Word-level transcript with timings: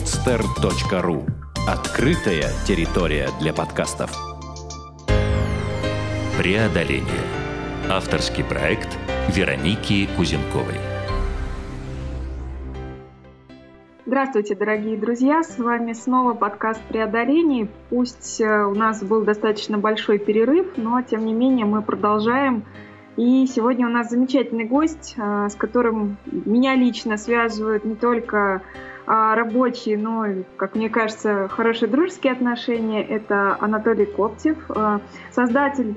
podster.ru 0.00 1.26
Открытая 1.68 2.48
территория 2.66 3.28
для 3.38 3.52
подкастов. 3.52 4.10
Преодоление. 6.38 7.04
Авторский 7.86 8.42
проект 8.42 8.88
Вероники 9.28 10.08
Кузенковой. 10.16 10.80
Здравствуйте, 14.06 14.54
дорогие 14.54 14.96
друзья! 14.96 15.42
С 15.42 15.58
вами 15.58 15.92
снова 15.92 16.32
подкаст 16.32 16.80
«Преодоление». 16.88 17.68
Пусть 17.90 18.40
э, 18.40 18.64
у 18.64 18.74
нас 18.74 19.02
был 19.02 19.22
достаточно 19.24 19.76
большой 19.76 20.18
перерыв, 20.18 20.78
но 20.78 21.02
тем 21.02 21.26
не 21.26 21.34
менее 21.34 21.66
мы 21.66 21.82
продолжаем. 21.82 22.64
И 23.20 23.46
сегодня 23.46 23.86
у 23.86 23.90
нас 23.90 24.08
замечательный 24.08 24.64
гость, 24.64 25.14
э, 25.18 25.48
с 25.50 25.54
которым 25.54 26.16
меня 26.24 26.74
лично 26.74 27.18
связывают 27.18 27.84
не 27.84 27.94
только 27.94 28.62
а, 29.06 29.34
рабочие, 29.34 29.98
но, 29.98 30.24
как 30.56 30.74
мне 30.74 30.88
кажется, 30.88 31.46
хорошие 31.48 31.90
дружеские 31.90 32.32
отношения. 32.32 33.02
Это 33.02 33.58
Анатолий 33.60 34.06
Коптев, 34.06 34.56
э, 34.70 35.00
создатель 35.32 35.96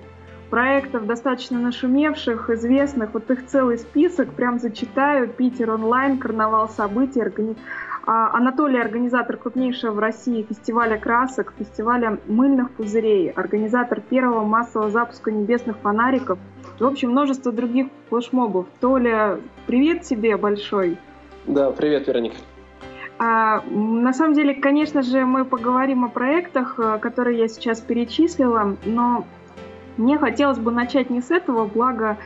проектов, 0.50 1.06
достаточно 1.06 1.60
нашумевших, 1.60 2.50
известных. 2.50 3.14
Вот 3.14 3.32
их 3.32 3.46
целый 3.46 3.78
список, 3.78 4.34
прям 4.34 4.60
зачитаю. 4.60 5.30
Питер 5.30 5.72
онлайн, 5.72 6.18
карнавал 6.18 6.68
событий, 6.68 7.22
органи... 7.22 7.56
А, 8.06 8.36
Анатолий 8.36 8.80
организатор 8.80 9.38
крупнейшего 9.38 9.92
в 9.92 10.00
России 10.00 10.46
фестиваля 10.48 10.98
красок, 10.98 11.54
фестиваля 11.58 12.20
мыльных 12.28 12.72
пузырей, 12.72 13.32
организатор 13.32 14.02
первого 14.02 14.44
массового 14.44 14.92
запуска 14.92 15.32
небесных 15.32 15.78
фонариков. 15.78 16.38
В 16.80 16.86
общем, 16.86 17.12
множество 17.12 17.54
других 17.54 17.88
флешмобов. 18.10 18.66
Толя, 18.82 19.40
привет 19.68 20.02
тебе 20.02 20.36
большой. 20.36 20.98
Да, 21.46 21.72
привет, 21.72 22.08
Вероника. 22.08 22.36
А, 23.20 23.62
на 23.70 24.12
самом 24.12 24.34
деле, 24.34 24.54
конечно 24.54 25.02
же, 25.02 25.26
мы 25.26 25.46
поговорим 25.46 26.04
о 26.04 26.10
проектах, 26.10 26.78
э, 26.80 26.98
которые 27.00 27.40
я 27.40 27.48
сейчас 27.48 27.80
перечислила, 27.80 28.76
но 28.86 29.26
мне 29.96 30.18
хотелось 30.18 30.58
бы 30.58 30.72
начать 30.72 31.10
не 31.10 31.22
с 31.22 31.32
этого, 31.32 31.66
благо 31.66 32.18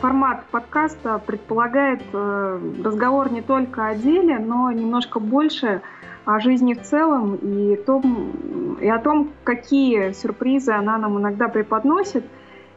формат 0.00 0.44
подкаста 0.50 1.18
предполагает 1.24 2.02
э, 2.12 2.60
разговор 2.84 3.30
не 3.30 3.40
только 3.40 3.86
о 3.86 3.94
деле, 3.94 4.38
но 4.38 4.70
немножко 4.72 5.20
больше 5.20 5.82
о 6.24 6.40
жизни 6.40 6.74
в 6.74 6.82
целом 6.82 7.36
и, 7.36 7.76
том, 7.76 8.76
и 8.80 8.88
о 8.88 8.98
том, 8.98 9.30
какие 9.44 10.12
сюрпризы 10.12 10.72
она 10.72 10.98
нам 10.98 11.18
иногда 11.18 11.48
преподносит. 11.48 12.24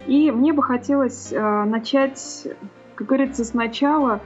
И 0.05 0.31
мне 0.31 0.53
бы 0.53 0.61
хотелось 0.61 1.31
э, 1.31 1.63
начать, 1.63 2.47
как 2.95 3.07
говорится, 3.07 3.43
сначала. 3.43 4.19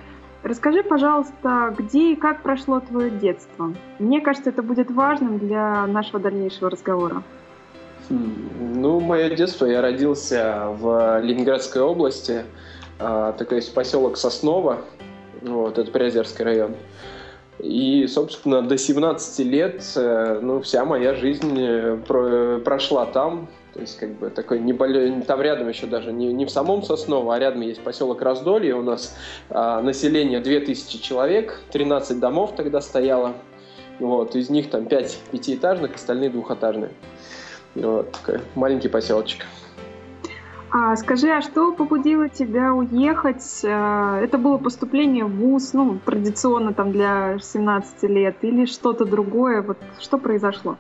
Расскажи, 0.44 0.84
пожалуйста, 0.84 1.74
где 1.78 2.14
и 2.14 2.16
как 2.16 2.42
прошло 2.42 2.80
твое 2.80 3.10
детство. 3.10 3.74
Мне 4.00 4.22
кажется, 4.22 4.50
это 4.50 4.62
будет 4.62 4.92
важным 4.92 5.40
для 5.40 5.86
нашего 5.88 6.20
дальнейшего 6.20 6.70
разговора. 6.70 7.24
Ну, 8.10 9.00
мое 9.00 9.30
детство, 9.30 9.66
я 9.66 9.82
родился 9.82 10.68
в 10.80 11.20
Ленинградской 11.22 11.82
области, 11.82 12.44
а, 13.00 13.34
такой 13.34 13.58
есть 13.58 13.74
поселок 13.74 14.18
Сосново, 14.18 14.82
вот, 15.42 15.78
это 15.78 15.92
Приозерский 15.92 16.46
район. 16.46 16.76
И, 17.60 18.06
собственно, 18.08 18.62
до 18.62 18.78
17 18.78 19.40
лет, 19.40 19.84
э, 19.96 20.40
ну, 20.44 20.62
вся 20.62 20.86
моя 20.86 21.16
жизнь 21.16 21.56
э, 21.60 21.98
прошла 22.64 23.08
там. 23.08 23.48
То 23.74 23.82
есть, 23.82 23.98
как 23.98 24.12
бы, 24.18 24.30
такой 24.30 24.60
небольшой, 24.60 25.22
там 25.24 25.42
рядом 25.42 25.68
еще 25.68 25.88
даже, 25.88 26.12
не, 26.14 26.34
не 26.34 26.46
в 26.46 26.52
самом 26.52 26.84
Сосново, 26.84 27.36
а 27.36 27.40
рядом 27.40 27.62
есть 27.62 27.82
поселок 27.82 28.22
Раздолье. 28.22 28.76
У 28.76 28.84
нас 28.84 29.16
а, 29.50 29.82
население 29.82 30.40
2000 30.40 31.02
человек, 31.02 31.62
13 31.72 32.20
домов 32.20 32.54
тогда 32.56 32.80
стояло. 32.80 33.34
Вот, 34.00 34.36
из 34.36 34.50
них 34.50 34.70
там 34.70 34.86
5 34.86 35.20
пятиэтажных, 35.32 35.96
остальные 35.96 36.30
двухэтажные. 36.30 36.92
Вот, 37.82 38.12
такой 38.12 38.42
маленький 38.56 38.90
поселочек. 38.90 39.46
А 40.70 40.96
скажи, 40.98 41.30
а 41.30 41.42
что 41.42 41.72
побудило 41.72 42.28
тебя 42.28 42.74
уехать? 42.74 43.62
Э, 43.64 44.20
это 44.22 44.38
было 44.38 44.58
поступление 44.58 45.26
в 45.26 45.36
ВУЗ, 45.38 45.74
ну, 45.74 46.00
традиционно 46.06 46.74
там 46.74 46.92
для 46.92 47.40
17 47.40 48.04
лет, 48.04 48.38
или 48.42 48.66
что-то 48.66 49.06
другое? 49.06 49.62
Вот 49.62 49.78
что 50.00 50.18
произошло? 50.18 50.78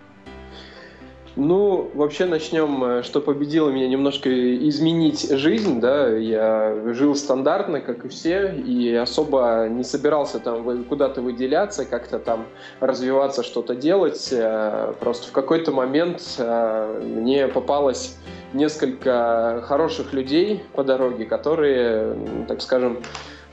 Ну, 1.40 1.92
вообще 1.94 2.26
начнем, 2.26 2.84
э, 2.84 3.04
что 3.04 3.22
победило 3.22 3.70
меня 3.70 3.88
немножко 3.88 4.28
изменить 4.68 5.30
жизнь, 5.30 5.80
да, 5.80 6.10
я 6.10 6.76
жил 6.94 7.14
стандартно, 7.16 7.80
как 7.80 8.06
и 8.06 8.08
все, 8.08 8.56
и 8.56 8.92
особо 8.96 9.68
не 9.70 9.84
собирался 9.84 10.40
там 10.40 10.84
куда-то 10.86 11.22
выделяться, 11.22 11.86
как-то 11.86 12.18
там 12.18 12.48
развиваться, 12.80 13.44
что-то 13.44 13.76
делать, 13.76 14.30
э, 14.32 14.94
просто 15.00 15.28
в 15.28 15.32
какой-то 15.32 15.72
момент 15.72 16.24
э, 16.40 17.02
мне 17.04 17.48
попалось 17.48 18.18
несколько 18.54 19.64
хороших 19.68 20.14
людей 20.14 20.64
по 20.74 20.84
дороге, 20.84 21.26
которые, 21.26 22.16
так 22.48 22.64
скажем, 22.64 23.04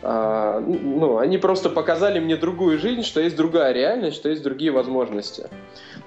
ну, 0.04 1.18
они 1.18 1.38
просто 1.38 1.70
показали 1.70 2.20
мне 2.20 2.36
другую 2.36 2.78
жизнь, 2.78 3.02
что 3.02 3.20
есть 3.20 3.36
другая 3.36 3.72
реальность, 3.72 4.16
что 4.16 4.28
есть 4.28 4.42
другие 4.42 4.70
возможности. 4.70 5.48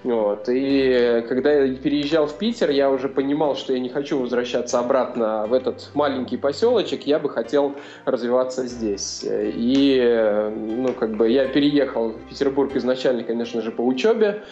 Вот. 0.04 0.48
И 0.48 1.26
когда 1.28 1.52
я 1.52 1.76
переезжал 1.76 2.28
в 2.28 2.38
Питер, 2.38 2.70
я 2.70 2.92
уже 2.92 3.10
понимал, 3.10 3.56
что 3.56 3.74
я 3.74 3.80
не 3.80 3.90
хочу 3.90 4.20
возвращаться 4.20 4.80
обратно 4.80 5.48
в 5.48 5.54
этот 5.54 5.90
маленький 5.96 6.38
поселочек, 6.38 7.08
я 7.08 7.18
бы 7.18 7.30
хотел 7.30 7.76
развиваться 8.06 8.68
здесь. 8.68 9.26
И, 9.28 10.52
ну, 10.56 10.94
как 10.94 11.16
бы 11.16 11.30
я 11.30 11.48
переехал 11.48 12.10
в 12.10 12.30
Петербург 12.30 12.76
изначально, 12.76 13.24
конечно 13.24 13.62
же, 13.62 13.72
по 13.72 13.82
учебе, 13.82 14.44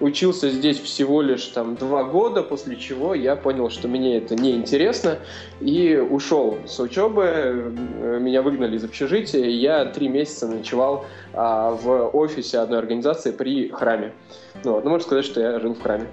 учился 0.00 0.48
здесь 0.48 0.80
всего 0.80 1.20
лишь 1.20 1.44
там 1.48 1.76
два 1.76 2.04
года, 2.04 2.42
после 2.42 2.76
чего 2.76 3.14
я 3.14 3.36
понял, 3.36 3.68
что 3.68 3.88
мне 3.88 4.16
это 4.16 4.34
не 4.34 4.52
интересно, 4.52 5.18
и 5.60 5.96
ушел 5.96 6.56
с 6.66 6.80
учебы, 6.80 7.74
меня 8.20 8.40
выгнали 8.40 8.76
из 8.76 8.84
общежития, 8.94 9.44
и 9.44 9.52
я 9.52 9.84
три 9.86 10.08
месяца 10.08 10.46
ночевал 10.46 11.04
а, 11.32 11.70
в 11.70 12.10
офисе 12.16 12.58
одной 12.58 12.78
организации 12.78 13.32
при 13.32 13.68
храме. 13.68 14.12
Ну, 14.62 14.74
вот, 14.74 14.84
ну, 14.84 14.90
можно 14.90 15.04
сказать, 15.04 15.24
что 15.24 15.40
я 15.40 15.58
жил 15.58 15.74
в 15.74 15.82
храме. 15.82 16.06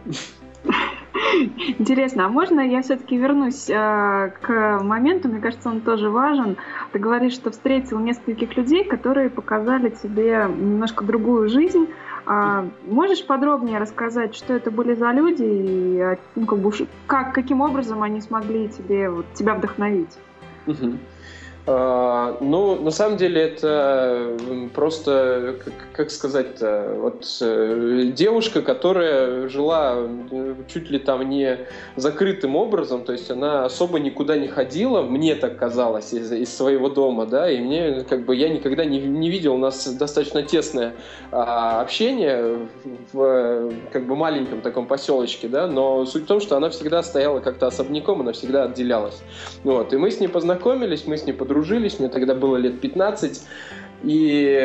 Интересно, 1.79 2.25
а 2.25 2.29
можно 2.29 2.59
я 2.59 2.81
все-таки 2.81 3.17
вернусь 3.17 3.69
э, 3.69 3.73
к 4.41 4.79
моменту, 4.81 5.27
мне 5.27 5.39
кажется, 5.39 5.69
он 5.69 5.81
тоже 5.81 6.09
важен. 6.09 6.57
Ты 6.91 6.99
говоришь, 6.99 7.33
что 7.33 7.51
встретил 7.51 7.99
нескольких 7.99 8.55
людей, 8.57 8.83
которые 8.83 9.29
показали 9.29 9.89
тебе 9.89 10.47
немножко 10.49 11.03
другую 11.03 11.49
жизнь. 11.49 11.87
А 12.25 12.67
можешь 12.85 13.25
подробнее 13.25 13.79
рассказать, 13.79 14.35
что 14.35 14.53
это 14.53 14.71
были 14.71 14.93
за 14.93 15.11
люди 15.11 15.43
и 15.43 15.99
а, 15.99 16.17
ну, 16.35 16.45
как, 16.45 16.59
бы, 16.59 16.71
как, 17.07 17.33
каким 17.33 17.61
образом 17.61 18.03
они 18.03 18.21
смогли 18.21 18.67
тебе, 18.67 19.09
вот, 19.09 19.25
тебя 19.33 19.55
вдохновить? 19.55 20.17
Угу. 20.67 20.97
А, 21.67 22.37
ну, 22.41 22.81
на 22.81 22.89
самом 22.89 23.17
деле 23.17 23.41
это 23.41 24.35
просто, 24.73 25.55
как, 25.93 26.09
сказать-то, 26.09 26.95
вот 26.97 27.25
э, 27.41 28.11
девушка, 28.15 28.63
которая 28.63 29.47
жила 29.47 30.07
чуть 30.67 30.89
ли 30.89 30.97
там 30.97 31.29
не 31.29 31.67
закрытым 31.95 32.55
образом, 32.55 33.03
то 33.03 33.11
есть 33.11 33.29
она 33.29 33.65
особо 33.65 33.99
никуда 33.99 34.37
не 34.37 34.47
ходила, 34.47 35.03
мне 35.03 35.35
так 35.35 35.57
казалось, 35.57 36.13
из, 36.13 36.31
из 36.31 36.55
своего 36.55 36.89
дома, 36.89 37.27
да, 37.27 37.49
и 37.51 37.59
мне 37.59 38.05
как 38.09 38.25
бы 38.25 38.35
я 38.35 38.49
никогда 38.49 38.83
не, 38.83 38.99
не 38.99 39.29
видел, 39.29 39.53
у 39.53 39.59
нас 39.59 39.87
достаточно 39.87 40.41
тесное 40.41 40.95
а, 41.31 41.81
общение 41.81 42.67
в 43.13 43.71
как 43.91 44.07
бы 44.07 44.15
маленьком 44.15 44.61
таком 44.61 44.87
поселочке, 44.87 45.47
да, 45.47 45.67
но 45.67 46.05
суть 46.07 46.23
в 46.23 46.27
том, 46.27 46.39
что 46.39 46.57
она 46.57 46.71
всегда 46.71 47.03
стояла 47.03 47.39
как-то 47.39 47.67
особняком, 47.67 48.21
она 48.21 48.31
всегда 48.31 48.63
отделялась. 48.63 49.21
Вот, 49.63 49.93
и 49.93 49.97
мы 49.97 50.09
с 50.09 50.19
ней 50.19 50.27
познакомились, 50.27 51.05
мы 51.05 51.17
с 51.17 51.25
ней 51.25 51.33
подружились, 51.33 51.50
мне 51.99 52.09
тогда 52.09 52.35
было 52.35 52.57
лет 52.57 52.81
15, 52.81 53.43
и 54.03 54.57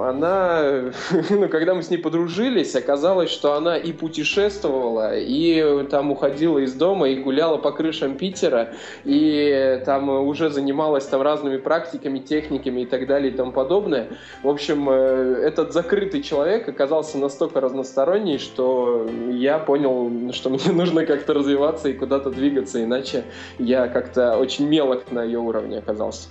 она, 0.00 0.92
ну, 1.30 1.48
когда 1.48 1.74
мы 1.74 1.82
с 1.82 1.90
ней 1.90 1.98
подружились, 1.98 2.74
оказалось, 2.74 3.30
что 3.30 3.54
она 3.54 3.76
и 3.76 3.92
путешествовала, 3.92 5.16
и 5.16 5.84
там 5.90 6.10
уходила 6.10 6.58
из 6.58 6.74
дома, 6.74 7.08
и 7.08 7.16
гуляла 7.16 7.56
по 7.56 7.72
крышам 7.72 8.16
Питера, 8.16 8.74
и 9.04 9.80
там 9.86 10.08
уже 10.08 10.50
занималась 10.50 11.06
там 11.06 11.22
разными 11.22 11.56
практиками, 11.56 12.18
техниками 12.18 12.82
и 12.82 12.86
так 12.86 13.06
далее 13.06 13.32
и 13.32 13.36
тому 13.36 13.52
подобное. 13.52 14.08
В 14.42 14.48
общем, 14.48 14.88
э, 14.90 15.40
этот 15.42 15.72
закрытый 15.72 16.22
человек 16.22 16.68
оказался 16.68 17.16
настолько 17.18 17.60
разносторонний, 17.60 18.38
что 18.38 19.08
я 19.30 19.58
понял, 19.58 20.32
что 20.32 20.50
мне 20.50 20.60
нужно 20.72 21.06
как-то 21.06 21.32
развиваться 21.32 21.88
и 21.88 21.94
куда-то 21.94 22.30
двигаться, 22.30 22.82
иначе 22.82 23.24
я 23.58 23.88
как-то 23.88 24.36
очень 24.36 24.68
мелок 24.68 25.10
на 25.10 25.22
ее 25.22 25.38
уровне 25.38 25.78
оказался. 25.78 26.28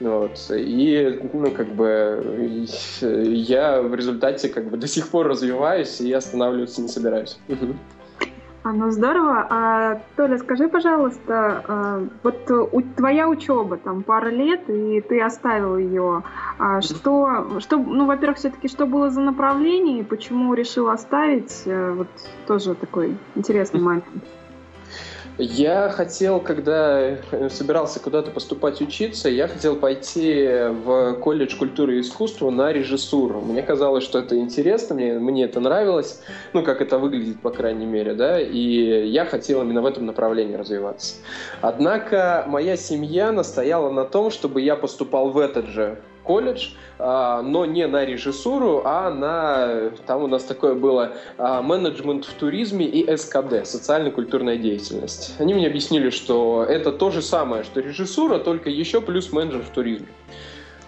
Вот. 0.00 0.38
И, 0.50 1.20
ну, 1.32 1.50
как 1.50 1.68
бы, 1.68 2.66
я 3.00 3.80
в 3.80 3.94
результате, 3.94 4.48
как 4.48 4.68
бы, 4.68 4.76
до 4.76 4.88
сих 4.88 5.08
пор 5.08 5.28
развиваюсь 5.28 6.00
и 6.00 6.12
останавливаться 6.12 6.82
не 6.82 6.88
собираюсь. 6.88 7.38
А, 8.64 8.72
ну 8.72 8.90
здорово. 8.90 9.46
А, 9.50 10.00
Толя, 10.16 10.38
скажи, 10.38 10.68
пожалуйста, 10.68 11.62
а, 11.68 12.02
вот 12.22 12.50
у, 12.50 12.80
твоя 12.80 13.28
учеба 13.28 13.76
там 13.76 14.02
пара 14.02 14.30
лет, 14.30 14.70
и 14.70 15.02
ты 15.02 15.20
оставил 15.20 15.76
ее. 15.76 16.22
А 16.58 16.80
что, 16.80 17.60
что, 17.60 17.76
ну, 17.76 18.06
во-первых, 18.06 18.38
все-таки, 18.38 18.68
что 18.68 18.86
было 18.86 19.10
за 19.10 19.20
направление, 19.20 20.00
и 20.00 20.02
почему 20.02 20.54
решил 20.54 20.88
оставить? 20.88 21.64
Э, 21.66 21.92
вот 21.92 22.08
тоже 22.46 22.74
такой 22.74 23.18
интересный 23.34 23.80
момент. 23.80 24.04
Я 25.36 25.88
хотел, 25.88 26.38
когда 26.38 27.16
собирался 27.50 27.98
куда-то 27.98 28.30
поступать 28.30 28.80
учиться, 28.80 29.28
я 29.28 29.48
хотел 29.48 29.74
пойти 29.74 30.46
в 30.84 31.14
колледж 31.14 31.56
культуры 31.56 31.96
и 31.96 32.00
искусства 32.02 32.50
на 32.50 32.72
режиссуру. 32.72 33.40
Мне 33.40 33.62
казалось, 33.62 34.04
что 34.04 34.20
это 34.20 34.38
интересно, 34.38 34.94
мне, 34.94 35.14
мне 35.14 35.44
это 35.44 35.58
нравилось, 35.58 36.22
ну, 36.52 36.62
как 36.62 36.80
это 36.80 36.98
выглядит, 36.98 37.40
по 37.40 37.50
крайней 37.50 37.86
мере, 37.86 38.14
да, 38.14 38.40
и 38.40 39.08
я 39.08 39.24
хотел 39.24 39.62
именно 39.62 39.82
в 39.82 39.86
этом 39.86 40.06
направлении 40.06 40.54
развиваться. 40.54 41.16
Однако 41.60 42.44
моя 42.46 42.76
семья 42.76 43.32
настояла 43.32 43.90
на 43.90 44.04
том, 44.04 44.30
чтобы 44.30 44.60
я 44.60 44.76
поступал 44.76 45.30
в 45.30 45.38
этот 45.38 45.66
же 45.66 45.98
колледж, 46.24 46.70
а, 46.98 47.42
но 47.42 47.64
не 47.66 47.86
на 47.86 48.04
режиссуру, 48.04 48.82
а 48.84 49.10
на, 49.10 49.90
там 50.06 50.22
у 50.22 50.26
нас 50.26 50.44
такое 50.44 50.74
было, 50.74 51.12
а, 51.38 51.62
менеджмент 51.62 52.24
в 52.24 52.34
туризме 52.34 52.86
и 52.86 53.16
СКД, 53.16 53.66
социально-культурная 53.66 54.56
деятельность. 54.56 55.34
Они 55.38 55.54
мне 55.54 55.66
объяснили, 55.66 56.10
что 56.10 56.64
это 56.68 56.92
то 56.92 57.10
же 57.10 57.22
самое, 57.22 57.62
что 57.64 57.80
режиссура, 57.80 58.38
только 58.38 58.70
еще 58.70 59.00
плюс 59.00 59.32
менеджер 59.32 59.62
в 59.62 59.68
туризме. 59.68 60.08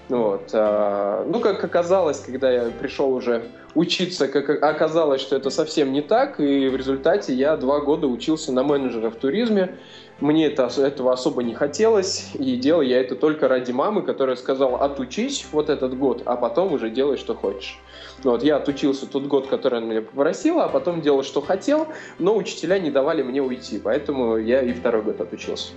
Вот. 0.08 0.50
А, 0.52 1.24
ну, 1.28 1.40
как 1.40 1.62
оказалось, 1.62 2.20
когда 2.20 2.50
я 2.50 2.70
пришел 2.80 3.12
уже 3.12 3.42
учиться, 3.74 4.28
как 4.28 4.62
оказалось, 4.62 5.20
что 5.20 5.36
это 5.36 5.50
совсем 5.50 5.92
не 5.92 6.00
так, 6.00 6.40
и 6.40 6.68
в 6.68 6.76
результате 6.76 7.34
я 7.34 7.56
два 7.56 7.80
года 7.80 8.06
учился 8.06 8.52
на 8.52 8.62
менеджера 8.62 9.10
в 9.10 9.16
туризме, 9.16 9.76
мне 10.20 10.46
это, 10.46 10.68
этого 10.78 11.12
особо 11.12 11.42
не 11.42 11.54
хотелось, 11.54 12.30
и 12.34 12.56
делал 12.56 12.80
я 12.80 13.00
это 13.00 13.16
только 13.16 13.48
ради 13.48 13.72
мамы, 13.72 14.02
которая 14.02 14.36
сказала, 14.36 14.78
отучись 14.78 15.46
вот 15.52 15.68
этот 15.68 15.96
год, 15.96 16.22
а 16.24 16.36
потом 16.36 16.72
уже 16.72 16.90
делай, 16.90 17.16
что 17.16 17.34
хочешь. 17.34 17.78
Ну, 18.24 18.30
вот 18.30 18.42
я 18.42 18.56
отучился 18.56 19.06
тот 19.06 19.26
год, 19.26 19.46
который 19.46 19.78
она 19.78 19.86
меня 19.88 20.02
попросила, 20.02 20.64
а 20.64 20.68
потом 20.68 21.02
делал, 21.02 21.22
что 21.22 21.40
хотел, 21.42 21.88
но 22.18 22.34
учителя 22.34 22.78
не 22.78 22.90
давали 22.90 23.22
мне 23.22 23.42
уйти, 23.42 23.78
поэтому 23.78 24.36
я 24.36 24.62
и 24.62 24.72
второй 24.72 25.02
год 25.02 25.20
отучился. 25.20 25.72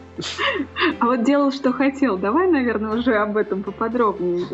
А 0.99 1.05
вот 1.05 1.23
делал, 1.23 1.51
что 1.51 1.73
хотел. 1.73 2.17
Давай, 2.17 2.47
наверное, 2.47 2.95
уже 2.95 3.15
об 3.15 3.35
этом 3.35 3.63
поподробнее. 3.63 4.45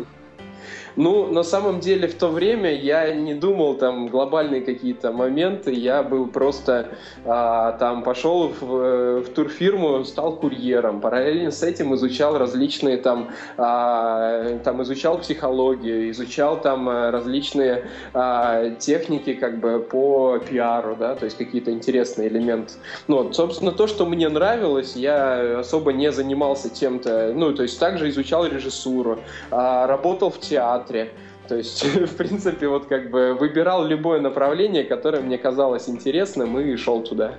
Ну, 0.96 1.26
на 1.30 1.42
самом 1.42 1.80
деле, 1.80 2.08
в 2.08 2.14
то 2.14 2.28
время 2.28 2.74
я 2.74 3.14
не 3.14 3.34
думал 3.34 3.74
там 3.74 4.08
глобальные 4.08 4.62
какие-то 4.62 5.12
моменты, 5.12 5.72
я 5.72 6.02
был 6.02 6.26
просто 6.26 6.88
а, 7.24 7.72
там 7.72 8.02
пошел 8.02 8.48
в, 8.48 9.20
в 9.20 9.28
турфирму, 9.34 10.04
стал 10.04 10.36
курьером, 10.36 11.00
параллельно 11.00 11.50
с 11.50 11.62
этим 11.62 11.94
изучал 11.94 12.38
различные 12.38 12.96
там, 12.96 13.28
а, 13.58 14.58
там 14.64 14.82
изучал 14.82 15.18
психологию, 15.18 16.10
изучал 16.10 16.60
там 16.60 16.88
а, 16.88 17.10
различные 17.10 17.84
а, 18.14 18.70
техники 18.70 19.34
как 19.34 19.58
бы 19.58 19.80
по 19.80 20.38
пиару, 20.38 20.96
да, 20.98 21.14
то 21.14 21.26
есть 21.26 21.36
какие-то 21.36 21.70
интересные 21.70 22.28
элементы. 22.28 22.74
Ну, 23.06 23.22
вот, 23.22 23.36
собственно, 23.36 23.72
то, 23.72 23.86
что 23.86 24.06
мне 24.06 24.30
нравилось, 24.30 24.96
я 24.96 25.58
особо 25.60 25.92
не 25.92 26.10
занимался 26.10 26.74
чем-то, 26.74 27.32
ну, 27.34 27.52
то 27.52 27.64
есть 27.64 27.78
также 27.78 28.08
изучал 28.08 28.46
режиссуру, 28.46 29.18
а, 29.50 29.86
работал 29.86 30.30
в 30.30 30.40
театре, 30.40 30.85
театре. 30.86 31.12
То 31.48 31.56
есть, 31.56 31.84
в 31.84 32.16
принципе, 32.16 32.68
вот 32.68 32.86
как 32.86 33.10
бы 33.10 33.34
выбирал 33.34 33.84
любое 33.84 34.20
направление, 34.20 34.84
которое 34.84 35.22
мне 35.22 35.38
казалось 35.38 35.88
интересным 35.88 36.58
и 36.58 36.76
шел 36.76 37.02
туда. 37.02 37.34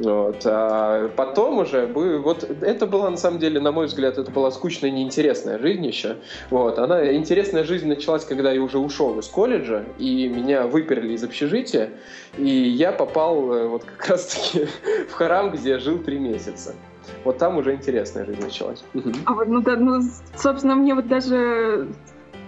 Вот. 0.00 0.42
А 0.44 1.08
потом 1.10 1.58
уже, 1.58 1.86
вот 1.86 2.42
это 2.42 2.86
была 2.86 3.10
на 3.10 3.16
самом 3.16 3.38
деле, 3.38 3.60
на 3.60 3.70
мой 3.70 3.86
взгляд, 3.86 4.18
это 4.18 4.28
была 4.30 4.50
скучная, 4.50 4.90
неинтересная 4.90 5.58
жизнь 5.60 5.86
еще. 5.86 6.16
Вот. 6.50 6.80
Она, 6.80 7.14
интересная 7.14 7.62
жизнь 7.62 7.86
началась, 7.86 8.24
когда 8.24 8.50
я 8.50 8.60
уже 8.60 8.78
ушел 8.78 9.16
из 9.20 9.28
колледжа, 9.28 9.84
и 9.98 10.28
меня 10.28 10.66
выперли 10.66 11.12
из 11.12 11.22
общежития, 11.22 11.90
и 12.36 12.48
я 12.48 12.90
попал 12.90 13.52
э, 13.52 13.68
вот 13.68 13.84
как 13.84 14.08
раз-таки 14.08 14.66
в 15.08 15.12
храм, 15.12 15.52
где 15.52 15.70
я 15.70 15.78
жил 15.78 15.98
три 15.98 16.18
месяца. 16.18 16.74
Вот 17.22 17.38
там 17.38 17.56
уже 17.58 17.74
интересная 17.74 18.24
жизнь 18.24 18.42
началась. 18.42 18.82
А 19.26 19.34
вот, 19.34 19.46
ну 19.46 19.60
да, 19.60 19.76
ну, 19.76 20.00
собственно, 20.36 20.74
мне 20.74 20.94
вот 20.94 21.06
даже 21.06 21.88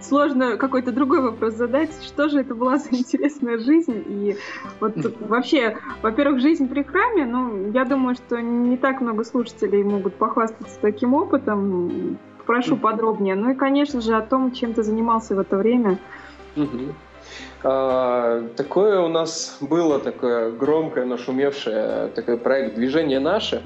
сложно 0.01 0.57
какой-то 0.57 0.91
другой 0.91 1.21
вопрос 1.21 1.53
задать. 1.53 1.91
Что 2.03 2.29
же 2.29 2.41
это 2.41 2.55
была 2.55 2.77
за 2.77 2.89
интересная 2.91 3.57
жизнь? 3.57 4.03
И 4.07 4.37
вот 4.79 4.93
вообще, 5.21 5.77
во-первых, 6.01 6.41
жизнь 6.41 6.67
при 6.67 6.83
храме, 6.83 7.25
ну, 7.25 7.71
я 7.71 7.85
думаю, 7.85 8.15
что 8.15 8.41
не 8.41 8.77
так 8.77 9.01
много 9.01 9.23
слушателей 9.23 9.83
могут 9.83 10.15
похвастаться 10.15 10.77
таким 10.81 11.13
опытом. 11.13 12.17
Прошу 12.45 12.77
подробнее. 12.77 13.35
Ну 13.35 13.51
и, 13.51 13.55
конечно 13.55 13.99
же, 13.99 14.15
о 14.15 14.21
том, 14.21 14.53
чем 14.53 14.73
ты 14.73 14.81
занимался 14.81 15.35
в 15.35 15.39
это 15.39 15.57
время. 15.57 15.99
А, 17.63 18.47
такое 18.55 19.01
у 19.01 19.09
нас 19.09 19.57
было 19.59 19.99
такое 19.99 20.51
громкое, 20.51 21.05
нашумевшее 21.05 22.07
такой 22.15 22.37
проект 22.37 22.75
«Движение 22.75 23.19
наше», 23.19 23.61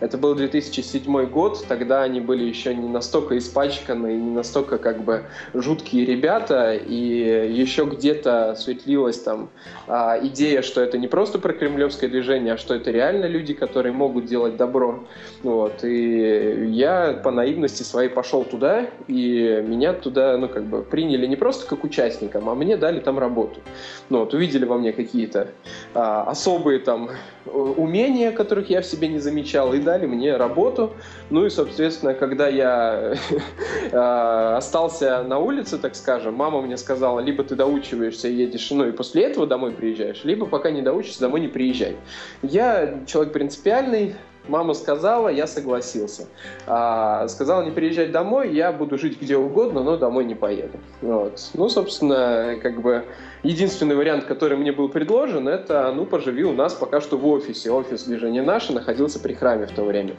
это 0.00 0.16
был 0.16 0.34
2007 0.34 1.26
год, 1.26 1.64
тогда 1.68 2.02
они 2.02 2.20
были 2.20 2.44
еще 2.44 2.74
не 2.74 2.88
настолько 2.88 3.36
испачканы, 3.36 4.16
не 4.16 4.30
настолько 4.30 4.78
как 4.78 5.02
бы 5.02 5.24
жуткие 5.52 6.06
ребята, 6.06 6.74
и 6.74 7.52
еще 7.52 7.84
где-то 7.84 8.54
светлилась 8.56 9.20
там 9.20 9.50
а, 9.86 10.18
идея, 10.22 10.62
что 10.62 10.80
это 10.80 10.96
не 10.96 11.06
просто 11.06 11.38
про 11.38 11.52
кремлевское 11.52 12.08
движение, 12.08 12.54
а 12.54 12.56
что 12.56 12.74
это 12.74 12.90
реально 12.90 13.26
люди, 13.26 13.52
которые 13.52 13.92
могут 13.92 14.24
делать 14.24 14.56
добро. 14.56 15.04
Вот. 15.42 15.84
И 15.84 16.66
я 16.70 17.20
по 17.22 17.30
наивности 17.30 17.82
своей 17.82 18.08
пошел 18.08 18.44
туда, 18.44 18.86
и 19.06 19.62
меня 19.66 19.92
туда, 19.92 20.36
ну, 20.38 20.48
как 20.48 20.64
бы 20.64 20.82
приняли 20.82 21.26
не 21.26 21.36
просто 21.36 21.66
как 21.66 21.84
участником, 21.84 22.48
а 22.48 22.54
мне 22.54 22.76
дали 22.76 23.00
там 23.00 23.18
работу. 23.18 23.60
Ну, 24.08 24.20
вот, 24.20 24.32
увидели 24.32 24.64
во 24.64 24.78
мне 24.78 24.92
какие-то 24.92 25.48
а, 25.94 26.24
особые 26.24 26.78
там 26.78 27.10
умения, 27.46 28.32
которых 28.32 28.70
я 28.70 28.80
в 28.80 28.86
себе 28.86 29.08
не 29.08 29.18
замечал, 29.18 29.74
и 29.74 29.80
дали 29.90 30.06
мне 30.06 30.36
работу. 30.36 30.92
Ну 31.30 31.46
и, 31.46 31.50
соответственно, 31.50 32.14
когда 32.14 32.46
я 32.46 33.14
э, 33.92 34.54
остался 34.56 35.24
на 35.24 35.38
улице, 35.38 35.78
так 35.78 35.96
скажем, 35.96 36.34
мама 36.34 36.62
мне 36.62 36.76
сказала, 36.76 37.18
либо 37.18 37.42
ты 37.42 37.56
доучиваешься 37.56 38.28
и 38.28 38.34
едешь, 38.34 38.70
ну 38.70 38.86
и 38.86 38.92
после 38.92 39.24
этого 39.24 39.46
домой 39.48 39.72
приезжаешь, 39.72 40.22
либо 40.22 40.46
пока 40.46 40.70
не 40.70 40.82
доучишься, 40.82 41.20
домой 41.20 41.40
не 41.40 41.48
приезжай. 41.48 41.96
Я 42.42 43.00
человек 43.06 43.32
принципиальный, 43.32 44.14
Мама 44.48 44.74
сказала, 44.74 45.28
я 45.28 45.46
согласился. 45.46 46.26
А, 46.66 47.28
сказала 47.28 47.62
не 47.62 47.70
приезжать 47.70 48.10
домой, 48.10 48.52
я 48.52 48.72
буду 48.72 48.98
жить 48.98 49.20
где 49.20 49.36
угодно, 49.36 49.82
но 49.82 49.96
домой 49.96 50.24
не 50.24 50.34
поеду. 50.34 50.78
Вот. 51.02 51.50
Ну, 51.54 51.68
собственно, 51.68 52.56
как 52.62 52.80
бы 52.80 53.04
единственный 53.42 53.94
вариант, 53.94 54.24
который 54.24 54.56
мне 54.56 54.72
был 54.72 54.88
предложен, 54.88 55.46
это, 55.46 55.92
ну, 55.94 56.06
поживи 56.06 56.44
у 56.44 56.52
нас 56.52 56.74
пока 56.74 57.00
что 57.00 57.16
в 57.16 57.26
офисе. 57.26 57.70
Офис 57.70 58.04
движения 58.04 58.42
наше 58.42 58.72
находился 58.72 59.20
при 59.20 59.34
храме 59.34 59.66
в 59.66 59.72
то 59.72 59.84
время. 59.84 60.16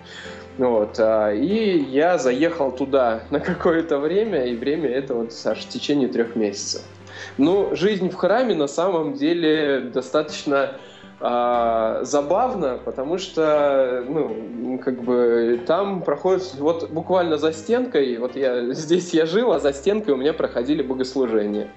Вот. 0.58 1.00
А, 1.00 1.32
и 1.32 1.80
я 1.80 2.18
заехал 2.18 2.72
туда 2.72 3.24
на 3.32 3.40
какое-то 3.40 3.98
время, 3.98 4.46
и 4.46 4.56
время 4.56 4.90
это 4.90 5.16
вот 5.16 5.34
аж 5.46 5.66
в 5.66 5.70
течение 5.70 6.08
трех 6.08 6.36
месяцев. 6.36 6.82
Ну, 7.38 7.76
жизнь 7.76 8.10
в 8.10 8.16
храме 8.16 8.56
на 8.56 8.68
самом 8.68 9.14
деле 9.14 9.82
достаточно 9.94 10.78
а, 11.24 12.00
забавно, 12.04 12.80
потому 12.84 13.20
что, 13.20 14.04
ну, 14.10 14.80
как 14.84 15.04
бы 15.04 15.62
там 15.68 16.02
проходит, 16.02 16.56
вот 16.58 16.90
буквально 16.90 17.38
за 17.38 17.54
стенкой, 17.54 18.18
вот 18.18 18.36
я 18.36 18.74
здесь 18.74 19.14
я 19.14 19.28
жил, 19.28 19.54
а 19.54 19.60
за 19.60 19.72
стенкой 19.72 20.16
у 20.16 20.18
меня 20.18 20.34
проходили 20.34 20.82
богослужения. 20.82 21.70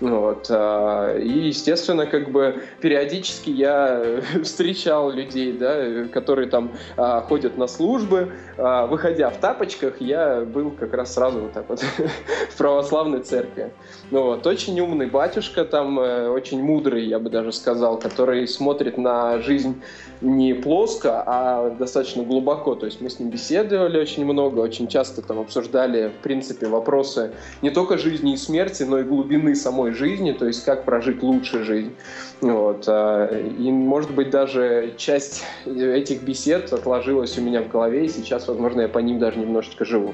Вот. 0.00 0.46
А, 0.50 1.16
и, 1.16 1.48
естественно, 1.48 2.06
как 2.06 2.30
бы 2.30 2.62
периодически 2.80 3.50
я 3.50 4.20
встречал 4.42 5.10
людей, 5.10 5.52
да, 5.52 6.06
которые 6.12 6.48
там 6.48 6.72
а, 6.96 7.20
ходят 7.22 7.56
на 7.56 7.66
службы. 7.66 8.32
А, 8.58 8.86
выходя 8.86 9.30
в 9.30 9.38
тапочках, 9.38 10.00
я 10.00 10.42
был 10.42 10.70
как 10.70 10.92
раз 10.94 11.14
сразу 11.14 11.40
вот 11.40 11.52
так 11.52 11.68
вот 11.68 11.80
в 12.50 12.56
православной 12.56 13.20
церкви. 13.20 13.70
Ну, 14.10 14.22
вот. 14.22 14.46
Очень 14.46 14.78
умный 14.80 15.06
батюшка 15.06 15.64
там, 15.64 15.98
э, 15.98 16.28
очень 16.28 16.62
мудрый, 16.62 17.06
я 17.06 17.18
бы 17.18 17.30
даже 17.30 17.52
сказал, 17.52 17.98
который 17.98 18.46
смотрит 18.46 18.98
на 18.98 19.40
жизнь 19.40 19.82
не 20.20 20.54
плоско, 20.54 21.22
а 21.26 21.70
достаточно 21.70 22.22
глубоко. 22.22 22.74
То 22.74 22.86
есть 22.86 23.00
мы 23.00 23.10
с 23.10 23.18
ним 23.18 23.30
беседовали 23.30 23.98
очень 23.98 24.24
много, 24.24 24.60
очень 24.60 24.88
часто 24.88 25.22
там 25.22 25.40
обсуждали, 25.40 26.08
в 26.08 26.22
принципе, 26.22 26.66
вопросы 26.66 27.32
не 27.62 27.70
только 27.70 27.98
жизни 27.98 28.34
и 28.34 28.36
смерти, 28.36 28.82
но 28.82 28.98
и 28.98 29.02
глубины 29.02 29.54
самой 29.54 29.85
жизни, 29.92 30.32
то 30.32 30.46
есть 30.46 30.64
как 30.64 30.84
прожить 30.84 31.22
лучше 31.22 31.64
жизнь. 31.64 31.92
Вот. 32.40 32.84
А, 32.88 33.26
и, 33.26 33.70
может 33.70 34.14
быть, 34.14 34.30
даже 34.30 34.94
часть 34.96 35.44
этих 35.64 36.22
бесед 36.22 36.72
отложилась 36.72 37.38
у 37.38 37.42
меня 37.42 37.62
в 37.62 37.68
голове, 37.68 38.04
и 38.04 38.08
сейчас, 38.08 38.48
возможно, 38.48 38.82
я 38.82 38.88
по 38.88 38.98
ним 38.98 39.18
даже 39.18 39.38
немножечко 39.38 39.84
живу. 39.84 40.12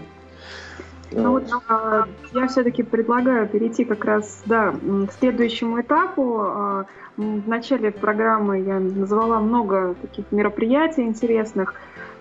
Ну 1.14 1.32
вот 1.32 1.44
а, 1.68 2.04
я 2.32 2.46
все-таки 2.46 2.82
предлагаю 2.82 3.46
перейти 3.46 3.84
как 3.84 4.04
раз 4.04 4.42
да, 4.46 4.72
к 4.72 5.12
следующему 5.12 5.80
этапу. 5.80 6.40
А, 6.40 6.86
в 7.16 7.48
начале 7.48 7.90
программы 7.90 8.60
я 8.60 8.80
назвала 8.80 9.40
много 9.40 9.94
таких 10.00 10.24
мероприятий 10.32 11.02
интересных, 11.02 11.74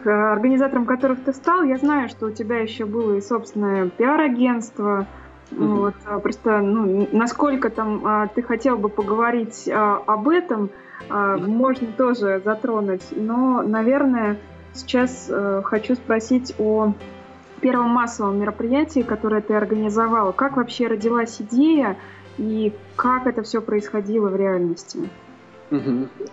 организатором 0.03 0.85
которых 0.85 1.23
ты 1.23 1.31
стал. 1.31 1.63
Я 1.63 1.77
знаю, 1.77 2.09
что 2.09 2.25
у 2.25 2.31
тебя 2.31 2.57
еще 2.57 2.85
было 2.85 3.15
и 3.15 3.21
собственное 3.21 3.87
пиар-агентство. 3.87 5.07
Вот, 5.51 5.95
а, 6.05 6.19
просто 6.19 6.59
ну, 6.59 7.07
насколько 7.11 7.69
там 7.69 8.05
а, 8.05 8.27
ты 8.27 8.41
хотел 8.41 8.77
бы 8.77 8.89
поговорить 8.89 9.69
а, 9.69 10.01
об 10.07 10.29
этом, 10.29 10.69
а, 11.09 11.37
можно 11.37 11.87
тоже 11.87 12.41
затронуть. 12.43 13.03
Но, 13.11 13.61
наверное, 13.61 14.37
сейчас 14.73 15.29
а, 15.29 15.61
хочу 15.63 15.95
спросить 15.95 16.55
о 16.57 16.93
первом 17.59 17.89
массовом 17.89 18.39
мероприятии, 18.39 19.01
которое 19.01 19.41
ты 19.41 19.53
организовал. 19.53 20.33
Как 20.33 20.57
вообще 20.57 20.87
родилась 20.87 21.41
идея 21.41 21.97
и 22.37 22.73
как 22.95 23.27
это 23.27 23.43
все 23.43 23.61
происходило 23.61 24.29
в 24.29 24.35
реальности? 24.35 25.09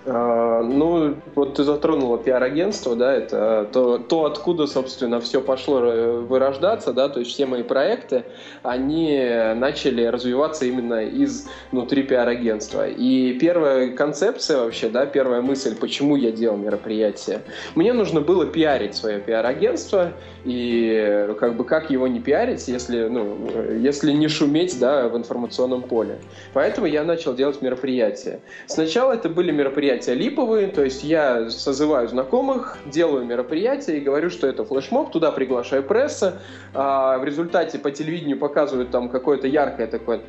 А, 0.06 0.62
ну, 0.62 1.14
вот 1.34 1.54
ты 1.54 1.62
затронула 1.62 2.18
пиар-агентство, 2.18 2.96
да, 2.96 3.14
это 3.14 3.68
то, 3.72 3.98
то, 3.98 4.24
откуда, 4.24 4.66
собственно, 4.66 5.20
все 5.20 5.40
пошло 5.40 5.78
вырождаться, 5.80 6.92
да, 6.92 7.08
то 7.08 7.20
есть 7.20 7.30
все 7.30 7.46
мои 7.46 7.62
проекты, 7.62 8.24
они 8.62 9.16
начали 9.54 10.04
развиваться 10.04 10.64
именно 10.64 11.04
из 11.04 11.48
внутри 11.70 12.02
пиар-агентства. 12.02 12.88
И 12.88 13.38
первая 13.38 13.90
концепция 13.90 14.64
вообще, 14.64 14.88
да, 14.88 15.06
первая 15.06 15.40
мысль, 15.40 15.76
почему 15.76 16.16
я 16.16 16.32
делал 16.32 16.56
мероприятие, 16.56 17.42
мне 17.76 17.92
нужно 17.92 18.20
было 18.20 18.44
пиарить 18.44 18.96
свое 18.96 19.20
пиар-агентство, 19.20 20.12
и 20.44 21.28
как 21.38 21.56
бы 21.56 21.64
как 21.64 21.90
его 21.90 22.08
не 22.08 22.20
пиарить, 22.20 22.66
если, 22.66 23.06
ну, 23.08 23.36
если 23.78 24.12
не 24.12 24.28
шуметь, 24.28 24.78
да, 24.80 25.08
в 25.08 25.16
информационном 25.16 25.82
поле. 25.82 26.18
Поэтому 26.54 26.86
я 26.86 27.04
начал 27.04 27.34
делать 27.34 27.62
мероприятия. 27.62 28.40
Сначала 28.66 29.12
это 29.12 29.27
это 29.28 29.34
были 29.34 29.50
мероприятия 29.50 30.14
липовые, 30.14 30.68
то 30.68 30.82
есть 30.82 31.04
я 31.04 31.50
созываю 31.50 32.08
знакомых, 32.08 32.78
делаю 32.86 33.24
мероприятие 33.24 33.98
и 33.98 34.00
говорю, 34.00 34.30
что 34.30 34.46
это 34.46 34.64
флешмоб, 34.64 35.12
туда 35.12 35.30
приглашаю 35.32 35.82
пресса, 35.82 36.40
а 36.72 37.18
в 37.18 37.24
результате 37.24 37.78
по 37.78 37.90
телевидению 37.90 38.38
показывают 38.38 38.90
там 38.90 39.10
какое-то 39.10 39.46
яркое 39.46 39.86
такое 39.86 40.20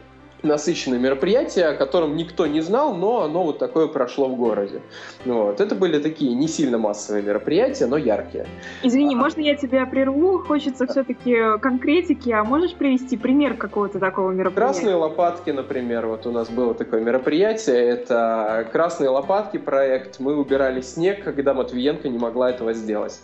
насыщенное 0.44 1.00
мероприятие, 1.00 1.68
о 1.68 1.76
котором 1.76 2.16
никто 2.16 2.48
не 2.48 2.62
знал, 2.62 2.96
но 2.96 3.24
оно 3.24 3.44
вот 3.44 3.60
такое 3.60 3.88
прошло 3.88 4.28
в 4.28 4.36
городе. 4.36 4.82
Вот. 5.26 5.60
Это 5.62 5.76
были 5.76 6.00
такие 6.00 6.34
не 6.34 6.48
сильно 6.48 6.78
массовые 6.78 7.24
мероприятия, 7.24 7.86
но 7.88 7.98
яркие. 7.98 8.48
Извини, 8.84 9.16
а... 9.16 9.18
можно 9.18 9.42
я 9.42 9.56
тебя 9.56 9.86
прерву? 9.86 10.40
Хочется 10.40 10.88
все-таки 10.88 11.36
конкретики, 11.62 12.30
а 12.30 12.44
можешь 12.44 12.74
привести 12.74 13.18
пример 13.18 13.56
какого-то 13.56 14.00
такого 14.00 14.32
мероприятия? 14.32 14.74
Красные 14.74 14.96
лопатки, 14.96 15.50
например, 15.52 16.08
вот 16.08 16.26
у 16.26 16.32
нас 16.32 16.50
было 16.50 16.74
такое 16.74 17.02
мероприятие, 17.02 17.78
это 17.78 18.68
Красные 18.72 19.10
лопатки 19.10 19.58
проект, 19.58 20.20
мы 20.20 20.36
убирали 20.36 20.82
снег, 20.82 21.24
когда 21.24 21.54
Матвиенко 21.54 22.08
не 22.10 22.18
могла 22.18 22.50
этого 22.50 22.74
сделать. 22.74 23.20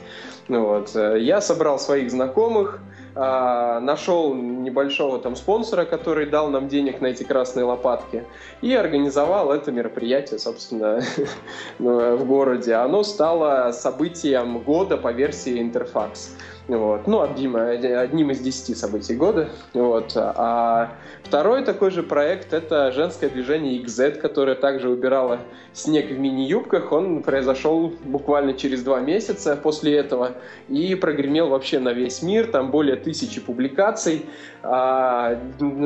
Вот. 0.48 0.96
Я 0.96 1.42
собрал 1.42 1.80
своих 1.80 2.12
знакомых, 2.12 2.80
а, 3.18 3.80
нашел 3.80 4.34
небольшого 4.34 5.20
там 5.20 5.38
спонсора, 5.38 5.86
который 5.86 6.26
дал 6.26 6.50
нам 6.50 6.68
денег 6.68 7.00
на 7.00 7.08
эти 7.08 7.24
красные 7.24 7.64
лопатки, 7.64 8.26
и 8.62 8.74
организовал 8.74 9.54
это 9.54 9.72
мероприятие, 9.72 10.38
собственно, 10.38 11.02
в 11.80 12.26
городе. 12.26 12.74
Оно 12.74 13.04
стало 13.04 13.72
событием 13.72 14.60
года 14.60 14.98
по 14.98 15.14
версии 15.14 15.62
Интерфакс. 15.62 16.36
Вот. 16.68 17.06
Ну, 17.06 17.22
одним, 17.22 17.56
одним 17.56 18.32
из 18.32 18.40
десяти 18.40 18.74
событий 18.74 19.16
года. 19.16 19.50
Вот. 19.74 20.14
А 20.16 20.94
второй 21.24 21.64
такой 21.64 21.92
же 21.92 22.02
проект— 22.02 22.54
это 22.54 22.92
женское 22.92 23.30
движение 23.30 23.80
XZ, 23.82 24.20
которое 24.20 24.56
также 24.56 24.90
убирало 24.90 25.40
снег 25.74 26.10
в 26.10 26.18
мини-юбках. 26.18 26.92
Он 26.92 27.22
произошел 27.22 27.94
буквально 28.04 28.54
через 28.54 28.82
два 28.84 29.00
месяца 29.00 29.56
после 29.56 29.96
этого 29.96 30.32
и 30.68 30.96
прогремел 30.96 31.50
вообще 31.50 31.80
на 31.80 31.94
весь 31.94 32.24
мир. 32.24 32.48
Там 32.48 32.72
более 32.72 32.96
тысячи 32.96 33.40
публикаций. 33.40 34.26
А, 34.64 35.38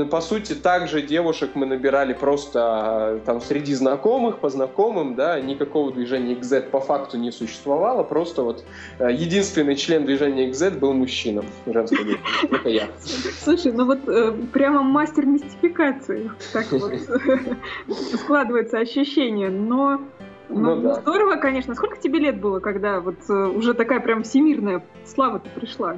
по 0.09 0.21
сути, 0.21 0.53
также 0.53 1.01
девушек 1.01 1.51
мы 1.55 1.65
набирали 1.65 2.13
просто 2.13 2.59
а, 2.61 3.19
там 3.25 3.41
среди 3.41 3.73
знакомых, 3.73 4.39
по 4.39 4.49
знакомым, 4.49 5.15
да, 5.15 5.41
никакого 5.41 5.91
движения 5.91 6.35
XZ 6.35 6.69
по 6.69 6.79
факту 6.79 7.17
не 7.17 7.31
существовало, 7.31 8.03
просто 8.03 8.43
вот 8.43 8.63
э, 8.99 9.11
единственный 9.11 9.75
член 9.75 10.05
движения 10.05 10.49
XZ 10.49 10.68
был 10.77 10.93
мужчина, 10.93 11.43
женского 11.65 12.05
только 12.49 12.69
я. 12.69 12.89
Слушай, 13.43 13.71
ну 13.71 13.85
вот 13.85 14.07
э, 14.07 14.33
прямо 14.53 14.83
мастер 14.83 15.25
мистификации, 15.25 16.31
так 16.53 16.67
вот 16.71 16.93
складывается 18.13 18.79
ощущение, 18.79 19.49
но 19.49 20.01
ну, 20.49 20.75
ну, 20.75 20.81
да. 20.81 20.93
здорово, 20.95 21.35
конечно. 21.35 21.75
Сколько 21.75 21.97
тебе 21.97 22.19
лет 22.19 22.41
было, 22.41 22.59
когда 22.59 22.99
вот 22.99 23.17
э, 23.29 23.33
уже 23.33 23.73
такая 23.73 23.99
прям 23.99 24.23
всемирная 24.23 24.83
слава-то 25.05 25.49
пришла? 25.51 25.97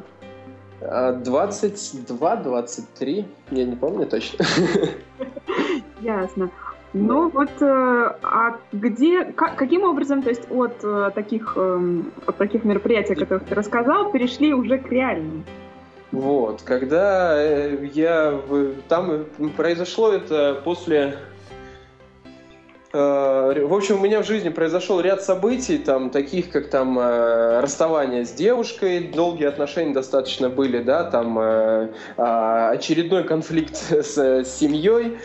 22, 0.81 2.35
23, 2.37 3.25
я 3.51 3.65
не 3.65 3.75
помню 3.75 4.07
точно. 4.07 4.45
Ясно. 6.01 6.49
Ну 6.93 7.29
вот, 7.29 7.49
э, 7.61 8.15
а 8.21 8.57
где, 8.73 9.23
как, 9.23 9.55
каким 9.55 9.83
образом, 9.83 10.21
то 10.21 10.29
есть 10.29 10.43
от 10.51 10.83
э, 10.83 11.11
таких, 11.15 11.53
эм, 11.55 12.11
от 12.25 12.37
таких 12.37 12.65
мероприятий, 12.65 13.13
о 13.13 13.15
которых 13.15 13.45
ты 13.45 13.55
рассказал, 13.55 14.11
перешли 14.11 14.53
уже 14.53 14.77
к 14.77 14.91
реальным? 14.91 15.45
Вот, 16.11 16.63
когда 16.63 17.41
э, 17.41 17.85
я 17.93 18.37
там 18.89 19.25
произошло 19.55 20.11
это 20.11 20.59
после 20.65 21.15
в 22.93 23.73
общем, 23.73 23.99
у 23.99 24.03
меня 24.03 24.21
в 24.21 24.25
жизни 24.25 24.49
произошел 24.49 24.99
ряд 24.99 25.23
событий, 25.23 25.77
там, 25.77 26.09
таких 26.09 26.49
как 26.51 26.69
там 26.69 26.99
э, 26.99 27.61
расставание 27.61 28.25
с 28.25 28.31
девушкой, 28.31 29.11
долгие 29.15 29.45
отношения 29.45 29.93
достаточно 29.93 30.49
были, 30.49 30.79
да, 30.79 31.05
там 31.05 31.39
э, 31.39 31.89
а, 32.17 32.71
очередной 32.71 33.23
конфликт 33.23 33.75
с, 33.91 34.17
с 34.17 34.59
семьей, 34.59 35.17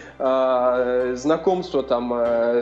знакомство 1.16 1.82
там 1.82 2.12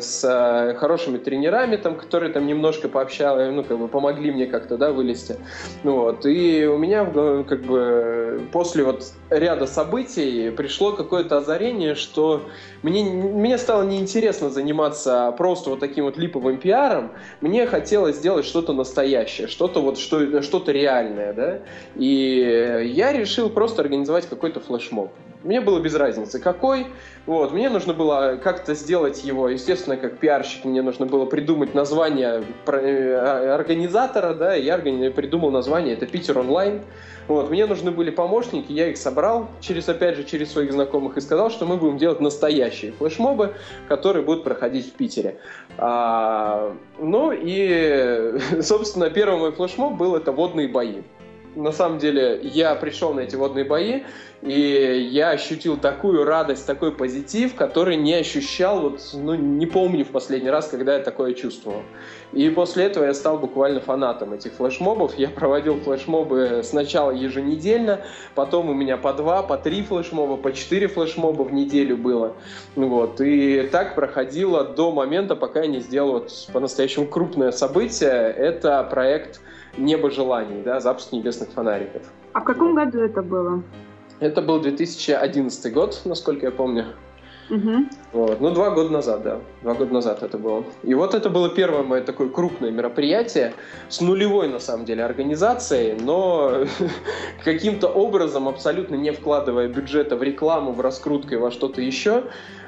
с 0.00 0.74
хорошими 0.78 1.18
тренерами, 1.18 1.76
там, 1.76 1.94
которые 1.96 2.32
там 2.32 2.46
немножко 2.46 2.88
пообщали, 2.88 3.50
ну, 3.50 3.62
как 3.62 3.78
бы 3.78 3.86
помогли 3.88 4.32
мне 4.32 4.46
как-то, 4.46 4.76
да, 4.76 4.90
вылезти. 4.90 5.36
Вот, 5.84 6.26
и 6.26 6.66
у 6.66 6.78
меня, 6.78 7.04
как 7.04 7.62
бы, 7.62 8.40
после 8.52 8.82
вот 8.82 9.04
ряда 9.30 9.66
событий 9.66 10.50
пришло 10.50 10.92
какое-то 10.92 11.38
озарение, 11.38 11.94
что 11.94 12.42
мне, 12.82 13.04
мне 13.04 13.56
стало 13.58 13.84
неинтересно 13.84 14.50
заниматься 14.50 14.93
заниматься 14.94 15.34
просто 15.36 15.70
вот 15.70 15.80
таким 15.80 16.04
вот 16.04 16.16
липовым 16.16 16.58
пиаром, 16.58 17.12
мне 17.40 17.66
хотелось 17.66 18.16
сделать 18.16 18.46
что-то 18.46 18.72
настоящее, 18.72 19.48
что-то 19.48 19.80
вот 19.80 19.98
что, 19.98 20.42
что-то 20.42 20.72
реальное, 20.72 21.32
да, 21.32 21.58
и 21.96 22.90
я 22.94 23.12
решил 23.12 23.50
просто 23.50 23.82
организовать 23.82 24.26
какой-то 24.26 24.60
флешмоб. 24.60 25.10
Мне 25.42 25.60
было 25.60 25.78
без 25.78 25.94
разницы, 25.94 26.38
какой. 26.38 26.86
Вот, 27.26 27.52
мне 27.52 27.68
нужно 27.68 27.92
было 27.92 28.40
как-то 28.42 28.74
сделать 28.74 29.24
его, 29.24 29.50
естественно, 29.50 29.98
как 29.98 30.18
пиарщик, 30.18 30.64
мне 30.64 30.80
нужно 30.80 31.04
было 31.04 31.26
придумать 31.26 31.74
название 31.74 32.44
э, 32.66 33.50
организатора, 33.54 34.32
да, 34.34 34.54
я 34.54 34.78
придумал 34.78 35.50
название, 35.50 35.94
это 35.94 36.06
Питер 36.06 36.38
онлайн. 36.38 36.80
Вот, 37.26 37.50
мне 37.50 37.64
нужны 37.64 37.90
были 37.90 38.10
помощники, 38.10 38.70
я 38.70 38.88
их 38.88 38.98
собрал 38.98 39.48
через, 39.60 39.88
опять 39.88 40.16
же, 40.16 40.24
через 40.24 40.52
своих 40.52 40.72
знакомых 40.72 41.16
и 41.16 41.22
сказал, 41.22 41.50
что 41.50 41.64
мы 41.64 41.78
будем 41.78 41.96
делать 41.96 42.20
настоящие 42.20 42.92
флешмобы, 42.92 43.54
которые 43.88 44.22
будут 44.22 44.44
проходить 44.44 44.83
в 44.84 44.92
Питере. 44.92 45.38
А, 45.78 46.76
ну 46.98 47.32
и, 47.32 48.38
собственно, 48.62 49.10
первый 49.10 49.38
мой 49.38 49.52
флешмоб 49.52 49.94
был 49.94 50.16
это 50.16 50.32
водные 50.32 50.68
бои 50.68 51.02
на 51.54 51.72
самом 51.72 51.98
деле 51.98 52.40
я 52.42 52.74
пришел 52.74 53.14
на 53.14 53.20
эти 53.20 53.36
водные 53.36 53.64
бои, 53.64 54.02
и 54.42 55.08
я 55.10 55.30
ощутил 55.30 55.78
такую 55.78 56.24
радость, 56.24 56.66
такой 56.66 56.92
позитив, 56.92 57.54
который 57.54 57.96
не 57.96 58.12
ощущал, 58.12 58.80
вот, 58.80 59.00
ну, 59.14 59.34
не 59.34 59.64
помню 59.64 60.04
в 60.04 60.08
последний 60.08 60.50
раз, 60.50 60.68
когда 60.68 60.96
я 60.96 61.00
такое 61.00 61.32
чувствовал. 61.32 61.82
И 62.32 62.50
после 62.50 62.84
этого 62.84 63.04
я 63.04 63.14
стал 63.14 63.38
буквально 63.38 63.80
фанатом 63.80 64.34
этих 64.34 64.52
флешмобов. 64.52 65.16
Я 65.16 65.28
проводил 65.28 65.80
флешмобы 65.80 66.60
сначала 66.62 67.10
еженедельно, 67.10 68.00
потом 68.34 68.68
у 68.68 68.74
меня 68.74 68.98
по 68.98 69.14
два, 69.14 69.42
по 69.42 69.56
три 69.56 69.82
флешмоба, 69.82 70.36
по 70.36 70.52
четыре 70.52 70.88
флешмоба 70.88 71.42
в 71.42 71.52
неделю 71.52 71.96
было. 71.96 72.34
Вот. 72.74 73.20
И 73.22 73.68
так 73.72 73.94
проходило 73.94 74.64
до 74.64 74.90
момента, 74.90 75.36
пока 75.36 75.62
я 75.62 75.68
не 75.68 75.80
сделал 75.80 76.12
вот 76.14 76.48
по-настоящему 76.52 77.06
крупное 77.06 77.50
событие. 77.50 78.10
Это 78.10 78.82
проект 78.90 79.40
«Небо 79.76 80.10
желаний», 80.10 80.62
да, 80.62 80.80
запуск 80.80 81.12
небесных 81.12 81.50
фонариков. 81.50 82.02
А 82.32 82.40
в 82.40 82.44
каком 82.44 82.74
году 82.74 83.00
это 83.00 83.22
было? 83.22 83.62
Это 84.20 84.42
был 84.42 84.60
2011 84.60 85.72
год, 85.72 86.00
насколько 86.04 86.46
я 86.46 86.52
помню. 86.52 86.86
Угу. 87.50 87.72
Вот. 88.12 88.40
Ну, 88.40 88.50
два 88.50 88.70
года 88.70 88.90
назад, 88.90 89.22
да. 89.22 89.40
Два 89.62 89.74
года 89.74 89.92
назад 89.92 90.22
это 90.22 90.38
было. 90.38 90.64
И 90.82 90.94
вот 90.94 91.14
это 91.14 91.28
было 91.28 91.50
первое 91.50 91.82
мое 91.82 92.02
такое 92.02 92.28
крупное 92.28 92.70
мероприятие 92.70 93.52
с 93.88 94.00
нулевой, 94.00 94.48
на 94.48 94.60
самом 94.60 94.86
деле, 94.86 95.04
организацией, 95.04 95.96
но 96.00 96.64
каким-то 97.44 97.88
образом, 97.88 98.48
абсолютно 98.48 98.94
не 98.94 99.12
вкладывая 99.12 99.68
бюджета 99.68 100.16
в 100.16 100.22
рекламу, 100.22 100.72
в 100.72 100.80
раскрутку 100.80 101.34
и 101.34 101.36
во 101.36 101.50
что-то 101.50 101.82
еще, 101.82 102.24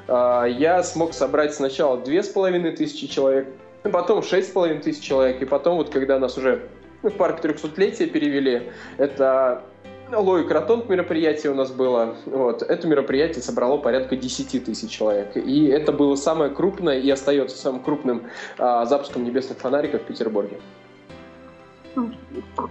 а, 0.07 0.45
я 0.45 0.83
смог 0.83 1.13
собрать 1.13 1.53
сначала 1.55 1.97
две 1.97 2.21
с 2.21 2.27
половиной 2.27 2.71
тысячи 2.71 3.07
человек, 3.07 3.47
потом 3.91 4.21
шесть 4.21 4.49
с 4.49 4.51
половиной 4.51 4.81
тысяч 4.81 5.03
человек, 5.03 5.41
и 5.41 5.45
потом 5.45 5.77
вот 5.77 5.89
когда 5.89 6.19
нас 6.19 6.37
уже 6.37 6.67
в 7.09 7.17
парк 7.17 7.43
300-летия 7.43 8.07
перевели, 8.07 8.71
это 8.97 9.63
Лой 10.11 10.47
Кротонг 10.47 10.87
мероприятие 10.87 11.51
у 11.51 11.55
нас 11.55 11.71
было. 11.71 12.15
Вот. 12.25 12.61
Это 12.61 12.87
мероприятие 12.87 13.41
собрало 13.41 13.77
порядка 13.77 14.15
10 14.15 14.63
тысяч 14.63 14.89
человек. 14.89 15.35
И 15.35 15.65
это 15.67 15.91
было 15.91 16.15
самое 16.15 16.49
крупное 16.49 16.99
и 16.99 17.09
остается 17.09 17.57
самым 17.57 17.81
крупным 17.81 18.23
а, 18.57 18.85
запуском 18.85 19.23
небесных 19.23 19.57
фонариков 19.57 20.01
в 20.01 20.05
Петербурге. 20.05 20.59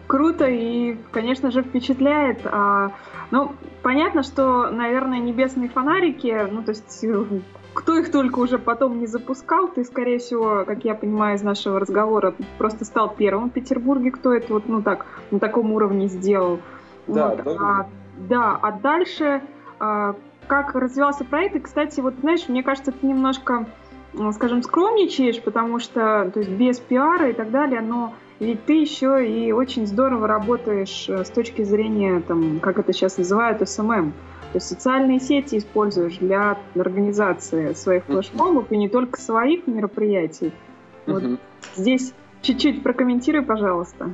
Круто 0.06 0.46
и, 0.46 0.96
конечно 1.10 1.50
же, 1.50 1.62
впечатляет. 1.62 2.40
А, 2.44 2.92
ну, 3.30 3.52
понятно, 3.82 4.22
что, 4.22 4.70
наверное, 4.70 5.18
небесные 5.18 5.68
фонарики, 5.68 6.46
ну, 6.50 6.62
то 6.62 6.70
есть 6.70 7.04
кто 7.76 7.98
их 7.98 8.10
только 8.10 8.38
уже 8.38 8.58
потом 8.58 8.98
не 8.98 9.06
запускал, 9.06 9.68
ты, 9.68 9.84
скорее 9.84 10.18
всего, 10.18 10.64
как 10.66 10.84
я 10.84 10.94
понимаю 10.94 11.36
из 11.36 11.42
нашего 11.42 11.78
разговора, 11.78 12.34
просто 12.58 12.84
стал 12.84 13.14
первым 13.14 13.50
в 13.50 13.52
Петербурге, 13.52 14.10
кто 14.10 14.32
это 14.32 14.54
вот, 14.54 14.66
ну, 14.66 14.82
так, 14.82 15.04
на 15.30 15.38
таком 15.38 15.72
уровне 15.72 16.08
сделал. 16.08 16.60
Да, 17.06 17.28
вот. 17.28 17.56
а, 17.60 17.86
да, 18.16 18.58
а 18.60 18.72
дальше 18.72 19.42
а, 19.78 20.16
как 20.48 20.74
развивался 20.74 21.24
проект. 21.24 21.56
И, 21.56 21.60
кстати, 21.60 22.00
вот 22.00 22.14
знаешь, 22.20 22.48
мне 22.48 22.62
кажется, 22.62 22.92
ты 22.92 23.06
немножко, 23.06 23.66
скажем, 24.32 24.62
скромничаешь, 24.62 25.42
потому 25.42 25.78
что, 25.78 26.30
то 26.32 26.40
есть 26.40 26.50
без 26.50 26.80
пиара 26.80 27.28
и 27.28 27.34
так 27.34 27.50
далее, 27.50 27.82
но 27.82 28.14
ведь 28.40 28.64
ты 28.64 28.80
еще 28.80 29.26
и 29.26 29.52
очень 29.52 29.86
здорово 29.86 30.26
работаешь 30.26 31.06
э, 31.08 31.24
с 31.24 31.30
точки 31.30 31.62
зрения, 31.62 32.20
там, 32.20 32.60
как 32.60 32.78
это 32.78 32.92
сейчас 32.92 33.16
называют, 33.16 33.66
SMM. 33.66 34.12
То 34.56 34.58
есть 34.58 34.68
социальные 34.68 35.20
сети 35.20 35.58
используешь 35.58 36.16
для 36.16 36.56
организации 36.74 37.74
своих 37.74 38.06
флешмобов 38.06 38.72
и 38.72 38.78
не 38.78 38.88
только 38.88 39.20
своих 39.20 39.66
мероприятий. 39.66 40.50
Вот 41.04 41.38
здесь 41.74 42.14
чуть-чуть 42.40 42.82
прокомментируй, 42.82 43.42
пожалуйста. 43.42 44.12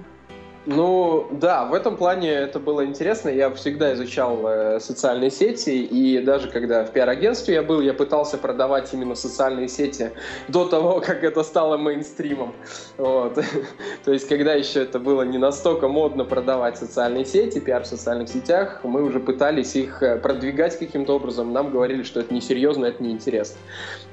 Ну, 0.65 1.27
да, 1.33 1.65
в 1.65 1.75
этом 1.75 1.97
плане 1.97 2.31
это 2.31 2.61
было 2.61 2.87
интересно. 2.87 3.31
Я 3.31 3.51
всегда 3.51 3.95
изучал 3.95 4.47
э, 4.47 4.79
социальные 4.79 5.33
сети, 5.33 5.71
и 5.71 6.21
даже 6.21 6.49
когда 6.49 6.85
в 6.85 6.93
пиар-агентстве 6.93 7.55
я 7.55 7.63
был, 7.65 7.81
я 7.81 7.93
пытался 7.93 8.39
продавать 8.39 8.95
именно 8.95 9.17
социальные 9.17 9.67
сети 9.67 10.13
до 10.47 10.67
того, 10.67 11.01
как 11.05 11.25
это 11.25 11.43
стало 11.43 11.79
мейнстримом. 11.79 12.55
Вот. 12.97 13.35
То 14.05 14.13
есть, 14.13 14.29
когда 14.29 14.55
еще 14.55 14.83
это 14.83 15.01
было 15.01 15.23
не 15.23 15.39
настолько 15.39 15.89
модно 15.89 16.25
продавать 16.25 16.79
социальные 16.79 17.25
сети, 17.25 17.59
пиар 17.59 17.83
в 17.83 17.87
социальных 17.87 18.29
сетях, 18.29 18.81
мы 18.85 19.03
уже 19.03 19.19
пытались 19.19 19.75
их 19.75 20.01
э, 20.01 20.17
продвигать 20.17 20.79
каким-то 20.79 21.17
образом. 21.17 21.53
Нам 21.53 21.73
говорили, 21.73 22.05
что 22.05 22.21
это 22.21 22.33
несерьезно, 22.33 22.87
это 22.87 23.03
неинтересно. 23.03 23.57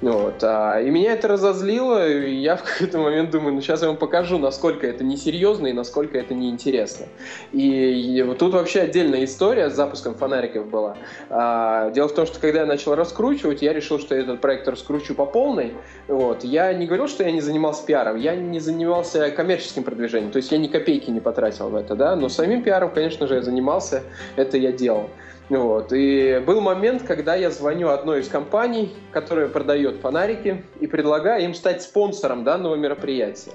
Вот. 0.02 0.44
А, 0.44 0.82
и 0.82 0.90
меня 0.90 1.14
это 1.14 1.28
разозлило, 1.28 2.10
и 2.10 2.34
я 2.34 2.56
в 2.58 2.64
какой-то 2.64 2.98
момент 2.98 3.30
думаю, 3.30 3.54
ну 3.54 3.62
сейчас 3.62 3.84
я 3.84 3.90
вам 3.90 3.98
покажу, 3.98 4.40
насколько 4.40 4.88
это 4.88 5.04
несерьезно 5.04 5.68
и 5.68 5.74
насколько 5.74 6.18
это 6.18 6.39
неинтересно. 6.40 7.06
И, 7.52 8.24
вот 8.26 8.38
тут 8.38 8.54
вообще 8.54 8.82
отдельная 8.82 9.26
история 9.26 9.70
с 9.70 9.74
запуском 9.74 10.16
фонариков 10.16 10.70
была. 10.70 10.98
А, 11.30 11.90
дело 11.92 12.08
в 12.08 12.14
том, 12.14 12.26
что 12.26 12.40
когда 12.40 12.62
я 12.62 12.66
начал 12.66 12.96
раскручивать, 12.96 13.62
я 13.62 13.74
решил, 13.74 14.00
что 14.00 14.16
этот 14.16 14.42
проект 14.42 14.68
раскручу 14.68 15.14
по 15.14 15.26
полной. 15.26 15.74
Вот. 16.08 16.44
Я 16.44 16.74
не 16.74 16.86
говорил, 16.86 17.08
что 17.08 17.24
я 17.24 17.32
не 17.32 17.42
занимался 17.42 17.86
пиаром, 17.86 18.18
я 18.18 18.36
не 18.36 18.60
занимался 18.60 19.32
коммерческим 19.32 19.84
продвижением, 19.84 20.32
то 20.32 20.38
есть 20.38 20.52
я 20.52 20.58
ни 20.58 20.68
копейки 20.68 21.10
не 21.12 21.20
потратил 21.20 21.70
в 21.70 21.76
это, 21.76 21.96
да, 21.96 22.16
но 22.16 22.30
самим 22.30 22.64
пиаром, 22.64 22.92
конечно 22.92 23.28
же, 23.28 23.36
я 23.36 23.42
занимался, 23.42 24.04
это 24.36 24.58
я 24.58 24.72
делал. 24.72 25.10
Вот. 25.50 25.92
И 25.92 26.42
был 26.46 26.62
момент, 26.62 27.04
когда 27.04 27.36
я 27.36 27.50
звоню 27.50 27.90
одной 27.90 28.22
из 28.22 28.28
компаний, 28.28 28.96
которая 29.12 29.48
продает 29.48 29.98
фонарики, 29.98 30.64
и 30.80 30.86
предлагаю 30.86 31.44
им 31.44 31.54
стать 31.56 31.82
спонсором 31.82 32.44
данного 32.44 32.76
мероприятия. 32.76 33.54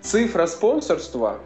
Цифра 0.00 0.46
спонсорства 0.46 1.38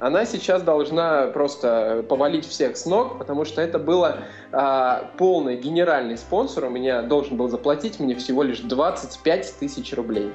она 0.00 0.24
сейчас 0.24 0.62
должна 0.62 1.26
просто 1.26 2.04
повалить 2.08 2.46
всех 2.46 2.76
с 2.76 2.86
ног, 2.86 3.18
потому 3.18 3.44
что 3.44 3.60
это 3.60 3.78
было 3.78 4.18
а, 4.50 5.10
полный 5.18 5.56
генеральный 5.56 6.16
спонсор, 6.16 6.64
у 6.64 6.70
меня 6.70 7.02
должен 7.02 7.36
был 7.36 7.48
заплатить 7.48 8.00
мне 8.00 8.14
всего 8.14 8.42
лишь 8.42 8.60
25 8.60 9.54
тысяч 9.60 9.92
рублей. 9.92 10.32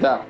Да. 0.00 0.22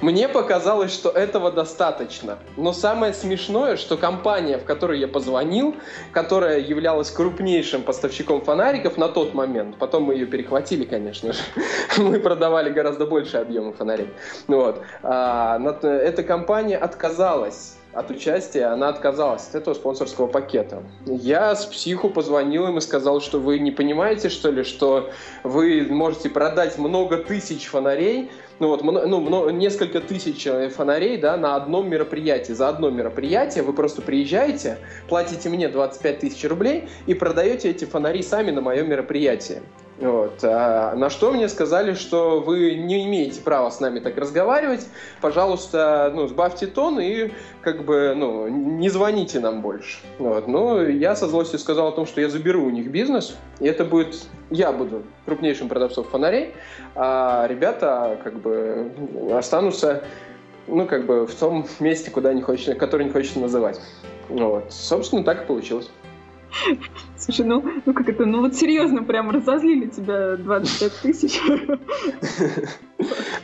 Мне 0.00 0.28
показалось, 0.28 0.92
что 0.92 1.10
этого 1.10 1.50
достаточно. 1.50 2.38
Но 2.56 2.72
самое 2.72 3.12
смешное, 3.12 3.76
что 3.76 3.96
компания, 3.96 4.58
в 4.58 4.64
которую 4.64 4.98
я 4.98 5.08
позвонил, 5.08 5.74
которая 6.12 6.60
являлась 6.60 7.10
крупнейшим 7.10 7.82
поставщиком 7.82 8.42
фонариков 8.42 8.96
на 8.96 9.08
тот 9.08 9.34
момент, 9.34 9.76
потом 9.78 10.04
мы 10.04 10.14
ее 10.14 10.26
перехватили, 10.26 10.84
конечно 10.84 11.32
же, 11.32 11.40
мы 11.98 12.20
продавали 12.20 12.70
гораздо 12.70 13.06
больше 13.06 13.38
объема 13.38 13.72
фонарей. 13.72 14.08
Вот. 14.46 14.82
А, 15.02 15.58
эта 15.82 16.22
компания 16.22 16.76
отказалась 16.76 17.77
от 17.98 18.10
участия, 18.10 18.66
она 18.66 18.88
отказалась 18.88 19.48
от 19.48 19.54
этого 19.56 19.74
спонсорского 19.74 20.26
пакета. 20.26 20.82
Я 21.06 21.54
с 21.54 21.66
психу 21.66 22.10
позвонил 22.10 22.68
им 22.68 22.78
и 22.78 22.80
сказал, 22.80 23.20
что 23.20 23.40
вы 23.40 23.58
не 23.58 23.70
понимаете, 23.70 24.28
что 24.28 24.50
ли, 24.50 24.62
что 24.62 25.10
вы 25.42 25.86
можете 25.88 26.30
продать 26.30 26.78
много 26.78 27.18
тысяч 27.18 27.66
фонарей, 27.66 28.30
ну 28.60 28.68
вот, 28.68 28.82
ну, 28.82 29.50
несколько 29.50 30.00
тысяч 30.00 30.46
э, 30.46 30.68
фонарей, 30.68 31.16
да, 31.16 31.36
на 31.36 31.54
одном 31.54 31.88
мероприятии. 31.88 32.52
За 32.52 32.68
одно 32.68 32.90
мероприятие 32.90 33.62
вы 33.62 33.72
просто 33.72 34.02
приезжаете, 34.02 34.78
платите 35.08 35.48
мне 35.48 35.68
25 35.68 36.18
тысяч 36.18 36.44
рублей 36.44 36.88
и 37.06 37.14
продаете 37.14 37.70
эти 37.70 37.84
фонари 37.84 38.22
сами 38.22 38.50
на 38.50 38.60
моем 38.60 38.88
мероприятии. 38.88 39.62
Вот. 40.00 40.44
А 40.44 40.94
на 40.94 41.10
что 41.10 41.32
мне 41.32 41.48
сказали, 41.48 41.94
что 41.94 42.40
вы 42.40 42.74
не 42.76 43.04
имеете 43.06 43.40
права 43.40 43.70
с 43.70 43.80
нами 43.80 43.98
так 43.98 44.16
разговаривать, 44.16 44.86
пожалуйста, 45.20 46.12
ну, 46.14 46.28
сбавьте 46.28 46.66
тон 46.66 47.00
и 47.00 47.32
как 47.62 47.84
бы, 47.84 48.14
ну, 48.16 48.46
не 48.48 48.88
звоните 48.90 49.40
нам 49.40 49.60
больше. 49.60 49.98
Вот. 50.18 50.46
Ну, 50.46 50.86
я 50.86 51.16
со 51.16 51.26
злостью 51.26 51.58
сказал 51.58 51.88
о 51.88 51.92
том, 51.92 52.06
что 52.06 52.20
я 52.20 52.28
заберу 52.28 52.64
у 52.64 52.70
них 52.70 52.90
бизнес, 52.90 53.36
и 53.58 53.66
это 53.66 53.84
будет, 53.84 54.16
я 54.50 54.70
буду 54.72 55.02
крупнейшим 55.26 55.68
продавцом 55.68 56.04
фонарей, 56.04 56.54
а 56.94 57.46
ребята 57.48 58.18
как 58.22 58.38
бы 58.38 58.92
останутся, 59.32 60.04
ну, 60.68 60.86
как 60.86 61.06
бы 61.06 61.26
в 61.26 61.34
том 61.34 61.66
месте, 61.80 62.10
куда 62.10 62.32
не 62.32 62.42
хочется, 62.42 62.74
который 62.76 63.06
не 63.06 63.10
хочется 63.10 63.40
называть. 63.40 63.80
Вот. 64.28 64.72
Собственно, 64.72 65.24
так 65.24 65.42
и 65.42 65.46
получилось. 65.46 65.90
Слушай, 67.16 67.46
ну, 67.46 67.64
ну 67.84 67.92
как 67.92 68.08
это, 68.08 68.24
ну 68.24 68.40
вот 68.40 68.54
серьезно 68.54 69.02
прям 69.02 69.30
разозлили 69.30 69.86
тебя 69.86 70.36
25 70.36 70.92
тысяч. 71.02 71.40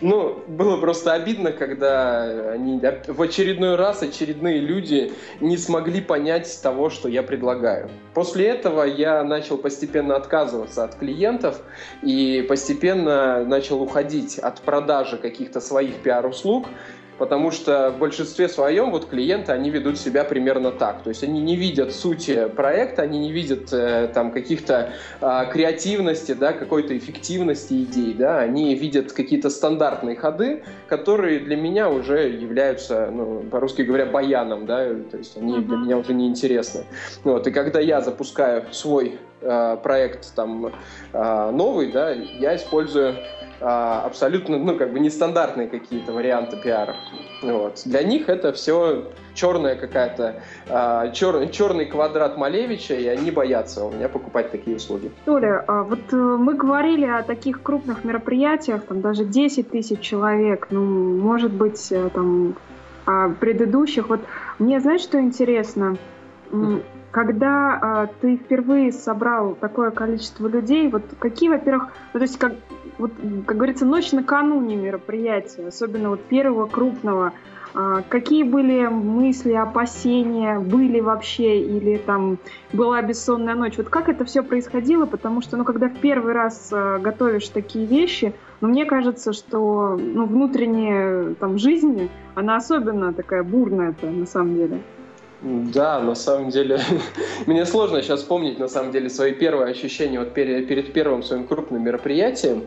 Ну, 0.00 0.42
было 0.48 0.78
просто 0.78 1.12
обидно, 1.12 1.52
когда 1.52 2.50
они 2.50 2.80
в 3.06 3.22
очередной 3.22 3.76
раз, 3.76 4.02
очередные 4.02 4.58
люди 4.58 5.12
не 5.40 5.56
смогли 5.56 6.00
понять 6.00 6.60
того, 6.60 6.90
что 6.90 7.08
я 7.08 7.22
предлагаю. 7.22 7.88
После 8.14 8.46
этого 8.46 8.82
я 8.82 9.22
начал 9.22 9.56
постепенно 9.56 10.16
отказываться 10.16 10.82
от 10.82 10.96
клиентов 10.96 11.62
и 12.02 12.44
постепенно 12.48 13.44
начал 13.44 13.80
уходить 13.80 14.38
от 14.38 14.60
продажи 14.60 15.16
каких-то 15.16 15.60
своих 15.60 15.94
пиар-услуг 16.02 16.66
потому 17.18 17.50
что 17.50 17.90
в 17.90 17.98
большинстве 17.98 18.48
своем 18.48 18.90
вот 18.90 19.08
клиенты, 19.08 19.52
они 19.52 19.70
ведут 19.70 19.98
себя 19.98 20.24
примерно 20.24 20.72
так. 20.72 21.02
То 21.02 21.10
есть 21.10 21.22
они 21.22 21.40
не 21.40 21.56
видят 21.56 21.92
сути 21.92 22.48
проекта, 22.48 23.02
они 23.02 23.18
не 23.18 23.32
видят 23.32 23.72
э, 23.72 24.08
там 24.12 24.32
каких-то 24.32 24.92
э, 25.20 25.42
креативности, 25.50 26.32
да, 26.32 26.52
какой-то 26.52 26.96
эффективности 26.96 27.74
идей, 27.84 28.14
да, 28.14 28.40
они 28.40 28.74
видят 28.74 29.12
какие-то 29.12 29.50
стандартные 29.50 30.16
ходы, 30.16 30.64
которые 30.88 31.40
для 31.40 31.56
меня 31.56 31.88
уже 31.88 32.28
являются, 32.28 33.10
ну, 33.10 33.44
по-русски 33.50 33.82
говоря, 33.82 34.06
баяном, 34.06 34.66
да, 34.66 34.86
то 35.10 35.16
есть 35.16 35.36
они 35.36 35.58
для 35.60 35.76
меня 35.76 35.98
уже 35.98 36.14
не 36.14 36.26
интересны. 36.26 36.84
Вот, 37.22 37.46
и 37.46 37.50
когда 37.50 37.80
я 37.80 38.00
запускаю 38.00 38.64
свой 38.72 39.18
э, 39.40 39.76
проект 39.82 40.34
там 40.34 40.72
э, 41.12 41.50
новый, 41.50 41.92
да, 41.92 42.10
я 42.10 42.56
использую 42.56 43.16
а, 43.60 44.02
абсолютно, 44.04 44.58
ну, 44.58 44.76
как 44.76 44.92
бы 44.92 45.00
нестандартные 45.00 45.68
какие-то 45.68 46.12
варианты 46.12 46.56
пиара. 46.56 46.96
Вот. 47.42 47.82
Для 47.84 48.02
них 48.02 48.28
это 48.28 48.52
все 48.52 49.10
черная 49.34 49.76
какая-то, 49.76 50.42
а, 50.68 51.10
чер, 51.10 51.48
черный 51.48 51.86
квадрат 51.86 52.36
Малевича, 52.36 52.94
и 52.94 53.06
они 53.06 53.30
боятся 53.30 53.84
у 53.84 53.90
меня 53.90 54.08
покупать 54.08 54.50
такие 54.50 54.76
услуги. 54.76 55.10
Толя, 55.24 55.64
а 55.66 55.82
вот 55.82 56.12
э, 56.12 56.16
мы 56.16 56.54
говорили 56.54 57.06
о 57.06 57.22
таких 57.22 57.62
крупных 57.62 58.04
мероприятиях, 58.04 58.84
там 58.84 59.00
даже 59.00 59.24
10 59.24 59.70
тысяч 59.70 60.00
человек, 60.00 60.68
ну, 60.70 60.82
может 61.18 61.52
быть, 61.52 61.90
э, 61.90 62.10
там, 62.12 62.56
предыдущих. 63.40 64.08
Вот 64.08 64.20
мне, 64.58 64.80
знаешь, 64.80 65.02
что 65.02 65.20
интересно? 65.20 65.98
Когда 67.14 67.78
а, 67.80 68.06
ты 68.20 68.36
впервые 68.36 68.90
собрал 68.90 69.54
такое 69.54 69.92
количество 69.92 70.48
людей, 70.48 70.88
вот 70.88 71.04
какие, 71.20 71.48
во-первых, 71.48 71.90
ну, 72.12 72.18
то 72.18 72.24
есть 72.24 72.36
как, 72.40 72.54
вот, 72.98 73.12
как 73.46 73.56
говорится, 73.56 73.86
ночь 73.86 74.10
накануне 74.10 74.74
мероприятия, 74.74 75.68
особенно 75.68 76.08
вот 76.10 76.24
первого 76.24 76.66
крупного, 76.66 77.32
а, 77.72 78.02
какие 78.08 78.42
были 78.42 78.88
мысли, 78.88 79.52
опасения, 79.52 80.58
были 80.58 80.98
вообще, 80.98 81.60
или 81.60 81.98
там 81.98 82.38
была 82.72 83.00
бессонная 83.00 83.54
ночь? 83.54 83.76
Вот 83.76 83.90
как 83.90 84.08
это 84.08 84.24
все 84.24 84.42
происходило? 84.42 85.06
Потому 85.06 85.40
что, 85.40 85.56
ну, 85.56 85.62
когда 85.62 85.88
в 85.88 85.96
первый 86.00 86.32
раз 86.32 86.70
а, 86.72 86.98
готовишь 86.98 87.48
такие 87.48 87.86
вещи, 87.86 88.34
ну, 88.60 88.66
мне 88.66 88.86
кажется, 88.86 89.32
что 89.32 89.96
ну, 89.96 90.26
внутренняя 90.26 91.34
там 91.34 91.58
жизнь, 91.58 92.10
она 92.34 92.56
особенно 92.56 93.12
такая 93.12 93.44
бурная-то 93.44 94.10
на 94.10 94.26
самом 94.26 94.56
деле. 94.56 94.80
Да, 95.44 96.00
на 96.00 96.14
самом 96.14 96.48
деле, 96.48 96.80
мне 97.46 97.66
сложно 97.66 98.00
сейчас 98.00 98.20
вспомнить, 98.20 98.58
на 98.58 98.66
самом 98.66 98.92
деле, 98.92 99.10
свои 99.10 99.32
первые 99.32 99.72
ощущения 99.72 100.18
вот 100.18 100.32
перед, 100.32 100.66
перед 100.66 100.94
первым 100.94 101.22
своим 101.22 101.46
крупным 101.46 101.84
мероприятием. 101.84 102.64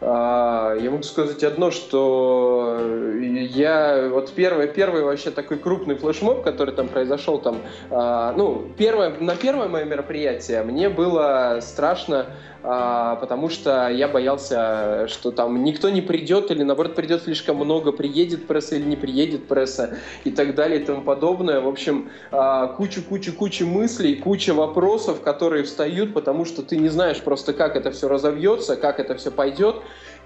А, 0.00 0.74
я 0.74 0.90
могу 0.90 1.02
сказать 1.02 1.44
одно, 1.44 1.70
что 1.70 2.80
я 3.20 4.08
вот 4.10 4.32
первый, 4.32 4.68
первый 4.68 5.02
вообще 5.02 5.32
такой 5.32 5.58
крупный 5.58 5.96
флешмоб, 5.96 6.42
который 6.42 6.74
там 6.74 6.88
произошел 6.88 7.38
там, 7.38 7.58
а, 7.90 8.32
ну, 8.32 8.70
первое, 8.78 9.14
на 9.20 9.36
первое 9.36 9.68
мое 9.68 9.84
мероприятие 9.84 10.62
мне 10.62 10.88
было 10.88 11.58
страшно 11.60 12.28
потому 12.64 13.50
что 13.50 13.90
я 13.90 14.08
боялся, 14.08 15.06
что 15.08 15.30
там 15.30 15.62
никто 15.64 15.90
не 15.90 16.00
придет, 16.00 16.50
или 16.50 16.62
наоборот 16.62 16.94
придет 16.94 17.22
слишком 17.24 17.56
много, 17.56 17.92
приедет 17.92 18.46
пресса 18.46 18.76
или 18.76 18.84
не 18.84 18.96
приедет 18.96 19.46
пресса, 19.46 19.98
и 20.24 20.30
так 20.30 20.54
далее, 20.54 20.80
и 20.80 20.84
тому 20.84 21.02
подобное. 21.02 21.60
В 21.60 21.68
общем, 21.68 22.10
куча-куча-куча 22.30 23.66
мыслей, 23.66 24.16
куча 24.16 24.54
вопросов, 24.54 25.20
которые 25.20 25.64
встают, 25.64 26.14
потому 26.14 26.46
что 26.46 26.62
ты 26.62 26.78
не 26.78 26.88
знаешь 26.88 27.20
просто, 27.20 27.52
как 27.52 27.76
это 27.76 27.90
все 27.90 28.08
разовьется, 28.08 28.76
как 28.76 28.98
это 28.98 29.14
все 29.14 29.30
пойдет, 29.30 29.76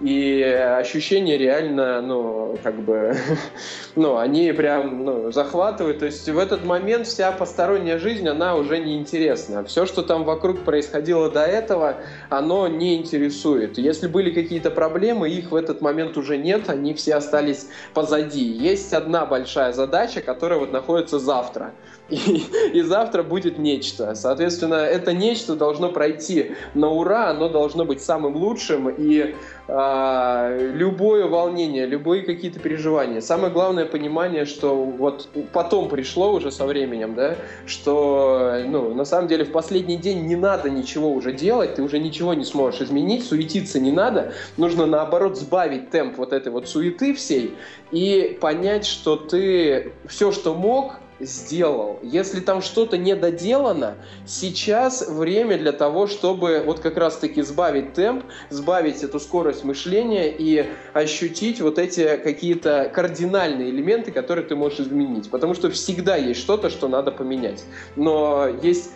и 0.00 0.42
ощущения 0.42 1.36
реально, 1.36 2.00
ну, 2.00 2.56
как 2.62 2.76
бы, 2.76 3.16
ну, 3.96 4.16
они 4.16 4.52
прям, 4.52 5.04
ну, 5.04 5.32
захватывают, 5.32 5.98
то 5.98 6.06
есть 6.06 6.28
в 6.28 6.38
этот 6.38 6.64
момент 6.64 7.06
вся 7.06 7.32
посторонняя 7.32 7.98
жизнь, 7.98 8.28
она 8.28 8.54
уже 8.54 8.78
не 8.78 8.96
интересна. 8.96 9.64
Все, 9.64 9.86
что 9.86 10.02
там 10.02 10.24
вокруг 10.24 10.60
происходило 10.60 11.30
до 11.30 11.44
этого, 11.44 11.96
оно 12.30 12.68
не 12.68 12.96
интересует. 12.96 13.78
Если 13.78 14.06
были 14.06 14.30
какие-то 14.30 14.70
проблемы, 14.70 15.28
их 15.30 15.50
в 15.50 15.56
этот 15.56 15.80
момент 15.80 16.16
уже 16.16 16.36
нет, 16.36 16.68
они 16.68 16.94
все 16.94 17.16
остались 17.16 17.68
позади. 17.92 18.44
Есть 18.44 18.92
одна 18.92 19.26
большая 19.26 19.72
задача, 19.72 20.20
которая 20.20 20.60
вот 20.60 20.72
находится 20.72 21.18
завтра. 21.18 21.72
И, 22.08 22.42
и 22.72 22.80
завтра 22.80 23.22
будет 23.22 23.58
нечто. 23.58 24.14
Соответственно, 24.14 24.74
это 24.76 25.12
нечто 25.12 25.56
должно 25.56 25.90
пройти 25.90 26.52
на 26.74 26.90
ура, 26.90 27.28
оно 27.28 27.48
должно 27.48 27.84
быть 27.84 28.02
самым 28.02 28.36
лучшим, 28.36 28.88
и 28.88 29.34
э, 29.68 30.70
любое 30.74 31.26
волнение, 31.26 31.84
любые 31.86 32.22
какие-то 32.22 32.60
переживания. 32.60 33.20
Самое 33.20 33.52
главное 33.52 33.84
понимание, 33.84 34.46
что 34.46 34.74
вот 34.74 35.28
потом 35.52 35.90
пришло 35.90 36.32
уже 36.32 36.50
со 36.50 36.64
временем, 36.64 37.14
да, 37.14 37.36
что 37.66 38.54
ну, 38.66 38.94
на 38.94 39.04
самом 39.04 39.28
деле 39.28 39.44
в 39.44 39.52
последний 39.52 39.96
день 39.96 40.26
не 40.26 40.36
надо 40.36 40.70
ничего 40.70 41.12
уже 41.12 41.32
делать, 41.32 41.74
ты 41.74 41.82
уже 41.82 41.98
ничего 41.98 42.32
не 42.32 42.44
сможешь 42.44 42.80
изменить, 42.80 43.26
суетиться 43.26 43.78
не 43.78 43.92
надо, 43.92 44.32
нужно 44.56 44.86
наоборот 44.86 45.36
сбавить 45.36 45.90
темп 45.90 46.16
вот 46.16 46.32
этой 46.32 46.50
вот 46.50 46.68
суеты 46.68 47.14
всей 47.14 47.54
и 47.90 48.38
понять, 48.40 48.86
что 48.86 49.16
ты 49.16 49.92
все, 50.06 50.32
что 50.32 50.54
мог, 50.54 51.00
сделал. 51.20 51.98
Если 52.02 52.40
там 52.40 52.62
что-то 52.62 52.96
не 52.96 53.14
доделано, 53.16 53.96
сейчас 54.26 55.06
время 55.08 55.58
для 55.58 55.72
того, 55.72 56.06
чтобы 56.06 56.62
вот 56.64 56.80
как 56.80 56.96
раз-таки 56.96 57.42
сбавить 57.42 57.94
темп, 57.94 58.24
сбавить 58.50 59.02
эту 59.02 59.18
скорость 59.20 59.64
мышления 59.64 60.28
и 60.30 60.66
ощутить 60.92 61.60
вот 61.60 61.78
эти 61.78 62.16
какие-то 62.16 62.90
кардинальные 62.94 63.70
элементы, 63.70 64.12
которые 64.12 64.44
ты 64.44 64.56
можешь 64.56 64.80
изменить. 64.80 65.30
Потому 65.30 65.54
что 65.54 65.70
всегда 65.70 66.16
есть 66.16 66.40
что-то, 66.40 66.70
что 66.70 66.88
надо 66.88 67.10
поменять. 67.10 67.64
Но 67.96 68.48
есть 68.62 68.92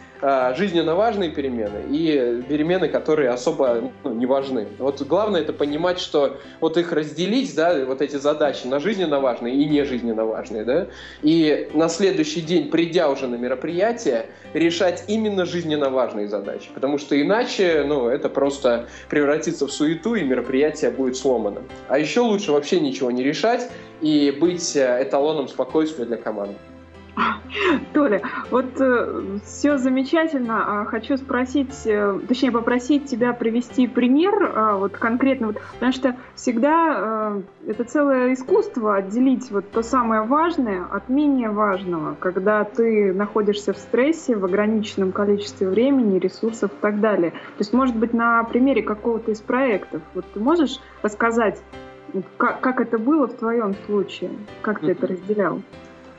жизненно 0.56 0.94
важные 0.94 1.30
перемены 1.30 1.82
и 1.90 2.42
перемены, 2.48 2.88
которые 2.88 3.30
особо 3.30 3.90
ну, 4.04 4.14
не 4.14 4.26
важны. 4.26 4.68
Вот 4.78 5.02
главное 5.02 5.40
это 5.40 5.52
понимать, 5.52 5.98
что 5.98 6.38
вот 6.60 6.76
их 6.76 6.92
разделить, 6.92 7.54
да, 7.56 7.84
вот 7.84 8.00
эти 8.00 8.16
задачи 8.16 8.66
на 8.66 8.78
жизненно 8.78 9.20
важные 9.20 9.54
и 9.56 9.64
не 9.68 9.84
жизненно 9.84 10.24
важные, 10.24 10.64
да, 10.64 10.86
и 11.22 11.68
на 11.74 11.88
следующий 11.88 12.40
день, 12.40 12.70
придя 12.70 13.10
уже 13.10 13.26
на 13.26 13.34
мероприятие, 13.34 14.26
решать 14.54 15.04
именно 15.08 15.44
жизненно 15.44 15.90
важные 15.90 16.28
задачи, 16.28 16.70
потому 16.72 16.98
что 16.98 17.20
иначе, 17.20 17.84
ну, 17.84 18.06
это 18.06 18.28
просто 18.28 18.86
превратится 19.08 19.66
в 19.66 19.72
суету 19.72 20.14
и 20.14 20.22
мероприятие 20.22 20.90
будет 20.92 21.16
сломано. 21.16 21.62
А 21.88 21.98
еще 21.98 22.20
лучше 22.20 22.52
вообще 22.52 22.78
ничего 22.80 23.10
не 23.10 23.24
решать 23.24 23.68
и 24.00 24.30
быть 24.30 24.76
э, 24.76 25.02
эталоном 25.02 25.48
спокойствия 25.48 26.04
для 26.04 26.16
команды. 26.16 26.54
Толя, 27.92 28.22
вот 28.50 28.80
э, 28.80 29.38
все 29.44 29.78
замечательно. 29.78 30.80
А 30.82 30.84
хочу 30.84 31.16
спросить, 31.16 31.86
э, 31.86 32.18
точнее 32.26 32.50
попросить 32.50 33.06
тебя 33.06 33.32
привести 33.32 33.86
пример, 33.86 34.42
э, 34.42 34.76
вот 34.76 34.92
конкретно, 34.92 35.48
вот, 35.48 35.60
потому 35.74 35.92
что 35.92 36.16
всегда 36.34 37.42
э, 37.66 37.70
это 37.70 37.84
целое 37.84 38.32
искусство 38.32 38.96
отделить 38.96 39.50
вот 39.50 39.70
то 39.70 39.82
самое 39.82 40.22
важное 40.22 40.84
от 40.84 41.08
менее 41.08 41.50
важного, 41.50 42.14
когда 42.18 42.64
ты 42.64 43.12
находишься 43.12 43.72
в 43.72 43.78
стрессе, 43.78 44.36
в 44.36 44.44
ограниченном 44.44 45.12
количестве 45.12 45.68
времени, 45.68 46.18
ресурсов 46.18 46.70
и 46.72 46.80
так 46.80 47.00
далее. 47.00 47.30
То 47.30 47.60
есть, 47.60 47.72
может 47.72 47.96
быть, 47.96 48.14
на 48.14 48.42
примере 48.44 48.82
какого-то 48.82 49.32
из 49.32 49.40
проектов, 49.40 50.00
вот 50.14 50.24
ты 50.32 50.40
можешь 50.40 50.80
рассказать, 51.02 51.62
как, 52.36 52.60
как 52.60 52.80
это 52.80 52.98
было 52.98 53.26
в 53.26 53.34
твоем 53.34 53.74
случае, 53.86 54.30
как 54.62 54.80
ты 54.80 54.92
это 54.92 55.06
разделял? 55.06 55.62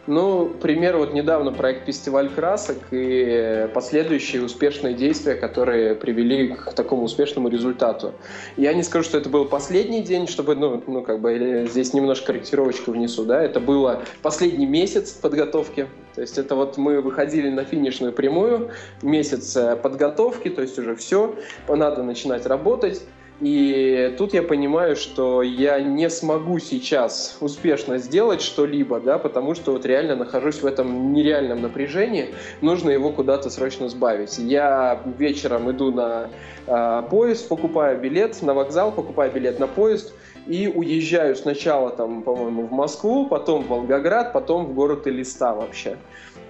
Ну, 0.05 0.49
пример, 0.49 0.97
вот 0.97 1.13
недавно 1.13 1.53
проект 1.53 1.85
«Фестиваль 1.85 2.29
красок» 2.29 2.77
и 2.91 3.69
последующие 3.73 4.43
успешные 4.43 4.93
действия, 4.93 5.35
которые 5.35 5.95
привели 5.95 6.49
к 6.49 6.73
такому 6.73 7.03
успешному 7.03 7.47
результату. 7.47 8.13
Я 8.57 8.73
не 8.73 8.83
скажу, 8.83 9.05
что 9.05 9.17
это 9.17 9.29
был 9.29 9.45
последний 9.45 10.01
день, 10.01 10.27
чтобы, 10.27 10.55
ну, 10.55 10.83
ну 10.87 11.03
как 11.03 11.21
бы, 11.21 11.67
здесь 11.69 11.93
немножко 11.93 12.27
корректировочку 12.27 12.91
внесу, 12.91 13.23
да, 13.23 13.41
это 13.41 13.61
было 13.61 14.01
последний 14.21 14.65
месяц 14.65 15.11
подготовки, 15.11 15.87
то 16.15 16.21
есть 16.21 16.37
это 16.37 16.55
вот 16.55 16.77
мы 16.77 16.99
выходили 16.99 17.49
на 17.49 17.63
финишную 17.63 18.11
прямую, 18.11 18.71
месяц 19.01 19.55
э, 19.55 19.77
подготовки, 19.77 20.49
то 20.49 20.61
есть 20.61 20.77
уже 20.77 20.95
все, 20.97 21.33
надо 21.69 22.03
начинать 22.03 22.45
работать. 22.45 23.01
И 23.41 24.13
тут 24.17 24.33
я 24.33 24.43
понимаю, 24.43 24.95
что 24.95 25.41
я 25.41 25.79
не 25.81 26.09
смогу 26.09 26.59
сейчас 26.59 27.37
успешно 27.41 27.97
сделать 27.97 28.41
что-либо, 28.41 28.99
да, 28.99 29.17
потому 29.17 29.55
что 29.55 29.71
вот 29.71 29.85
реально 29.85 30.15
нахожусь 30.15 30.61
в 30.61 30.65
этом 30.65 31.13
нереальном 31.13 31.61
напряжении, 31.61 32.33
нужно 32.61 32.91
его 32.91 33.11
куда-то 33.11 33.49
срочно 33.49 33.89
сбавить. 33.89 34.37
Я 34.37 35.01
вечером 35.17 35.69
иду 35.71 35.91
на 35.91 36.29
э, 36.67 37.03
поезд, 37.09 37.47
покупаю 37.47 37.99
билет 37.99 38.41
на 38.41 38.53
вокзал, 38.53 38.91
покупаю 38.91 39.31
билет 39.31 39.59
на 39.59 39.67
поезд 39.67 40.13
и 40.47 40.67
уезжаю 40.67 41.35
сначала 41.35 41.89
там, 41.89 42.21
по-моему, 42.21 42.67
в 42.67 42.71
Москву, 42.71 43.27
потом 43.27 43.63
в 43.63 43.67
Волгоград, 43.67 44.33
потом 44.33 44.65
в 44.67 44.73
город 44.73 45.07
Элиста 45.07 45.53
вообще. 45.53 45.97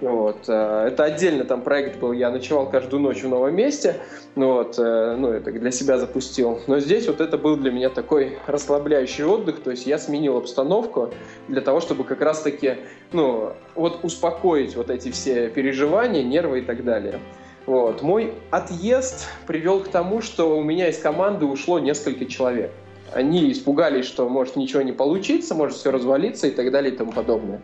Вот. 0.00 0.48
Э, 0.48 0.88
это 0.88 1.04
отдельно 1.04 1.44
там 1.44 1.62
проект 1.62 1.98
был, 1.98 2.12
я 2.12 2.30
ночевал 2.30 2.68
каждую 2.68 3.02
ночь 3.02 3.22
в 3.22 3.28
новом 3.28 3.54
месте, 3.54 3.96
вот, 4.34 4.78
э, 4.78 5.16
ну, 5.16 5.28
это 5.28 5.52
для 5.52 5.70
себя 5.70 5.98
запустил. 5.98 6.60
Но 6.66 6.80
здесь 6.80 7.06
вот 7.06 7.20
это 7.20 7.38
был 7.38 7.56
для 7.56 7.70
меня 7.70 7.88
такой 7.88 8.38
расслабляющий 8.46 9.24
отдых, 9.24 9.60
то 9.60 9.70
есть 9.70 9.86
я 9.86 9.98
сменил 9.98 10.36
обстановку 10.36 11.10
для 11.48 11.60
того, 11.60 11.80
чтобы 11.80 12.04
как 12.04 12.20
раз-таки, 12.20 12.76
ну, 13.12 13.52
вот 13.74 14.00
успокоить 14.02 14.76
вот 14.76 14.90
эти 14.90 15.10
все 15.10 15.48
переживания, 15.48 16.22
нервы 16.22 16.60
и 16.60 16.62
так 16.62 16.84
далее. 16.84 17.20
Вот. 17.66 18.02
Мой 18.02 18.34
отъезд 18.50 19.26
привел 19.46 19.80
к 19.80 19.88
тому, 19.88 20.20
что 20.20 20.56
у 20.56 20.62
меня 20.62 20.88
из 20.88 20.98
команды 20.98 21.46
ушло 21.46 21.78
несколько 21.78 22.26
человек. 22.26 22.70
Они 23.14 23.50
испугались, 23.52 24.06
что 24.06 24.28
может 24.28 24.56
ничего 24.56 24.82
не 24.82 24.92
получиться, 24.92 25.54
может 25.54 25.76
все 25.76 25.90
развалиться 25.90 26.48
и 26.48 26.50
так 26.50 26.70
далее 26.70 26.92
и 26.92 26.96
тому 26.96 27.12
подобное. 27.12 27.62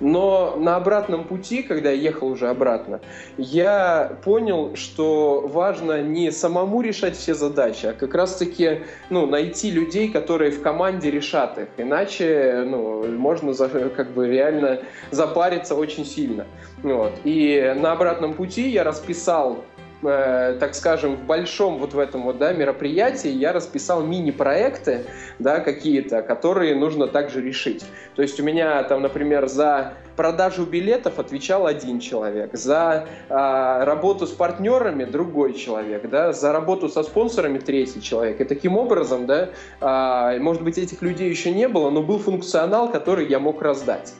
Но 0.00 0.56
на 0.56 0.76
обратном 0.76 1.24
пути, 1.24 1.62
когда 1.62 1.90
я 1.90 2.00
ехал 2.00 2.28
уже 2.28 2.48
обратно, 2.48 3.00
я 3.36 4.18
понял, 4.24 4.76
что 4.76 5.46
важно 5.46 6.02
не 6.02 6.30
самому 6.30 6.80
решать 6.82 7.16
все 7.16 7.34
задачи, 7.34 7.86
а 7.86 7.92
как 7.92 8.14
раз-таки 8.14 8.82
ну, 9.10 9.26
найти 9.26 9.70
людей, 9.70 10.08
которые 10.08 10.50
в 10.50 10.62
команде 10.62 11.10
решат 11.10 11.58
их. 11.58 11.68
Иначе 11.76 12.64
ну, 12.66 13.04
можно 13.06 13.52
как 13.96 14.12
бы 14.12 14.28
реально 14.28 14.80
запариться 15.10 15.74
очень 15.74 16.06
сильно. 16.06 16.46
Вот. 16.82 17.12
И 17.24 17.74
на 17.76 17.92
обратном 17.92 18.34
пути 18.34 18.68
я 18.68 18.84
расписал 18.84 19.64
э, 20.02 20.56
так 20.58 20.74
скажем, 20.74 21.16
в 21.16 21.24
большом 21.24 21.78
вот 21.78 21.94
в 21.94 21.98
этом 21.98 22.22
вот, 22.22 22.38
да, 22.38 22.52
мероприятии 22.52 23.30
я 23.30 23.52
расписал 23.52 24.02
мини-проекты, 24.02 25.04
да, 25.38 25.60
какие-то, 25.60 26.22
которые 26.22 26.74
нужно 26.74 27.06
также 27.06 27.40
решить. 27.40 27.84
То 28.14 28.22
есть 28.22 28.38
у 28.40 28.42
меня 28.42 28.82
там, 28.84 29.02
например, 29.02 29.48
за 29.48 29.94
продажу 30.16 30.64
билетов 30.66 31.18
отвечал 31.18 31.66
один 31.66 32.00
человек, 32.00 32.50
за 32.54 33.06
э, 33.28 33.84
работу 33.84 34.26
с 34.26 34.30
партнерами 34.30 35.04
другой 35.04 35.54
человек, 35.54 36.08
да, 36.08 36.32
за 36.32 36.52
работу 36.52 36.88
со 36.88 37.02
спонсорами 37.02 37.58
третий 37.58 38.02
человек. 38.02 38.40
И 38.40 38.44
таким 38.44 38.76
образом, 38.76 39.26
да, 39.26 39.50
э, 39.80 40.38
может 40.38 40.62
быть, 40.62 40.78
этих 40.78 41.02
людей 41.02 41.30
еще 41.30 41.50
не 41.50 41.68
было, 41.68 41.90
но 41.90 42.02
был 42.02 42.18
функционал, 42.18 42.90
который 42.90 43.28
я 43.28 43.38
мог 43.38 43.62
раздать. 43.62 44.14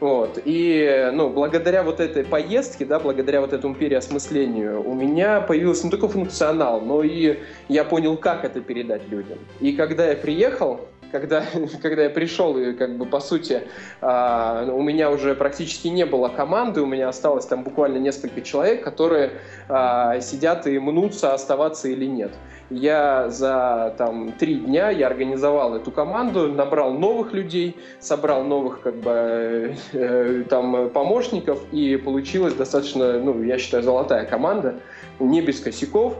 Вот. 0.00 0.40
И 0.44 1.10
ну, 1.12 1.28
благодаря 1.28 1.82
вот 1.82 2.00
этой 2.00 2.24
поездке, 2.24 2.86
да, 2.86 2.98
благодаря 2.98 3.42
вот 3.42 3.52
этому 3.52 3.74
переосмыслению, 3.74 4.82
у 4.88 4.94
меня 4.94 5.42
появился 5.42 5.84
не 5.84 5.90
только 5.90 6.08
функционал, 6.08 6.80
но 6.80 7.02
и 7.02 7.40
я 7.68 7.84
понял, 7.84 8.16
как 8.16 8.44
это 8.44 8.60
передать 8.60 9.06
людям. 9.08 9.38
И 9.60 9.72
когда 9.72 10.08
я 10.08 10.16
приехал, 10.16 10.80
когда, 11.10 11.44
когда 11.82 12.04
я 12.04 12.10
пришел, 12.10 12.56
и 12.56 12.72
как 12.72 12.96
бы 12.96 13.04
по 13.04 13.20
сути 13.20 13.62
а, 14.00 14.66
у 14.72 14.82
меня 14.82 15.10
уже 15.10 15.34
практически 15.34 15.88
не 15.88 16.06
было 16.06 16.28
команды, 16.28 16.80
у 16.80 16.86
меня 16.86 17.08
осталось 17.08 17.46
там 17.46 17.62
буквально 17.62 17.98
несколько 17.98 18.40
человек, 18.40 18.82
которые 18.82 19.32
а, 19.68 20.20
сидят 20.20 20.66
и 20.66 20.78
мнутся, 20.78 21.34
оставаться 21.34 21.88
или 21.88 22.06
нет. 22.06 22.32
Я 22.70 23.28
за 23.28 23.94
там 23.98 24.32
три 24.32 24.54
дня 24.54 24.90
я 24.90 25.08
организовал 25.08 25.74
эту 25.74 25.90
команду, 25.90 26.46
набрал 26.52 26.92
новых 26.92 27.32
людей, 27.32 27.76
собрал 27.98 28.44
новых 28.44 28.80
как 28.80 28.94
бы 28.94 29.74
э, 29.92 30.44
там 30.48 30.88
помощников 30.90 31.60
и 31.72 31.96
получилась 31.96 32.54
достаточно, 32.54 33.18
ну 33.18 33.42
я 33.42 33.58
считаю, 33.58 33.82
золотая 33.82 34.24
команда, 34.24 34.76
не 35.18 35.42
без 35.42 35.58
косяков 35.60 36.14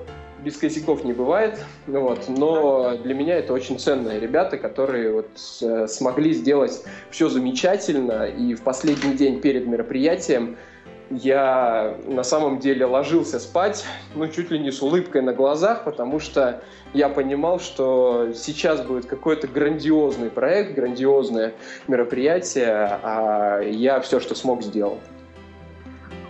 без 0.44 0.56
косяков 0.56 1.04
не 1.04 1.12
бывает, 1.12 1.58
вот, 1.86 2.28
но 2.28 2.96
для 2.96 3.14
меня 3.14 3.36
это 3.36 3.52
очень 3.52 3.78
ценные 3.78 4.18
ребята, 4.18 4.56
которые 4.56 5.12
вот 5.12 5.28
э, 5.60 5.86
смогли 5.86 6.32
сделать 6.32 6.82
все 7.10 7.28
замечательно, 7.28 8.26
и 8.26 8.54
в 8.54 8.62
последний 8.62 9.14
день 9.14 9.40
перед 9.40 9.66
мероприятием 9.66 10.56
я 11.10 11.96
на 12.06 12.22
самом 12.22 12.60
деле 12.60 12.86
ложился 12.86 13.40
спать, 13.40 13.84
ну, 14.14 14.28
чуть 14.28 14.50
ли 14.50 14.58
не 14.58 14.70
с 14.70 14.80
улыбкой 14.80 15.22
на 15.22 15.32
глазах, 15.32 15.84
потому 15.84 16.20
что 16.20 16.62
я 16.94 17.08
понимал, 17.08 17.58
что 17.58 18.32
сейчас 18.34 18.80
будет 18.80 19.06
какой-то 19.06 19.48
грандиозный 19.48 20.30
проект, 20.30 20.74
грандиозное 20.74 21.54
мероприятие, 21.88 23.00
а 23.02 23.60
я 23.60 24.00
все, 24.00 24.20
что 24.20 24.34
смог, 24.34 24.62
сделал. 24.62 25.00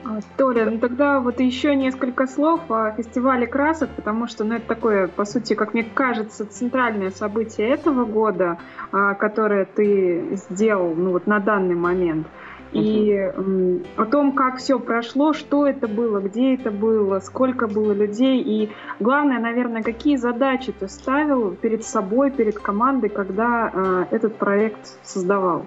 А, 0.02 0.20
Толя, 0.38 0.64
ну 0.64 0.78
тогда 0.78 1.20
вот 1.20 1.40
еще 1.40 1.74
несколько 1.76 2.26
слов 2.26 2.60
о 2.70 2.92
фестивале 2.92 3.46
красок, 3.46 3.90
потому 3.94 4.26
что 4.26 4.44
ну, 4.44 4.54
это 4.54 4.66
такое, 4.66 5.08
по 5.08 5.24
сути, 5.24 5.54
как 5.54 5.74
мне 5.74 5.84
кажется, 5.84 6.46
центральное 6.46 7.10
событие 7.10 7.68
этого 7.68 8.06
года, 8.06 8.58
а, 8.92 9.14
которое 9.14 9.66
ты 9.66 10.36
сделал 10.36 10.94
ну, 10.94 11.12
вот 11.12 11.26
на 11.26 11.38
данный 11.38 11.74
момент. 11.74 12.26
И 12.72 13.10
э, 13.10 13.78
о 13.96 14.04
том, 14.04 14.32
как 14.32 14.58
все 14.58 14.78
прошло, 14.78 15.32
что 15.32 15.66
это 15.66 15.88
было, 15.88 16.20
где 16.20 16.54
это 16.54 16.70
было, 16.70 17.18
сколько 17.18 17.66
было 17.66 17.92
людей, 17.92 18.40
и 18.40 18.70
главное, 19.00 19.40
наверное, 19.40 19.82
какие 19.82 20.16
задачи 20.16 20.72
ты 20.72 20.88
ставил 20.88 21.52
перед 21.56 21.84
собой, 21.84 22.30
перед 22.30 22.58
командой, 22.58 23.08
когда 23.08 23.70
э, 23.72 24.14
этот 24.14 24.36
проект 24.36 24.98
создавал. 25.02 25.66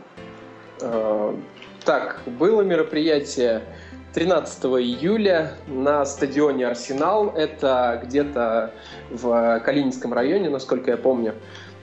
Так, 1.86 2.22
было 2.26 2.62
мероприятие 2.62 3.63
13 4.13 4.66
июля 4.66 5.54
на 5.68 6.06
стадионе 6.06 6.68
«Арсенал». 6.68 7.34
Это 7.36 8.02
где-то 8.06 8.74
в 9.10 9.60
Калининском 9.66 10.13
районе, 10.13 10.50
насколько 10.50 10.92
я 10.92 10.98
помню. 10.98 11.34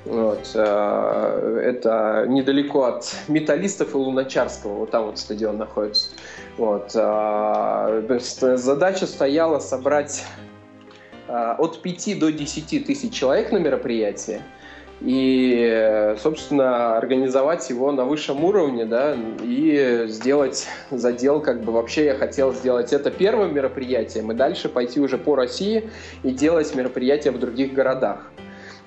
Вот, 0.07 0.53
э, 0.55 1.61
это 1.63 2.25
недалеко 2.27 2.85
от 2.85 3.15
Металлистов 3.29 3.95
и 3.95 3.99
Луначарского, 3.99 4.73
вот 4.73 4.91
там 4.91 5.07
вот 5.07 5.19
стадион 5.19 5.59
находится. 5.59 6.09
Вот, 6.57 6.93
э, 6.95 8.19
задача 8.57 9.07
стояла 9.07 9.59
собрать 9.59 10.25
э, 11.29 11.55
от 11.59 11.83
5 11.83 12.19
до 12.19 12.33
10 12.33 12.87
тысяч 12.87 13.13
человек 13.13 13.53
на 13.53 13.59
мероприятие 13.59 14.41
и, 15.03 16.15
собственно, 16.19 16.97
организовать 16.97 17.69
его 17.69 17.93
на 17.93 18.05
высшем 18.05 18.45
уровне, 18.45 18.87
да, 18.87 19.17
и 19.43 20.05
сделать 20.09 20.67
задел, 20.91 21.41
как 21.41 21.63
бы 21.63 21.73
вообще 21.73 22.07
я 22.07 22.15
хотел 22.15 22.53
сделать 22.53 22.93
это 22.93 23.11
первым 23.11 23.55
мероприятием, 23.55 24.31
и 24.33 24.35
дальше 24.35 24.69
пойти 24.69 25.01
уже 25.01 25.17
по 25.17 25.37
России 25.37 25.91
и 26.23 26.31
делать 26.31 26.75
мероприятия 26.75 27.31
в 27.31 27.39
других 27.39 27.73
городах. 27.73 28.31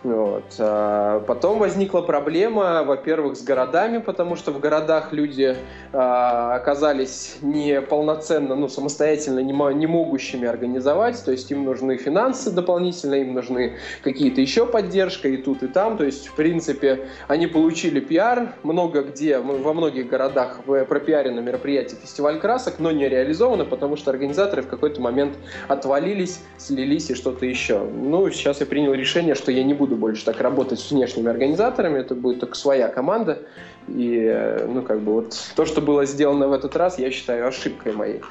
Вот. 0.03 0.43
А 0.59 1.21
потом 1.21 1.59
возникла 1.59 2.01
проблема, 2.01 2.83
во-первых, 2.83 3.37
с 3.37 3.41
городами, 3.41 3.99
потому 3.99 4.35
что 4.35 4.51
в 4.51 4.59
городах 4.59 5.13
люди 5.13 5.55
а, 5.93 6.55
оказались 6.55 7.37
не 7.41 7.81
полноценно, 7.81 8.55
ну, 8.55 8.67
самостоятельно 8.67 9.39
не, 9.39 9.53
не 9.73 9.87
могущими 9.87 10.45
организовать, 10.45 11.23
то 11.23 11.31
есть 11.31 11.49
им 11.51 11.63
нужны 11.63 11.95
финансы 11.95 12.51
дополнительно, 12.51 13.15
им 13.15 13.33
нужны 13.33 13.77
какие-то 14.03 14.41
еще 14.41 14.65
поддержка 14.65 15.29
и 15.29 15.37
тут, 15.37 15.63
и 15.63 15.67
там, 15.67 15.97
то 15.97 16.03
есть, 16.03 16.27
в 16.27 16.35
принципе, 16.35 17.07
они 17.29 17.47
получили 17.47 18.01
пиар, 18.01 18.55
много 18.63 19.03
где, 19.03 19.39
во 19.39 19.73
многих 19.73 20.09
городах 20.09 20.59
пропиарено 20.89 21.39
мероприятие 21.39 21.97
«Фестиваль 22.01 22.39
красок», 22.39 22.75
но 22.79 22.91
не 22.91 23.07
реализовано, 23.07 23.63
потому 23.63 23.95
что 23.95 24.11
организаторы 24.11 24.63
в 24.63 24.67
какой-то 24.67 24.99
момент 24.99 25.37
отвалились, 25.69 26.41
слились 26.57 27.09
и 27.09 27.15
что-то 27.15 27.45
еще. 27.45 27.79
Ну, 27.79 28.29
сейчас 28.31 28.59
я 28.59 28.65
принял 28.65 28.93
решение, 28.93 29.35
что 29.35 29.51
я 29.51 29.63
не 29.63 29.73
буду 29.73 29.92
буду 29.93 30.01
больше 30.01 30.25
так 30.25 30.41
работать 30.41 30.79
с 30.79 30.91
внешними 30.91 31.29
организаторами, 31.29 31.99
это 31.99 32.15
будет 32.15 32.39
только 32.39 32.55
своя 32.55 32.87
команда. 32.87 33.39
И, 33.87 34.65
ну, 34.67 34.81
как 34.81 35.01
бы 35.01 35.13
вот 35.13 35.35
то, 35.55 35.65
что 35.65 35.81
было 35.81 36.05
сделано 36.05 36.47
в 36.47 36.53
этот 36.53 36.75
раз, 36.75 36.99
я 36.99 37.11
считаю 37.11 37.47
ошибкой 37.47 37.93
моей. 37.93 38.21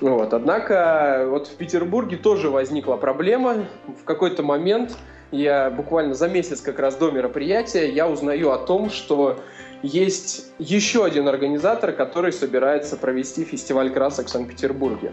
Вот. 0.00 0.32
Однако 0.32 1.26
вот 1.28 1.48
в 1.48 1.54
Петербурге 1.56 2.16
тоже 2.16 2.48
возникла 2.48 2.96
проблема. 2.96 3.66
В 4.00 4.04
какой-то 4.04 4.42
момент 4.42 4.96
я 5.32 5.70
буквально 5.70 6.14
за 6.14 6.28
месяц 6.28 6.60
как 6.60 6.78
раз 6.78 6.96
до 6.96 7.10
мероприятия 7.10 7.88
я 7.88 8.08
узнаю 8.08 8.50
о 8.50 8.58
том, 8.58 8.90
что 8.90 9.40
есть 9.82 10.52
еще 10.58 11.04
один 11.04 11.28
организатор, 11.28 11.92
который 11.92 12.32
собирается 12.32 12.96
провести 12.96 13.44
фестиваль 13.44 13.90
красок 13.90 14.26
в 14.26 14.30
Санкт-Петербурге. 14.30 15.12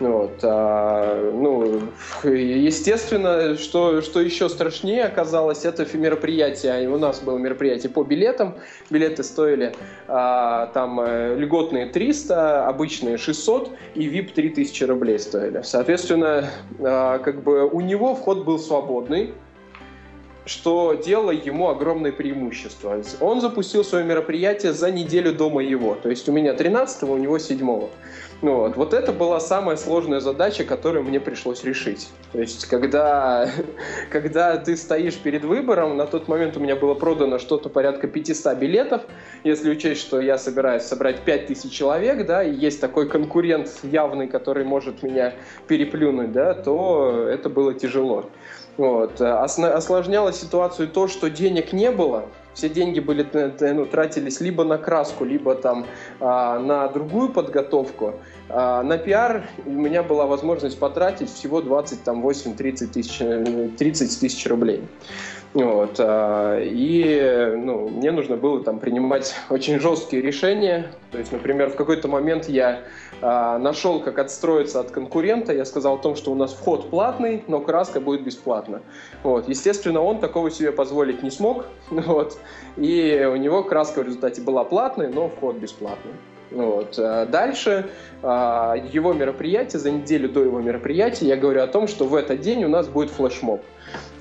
Вот, 0.00 0.38
а, 0.42 1.32
ну, 1.32 1.82
естественно, 2.22 3.56
что, 3.56 4.00
что 4.00 4.20
еще 4.20 4.48
страшнее 4.48 5.04
оказалось, 5.04 5.64
это 5.64 5.86
мероприятие. 5.96 6.88
У 6.88 6.98
нас 6.98 7.20
было 7.20 7.36
мероприятие 7.38 7.90
по 7.90 8.04
билетам. 8.04 8.54
Билеты 8.90 9.24
стоили 9.24 9.74
а, 10.06 10.66
там 10.68 11.00
э, 11.00 11.36
льготные 11.36 11.86
300, 11.86 12.68
обычные 12.68 13.18
600 13.18 13.70
и 13.96 14.08
VIP 14.08 14.32
3000 14.34 14.84
рублей 14.84 15.18
стоили. 15.18 15.62
Соответственно, 15.64 16.48
а, 16.80 17.18
как 17.18 17.42
бы 17.42 17.68
у 17.68 17.80
него 17.80 18.14
вход 18.14 18.44
был 18.44 18.58
свободный 18.58 19.34
что 20.48 20.94
делало 20.94 21.30
ему 21.30 21.68
огромное 21.68 22.10
преимущество. 22.10 23.00
Он 23.20 23.40
запустил 23.42 23.84
свое 23.84 24.04
мероприятие 24.04 24.72
за 24.72 24.90
неделю 24.90 25.32
до 25.34 25.50
моего. 25.50 25.94
То 25.94 26.08
есть 26.08 26.26
у 26.28 26.32
меня 26.32 26.54
13 26.54 27.02
у 27.02 27.18
него 27.18 27.38
7 27.38 27.58
-го. 27.60 27.90
Ну, 28.40 28.54
вот. 28.58 28.76
вот 28.76 28.94
это 28.94 29.12
была 29.12 29.40
самая 29.40 29.76
сложная 29.76 30.20
задача, 30.20 30.64
которую 30.64 31.04
мне 31.04 31.18
пришлось 31.18 31.64
решить. 31.64 32.08
То 32.32 32.40
есть, 32.40 32.66
когда, 32.66 33.50
когда 34.10 34.56
ты 34.58 34.76
стоишь 34.76 35.16
перед 35.16 35.44
выбором, 35.44 35.96
на 35.96 36.06
тот 36.06 36.28
момент 36.28 36.56
у 36.56 36.60
меня 36.60 36.76
было 36.76 36.94
продано 36.94 37.38
что-то 37.38 37.68
порядка 37.68 38.06
500 38.06 38.56
билетов, 38.56 39.02
если 39.42 39.70
учесть, 39.70 40.02
что 40.02 40.20
я 40.20 40.38
собираюсь 40.38 40.84
собрать 40.84 41.20
5000 41.24 41.72
человек, 41.72 42.26
да, 42.26 42.44
и 42.44 42.54
есть 42.54 42.80
такой 42.80 43.08
конкурент 43.08 43.70
явный, 43.82 44.28
который 44.28 44.64
может 44.64 45.02
меня 45.02 45.34
переплюнуть, 45.66 46.30
да, 46.30 46.54
то 46.54 47.26
это 47.28 47.48
было 47.48 47.74
тяжело. 47.74 48.30
Вот. 48.76 49.20
Осложняло 49.20 50.32
ситуацию 50.32 50.86
то, 50.86 51.08
что 51.08 51.28
денег 51.28 51.72
не 51.72 51.90
было, 51.90 52.26
все 52.58 52.68
деньги 52.68 52.98
были, 52.98 53.24
ну, 53.60 53.86
тратились 53.86 54.40
либо 54.40 54.64
на 54.64 54.78
краску, 54.78 55.24
либо 55.24 55.54
там 55.54 55.86
а, 56.18 56.58
на 56.58 56.88
другую 56.88 57.28
подготовку. 57.28 58.14
А, 58.48 58.82
на 58.82 58.98
пиар 58.98 59.44
у 59.64 59.70
меня 59.70 60.02
была 60.02 60.26
возможность 60.26 60.76
потратить 60.76 61.32
всего 61.32 61.60
28-30 61.60 62.86
тысяч, 62.88 63.18
30 63.78 64.20
тысяч 64.20 64.46
рублей. 64.46 64.82
Вот. 65.54 65.96
А, 65.98 66.60
и 66.60 67.54
ну, 67.56 67.88
мне 67.88 68.10
нужно 68.10 68.36
было 68.36 68.62
там 68.62 68.78
принимать 68.78 69.34
очень 69.50 69.80
жесткие 69.80 70.22
решения. 70.22 70.92
То 71.10 71.18
есть, 71.18 71.32
например, 71.32 71.70
в 71.70 71.76
какой-то 71.76 72.08
момент 72.08 72.48
я 72.48 72.82
а, 73.22 73.58
нашел, 73.58 74.00
как 74.00 74.18
отстроиться 74.18 74.80
от 74.80 74.90
конкурента. 74.90 75.52
Я 75.52 75.64
сказал 75.64 75.94
о 75.94 75.98
том, 75.98 76.16
что 76.16 76.32
у 76.32 76.34
нас 76.34 76.52
вход 76.52 76.90
платный, 76.90 77.44
но 77.46 77.60
краска 77.60 78.00
будет 78.00 78.24
бесплатна. 78.24 78.82
Вот. 79.22 79.48
Естественно, 79.48 80.02
он 80.02 80.20
такого 80.20 80.50
себе 80.50 80.72
позволить 80.72 81.22
не 81.22 81.30
смог. 81.30 81.66
Вот. 82.08 82.38
И 82.76 83.28
у 83.30 83.36
него 83.36 83.62
краска 83.62 84.02
в 84.02 84.06
результате 84.06 84.40
была 84.40 84.64
платной, 84.64 85.08
но 85.08 85.28
вход 85.28 85.56
бесплатный. 85.56 86.12
Вот. 86.50 86.98
А 86.98 87.26
дальше 87.26 87.86
а, 88.22 88.74
его 88.92 89.12
мероприятие, 89.12 89.80
за 89.80 89.90
неделю 89.90 90.28
до 90.28 90.42
его 90.42 90.60
мероприятия, 90.60 91.26
я 91.26 91.36
говорю 91.36 91.62
о 91.62 91.66
том, 91.66 91.88
что 91.88 92.04
в 92.04 92.14
этот 92.14 92.40
день 92.40 92.64
у 92.64 92.68
нас 92.68 92.88
будет 92.88 93.10
флешмоб. 93.10 93.62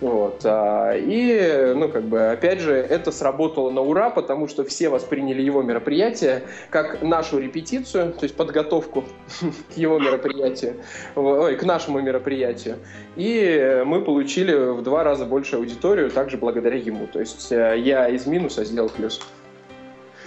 Вот. 0.01 0.41
А, 0.43 0.93
и, 0.95 1.73
ну, 1.75 1.89
как 1.89 2.03
бы, 2.03 2.31
опять 2.31 2.59
же, 2.59 2.73
это 2.73 3.11
сработало 3.11 3.71
на 3.71 3.81
ура, 3.81 4.09
потому 4.09 4.47
что 4.47 4.63
все 4.63 4.89
восприняли 4.89 5.41
его 5.41 5.63
мероприятие 5.63 6.43
как 6.69 7.01
нашу 7.01 7.39
репетицию, 7.39 8.13
то 8.13 8.23
есть 8.23 8.35
подготовку 8.35 9.05
к 9.73 9.77
его 9.77 9.97
мероприятию, 9.97 10.75
ой, 11.15 11.55
к 11.55 11.63
нашему 11.63 11.99
мероприятию. 12.01 12.77
И 13.15 13.83
мы 13.85 14.01
получили 14.01 14.53
в 14.53 14.83
два 14.83 15.03
раза 15.03 15.25
больше 15.25 15.55
аудиторию, 15.55 16.11
также 16.11 16.37
благодаря 16.37 16.77
ему. 16.77 17.07
То 17.07 17.19
есть 17.19 17.51
э, 17.51 17.79
я 17.79 18.07
из 18.07 18.27
минуса 18.27 18.63
сделал 18.63 18.89
плюс. 18.89 19.19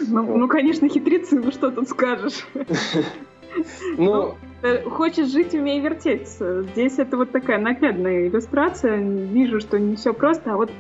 Ну, 0.09 0.37
ну 0.37 0.49
конечно, 0.49 0.89
хитрецы, 0.89 1.41
ну 1.41 1.51
что 1.51 1.71
тут 1.71 1.89
скажешь? 1.89 2.47
Ну, 3.99 4.37
Э, 4.63 4.83
хочешь 4.83 5.29
жить, 5.29 5.55
умей 5.55 5.81
вертеться. 5.81 6.63
Здесь 6.63 6.99
это 6.99 7.17
вот 7.17 7.31
такая 7.31 7.59
наглядная 7.59 8.29
иллюстрация. 8.29 8.99
Вижу, 8.99 9.61
что 9.61 9.79
не 9.79 9.97
все 9.97 10.13
просто, 10.13 10.53
а 10.53 10.57
вот 10.57 10.71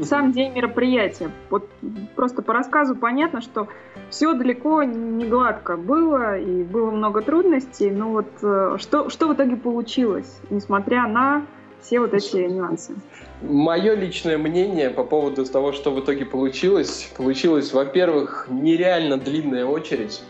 сам 0.00 0.32
день 0.32 0.52
мероприятия. 0.54 1.30
Вот 1.50 1.68
просто 2.14 2.42
по 2.42 2.52
рассказу 2.52 2.94
понятно, 2.94 3.40
что 3.40 3.68
все 4.10 4.32
далеко 4.34 4.84
не 4.84 5.26
гладко 5.26 5.76
было, 5.76 6.38
и 6.38 6.62
было 6.62 6.92
много 6.92 7.20
трудностей. 7.22 7.90
Но 7.90 8.10
вот 8.10 8.30
э, 8.42 8.76
что, 8.78 9.10
что 9.10 9.28
в 9.28 9.34
итоге 9.34 9.56
получилось, 9.56 10.40
несмотря 10.48 11.08
на 11.08 11.44
все 11.80 11.98
вот 11.98 12.14
эти 12.14 12.36
нюансы? 12.36 12.94
Мое 13.42 13.94
личное 13.94 14.36
мнение 14.36 14.90
по 14.90 15.04
поводу 15.04 15.46
того, 15.46 15.72
что 15.72 15.90
в 15.90 16.00
итоге 16.00 16.26
получилось. 16.26 17.10
Получилось, 17.16 17.72
во-первых, 17.72 18.46
нереально 18.50 19.16
длинная 19.16 19.64
очередь 19.64 20.22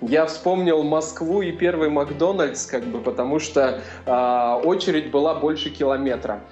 я 0.00 0.26
вспомнил 0.26 0.82
Москву 0.82 1.42
и 1.42 1.52
первый 1.52 1.88
Макдональдс, 1.88 2.66
как 2.66 2.84
бы, 2.84 3.00
потому 3.00 3.38
что 3.38 3.80
э, 4.04 4.60
очередь 4.64 5.10
была 5.10 5.34
больше 5.34 5.70
километра. 5.70 6.42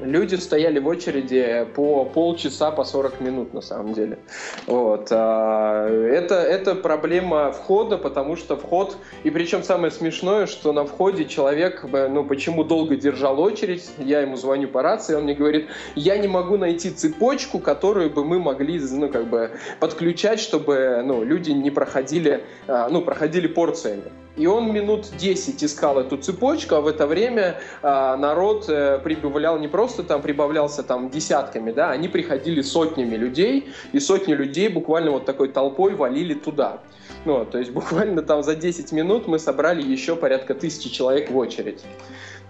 Люди 0.00 0.36
стояли 0.36 0.78
в 0.78 0.86
очереди 0.86 1.66
по 1.74 2.04
полчаса, 2.04 2.70
по 2.70 2.84
40 2.84 3.20
минут 3.20 3.54
на 3.54 3.60
самом 3.60 3.94
деле. 3.94 4.18
Вот. 4.66 5.08
А, 5.10 5.88
это, 5.88 6.36
это 6.36 6.74
проблема 6.74 7.50
входа, 7.52 7.98
потому 7.98 8.36
что 8.36 8.56
вход, 8.56 8.96
и 9.24 9.30
причем 9.30 9.62
самое 9.62 9.90
смешное, 9.90 10.46
что 10.46 10.72
на 10.72 10.84
входе 10.84 11.24
человек, 11.24 11.84
ну 11.92 12.24
почему 12.24 12.64
долго 12.64 12.96
держал 12.96 13.40
очередь, 13.40 13.90
я 13.98 14.20
ему 14.20 14.36
звоню 14.36 14.68
по 14.68 14.82
рации, 14.82 15.14
он 15.14 15.24
мне 15.24 15.34
говорит, 15.34 15.68
я 15.96 16.16
не 16.16 16.28
могу 16.28 16.56
найти 16.56 16.90
цепочку, 16.90 17.58
которую 17.58 18.10
бы 18.10 18.24
мы 18.24 18.38
могли, 18.38 18.80
ну 18.92 19.08
как 19.08 19.28
бы 19.28 19.50
подключать, 19.80 20.40
чтобы 20.40 21.02
ну, 21.04 21.24
люди 21.24 21.50
не 21.50 21.70
проходили, 21.70 22.44
а, 22.68 22.88
ну 22.88 23.02
проходили 23.02 23.48
порциями. 23.48 24.12
И 24.38 24.46
он 24.46 24.72
минут 24.72 25.08
10 25.18 25.64
искал 25.64 25.98
эту 25.98 26.16
цепочку, 26.16 26.76
а 26.76 26.80
в 26.80 26.86
это 26.86 27.06
время 27.06 27.60
а, 27.82 28.16
народ 28.16 28.68
э, 28.68 29.00
прибавлял 29.02 29.58
не 29.58 29.66
просто 29.66 30.04
там, 30.04 30.22
прибавлялся 30.22 30.84
там 30.84 31.10
десятками, 31.10 31.72
да, 31.72 31.90
они 31.90 32.08
приходили 32.08 32.62
сотнями 32.62 33.16
людей, 33.16 33.72
и 33.92 33.98
сотни 33.98 34.34
людей 34.34 34.68
буквально 34.68 35.10
вот 35.10 35.24
такой 35.24 35.48
толпой 35.48 35.94
валили 35.94 36.34
туда. 36.34 36.80
Ну, 37.24 37.44
то 37.44 37.58
есть 37.58 37.72
буквально 37.72 38.22
там 38.22 38.44
за 38.44 38.54
10 38.54 38.92
минут 38.92 39.26
мы 39.26 39.40
собрали 39.40 39.82
еще 39.82 40.14
порядка 40.14 40.54
тысячи 40.54 40.88
человек 40.88 41.30
в 41.30 41.36
очередь. 41.36 41.82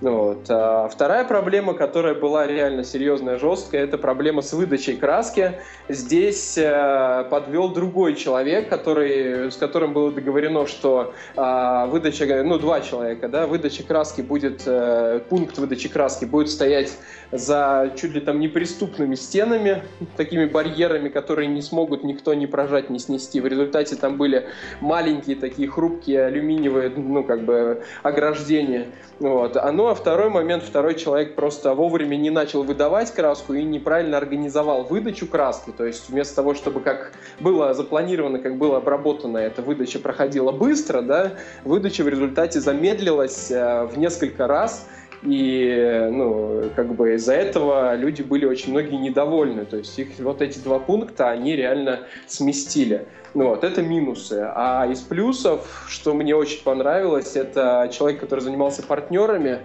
Вот. 0.01 0.47
А 0.49 0.89
вторая 0.89 1.25
проблема, 1.25 1.75
которая 1.75 2.15
была 2.15 2.47
реально 2.47 2.85
серьезная, 2.85 3.39
жесткая, 3.39 3.83
это 3.83 3.99
проблема 3.99 4.43
с 4.43 4.53
выдачей 4.53 4.97
краски. 4.97 5.55
Здесь 5.89 6.57
э, 6.57 7.25
подвел 7.31 7.71
другой 7.71 8.15
человек, 8.15 8.69
который, 8.69 9.51
с 9.51 9.57
которым 9.57 9.93
было 9.93 10.13
договорено, 10.13 10.67
что 10.67 11.15
э, 11.37 11.87
выдача, 11.89 12.43
ну, 12.45 12.59
два 12.59 12.81
человека, 12.81 13.29
да, 13.29 13.49
выдача 13.49 13.83
краски 13.83 14.21
будет, 14.21 14.63
э, 14.67 15.21
пункт 15.29 15.59
выдачи 15.59 15.89
краски 15.89 16.25
будет 16.27 16.51
стоять 16.51 16.93
за 17.33 17.93
чуть 17.97 18.13
ли 18.13 18.21
там 18.21 18.39
неприступными 18.39 19.17
стенами, 19.17 19.83
такими 20.17 20.47
барьерами, 20.47 21.09
которые 21.09 21.49
не 21.49 21.61
смогут 21.61 22.05
никто 22.05 22.35
не 22.35 22.47
прожать, 22.47 22.89
не 22.89 22.99
снести. 23.01 23.41
В 23.41 23.47
результате 23.47 23.97
там 23.97 24.17
были 24.17 24.47
маленькие 24.81 25.37
такие 25.37 25.69
хрупкие 25.69 26.25
алюминиевые, 26.25 26.91
ну, 26.91 27.25
как 27.25 27.43
бы, 27.43 27.83
ограждения. 28.03 28.89
Вот. 29.19 29.57
А 29.57 29.73
а 29.91 29.95
второй 29.95 30.29
момент, 30.29 30.63
второй 30.63 30.95
человек 30.95 31.35
просто 31.35 31.75
вовремя 31.75 32.17
не 32.17 32.31
начал 32.31 32.63
выдавать 32.63 33.13
краску 33.13 33.55
и 33.55 33.63
неправильно 33.63 34.17
организовал 34.17 34.85
выдачу 34.85 35.27
краски. 35.27 35.71
То 35.71 35.85
есть 35.85 36.09
вместо 36.09 36.37
того, 36.37 36.55
чтобы 36.55 36.81
как 36.81 37.13
было 37.41 37.75
запланировано, 37.75 38.39
как 38.39 38.57
было 38.57 38.79
обработано, 38.79 39.39
эта 39.39 39.63
выдача 39.63 39.99
проходила 39.99 40.53
быстро, 40.53 41.03
да, 41.03 41.33
выдача 41.65 42.05
в 42.05 42.09
результате 42.09 42.61
замедлилась 42.61 43.51
э, 43.51 43.85
в 43.87 43.99
несколько 43.99 44.47
раз, 44.47 44.87
и, 45.23 46.09
ну, 46.11 46.71
как 46.77 46.95
бы 46.95 47.15
из-за 47.15 47.35
этого 47.35 47.95
люди 47.97 48.23
были 48.23 48.45
очень 48.47 48.71
многие 48.71 48.97
недовольны. 48.97 49.65
То 49.65 49.79
есть 49.79 49.99
их 49.99 50.09
вот 50.19 50.43
эти 50.43 50.59
два 50.59 50.79
пункта, 50.79 51.31
они 51.31 51.57
реально 51.57 52.01
сместили. 52.27 53.07
Ну, 53.35 53.49
вот, 53.49 53.65
это 53.65 53.83
минусы. 53.83 54.51
А 54.55 54.87
из 54.91 55.01
плюсов, 55.01 55.87
что 55.89 56.15
мне 56.15 56.35
очень 56.35 56.63
понравилось, 56.63 57.37
это 57.37 57.91
человек, 57.93 58.21
который 58.21 58.41
занимался 58.41 58.83
партнерами, 58.83 59.59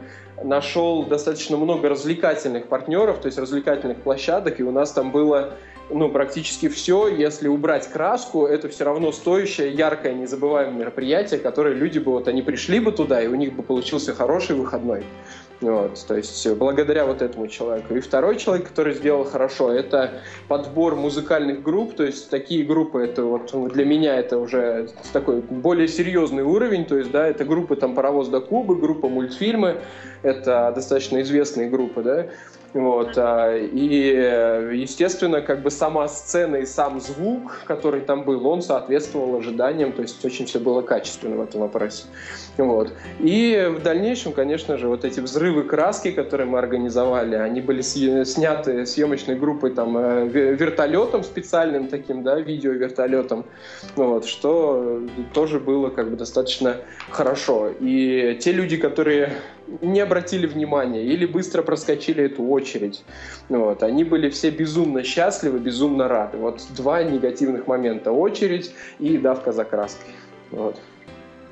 нашел 0.44 1.04
достаточно 1.04 1.58
много 1.58 1.90
развлекательных 1.90 2.68
партнеров, 2.68 3.20
то 3.20 3.28
есть 3.28 3.38
развлекательных 3.38 4.02
площадок, 4.02 4.60
и 4.60 4.64
у 4.64 4.72
нас 4.72 4.92
там 4.92 5.12
было 5.12 5.54
ну, 5.90 6.10
практически 6.10 6.70
все. 6.70 7.08
Если 7.08 7.48
убрать 7.48 7.88
краску, 7.88 8.46
это 8.46 8.70
все 8.70 8.86
равно 8.86 9.12
стоящее, 9.12 9.72
яркое, 9.72 10.14
незабываемое 10.14 10.80
мероприятие, 10.80 11.40
которое 11.40 11.74
люди 11.74 12.00
бы, 12.00 12.12
вот 12.12 12.28
они 12.28 12.42
пришли 12.42 12.80
бы 12.80 12.92
туда, 12.92 13.22
и 13.22 13.28
у 13.28 13.36
них 13.36 13.54
бы 13.54 13.64
получился 13.64 14.14
хороший 14.14 14.56
выходной. 14.56 15.04
Вот, 15.62 16.04
то 16.08 16.18
есть 16.18 16.50
благодаря 16.56 17.06
вот 17.06 17.22
этому 17.22 17.48
человеку. 17.48 17.96
И 17.96 18.02
второй 18.02 18.36
человек, 18.36 18.68
который 18.68 18.94
сделал 18.94 19.24
хорошо, 19.24 19.72
это 19.72 20.12
подбор 20.50 20.96
музыкальных 20.96 21.62
групп, 21.62 21.96
то 21.96 22.04
есть 22.04 22.30
такие 22.30 22.66
группы, 22.66 23.00
это 23.00 23.24
вот 23.24 23.54
для 23.72 23.86
меня 23.86 24.18
это 24.18 24.40
уже 24.40 24.90
такой 25.14 25.40
более 25.40 25.88
серьезный 25.88 26.44
уровень, 26.44 26.84
то 26.84 26.98
есть, 26.98 27.12
да, 27.12 27.26
это 27.28 27.46
группы 27.46 27.78
там 27.78 27.96
«Паровоз 27.96 28.28
до 28.28 28.42
Кубы», 28.42 28.76
группа 28.76 29.08
«Мультфильмы», 29.08 29.78
это 30.22 30.74
достаточно 30.76 31.22
известные 31.22 31.70
группы, 31.70 32.02
да, 32.04 32.28
вот, 32.74 33.18
а, 33.18 33.56
и, 33.56 34.76
естественно, 34.76 35.42
как 35.42 35.62
бы 35.62 35.70
сама 35.70 36.08
сцена 36.08 36.58
и 36.58 36.66
сам 36.66 37.00
звук, 37.00 37.62
который 37.66 38.02
там 38.02 38.24
был, 38.24 38.48
он 38.48 38.62
соответствовал 38.62 39.36
ожиданиям, 39.36 39.92
то 39.92 40.02
есть 40.02 40.24
очень 40.26 40.46
все 40.46 40.60
было 40.60 40.82
качественно 40.82 41.36
в 41.36 41.42
этом 41.42 41.62
вопросе. 41.62 42.06
Вот. 42.58 42.94
И 43.20 43.72
в 43.78 43.82
дальнейшем, 43.84 44.34
конечно 44.34 44.78
же, 44.78 44.88
вот 44.88 45.06
эти 45.06 45.20
взрывы 45.20 45.64
краски, 45.64 46.12
которые 46.12 46.48
мы 46.48 46.60
организовали, 46.60 47.36
они 47.36 47.62
были 47.62 47.82
сняты 47.82 48.86
съемочной 48.86 49.36
группой 49.36 49.72
там 49.72 49.98
э, 49.98 50.28
вертолетом 50.28 51.24
специальным 51.24 51.88
таким, 51.88 52.24
да, 52.24 52.40
видео-вертолетом, 52.40 53.46
вот, 53.96 54.26
что 54.26 55.02
тоже 55.34 55.60
было 55.60 55.90
как 55.90 56.10
бы 56.10 56.16
достаточно 56.16 56.78
хорошо. 57.10 57.72
И 57.80 58.38
те 58.42 58.52
люди, 58.52 58.78
которые 58.78 59.34
не 59.82 60.00
обратили 60.00 60.46
внимания 60.46 61.04
или 61.04 61.26
быстро 61.26 61.62
проскочили 61.62 62.24
эту 62.24 62.44
очередь. 62.44 63.04
Вот. 63.50 63.84
Они 63.84 64.04
были 64.04 64.30
все 64.30 64.50
безумно 64.50 65.04
счастливы, 65.04 65.60
безумно 65.60 66.08
рады. 66.08 66.38
Вот 66.38 66.62
два 66.76 67.04
негативных 67.04 67.68
момента. 67.68 68.12
Очередь 68.12 68.74
и 69.00 69.18
давка 69.18 69.52
за 69.52 69.66
краской. 69.66 70.14
Вот. 70.52 70.80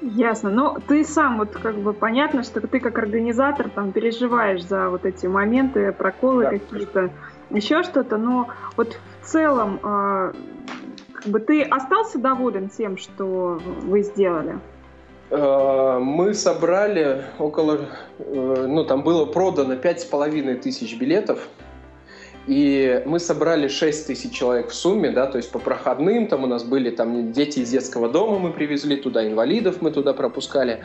Ясно. 0.01 0.49
Но 0.49 0.77
ты 0.87 1.03
сам, 1.03 1.37
вот 1.37 1.51
как 1.51 1.75
бы 1.75 1.93
понятно, 1.93 2.43
что 2.43 2.59
ты 2.59 2.79
как 2.79 2.97
организатор 2.97 3.69
там 3.69 3.91
переживаешь 3.91 4.63
за 4.63 4.89
вот 4.89 5.05
эти 5.05 5.27
моменты, 5.27 5.91
проколы 5.91 6.43
да. 6.43 6.49
какие-то, 6.49 7.11
еще 7.51 7.83
что-то, 7.83 8.17
но 8.17 8.47
вот 8.77 8.97
в 9.21 9.25
целом 9.27 9.79
э, 9.83 10.33
как 11.13 11.25
бы 11.27 11.39
ты 11.39 11.61
остался 11.61 12.17
доволен 12.17 12.69
тем, 12.69 12.97
что 12.97 13.59
вы 13.83 14.01
сделали? 14.01 14.59
Э, 15.31 15.99
мы 16.01 16.33
собрали 16.33 17.23
около, 17.39 17.79
э, 18.19 18.65
ну 18.67 18.83
там 18.83 19.01
было 19.01 19.25
продано 19.25 19.77
пять 19.77 20.01
с 20.01 20.05
половиной 20.05 20.55
тысяч 20.55 20.97
билетов, 20.97 21.47
и 22.47 23.03
мы 23.05 23.19
собрали 23.19 23.67
6 23.67 24.07
тысяч 24.07 24.33
человек 24.33 24.69
в 24.69 24.73
сумме, 24.73 25.11
да, 25.11 25.27
то 25.27 25.37
есть 25.37 25.51
по 25.51 25.59
проходным, 25.59 26.27
там 26.27 26.43
у 26.43 26.47
нас 26.47 26.63
были 26.63 26.89
там 26.89 27.31
дети 27.31 27.59
из 27.59 27.69
детского 27.69 28.09
дома 28.09 28.39
мы 28.39 28.51
привезли 28.51 28.95
туда, 28.95 29.27
инвалидов 29.27 29.77
мы 29.81 29.91
туда 29.91 30.13
пропускали. 30.13 30.81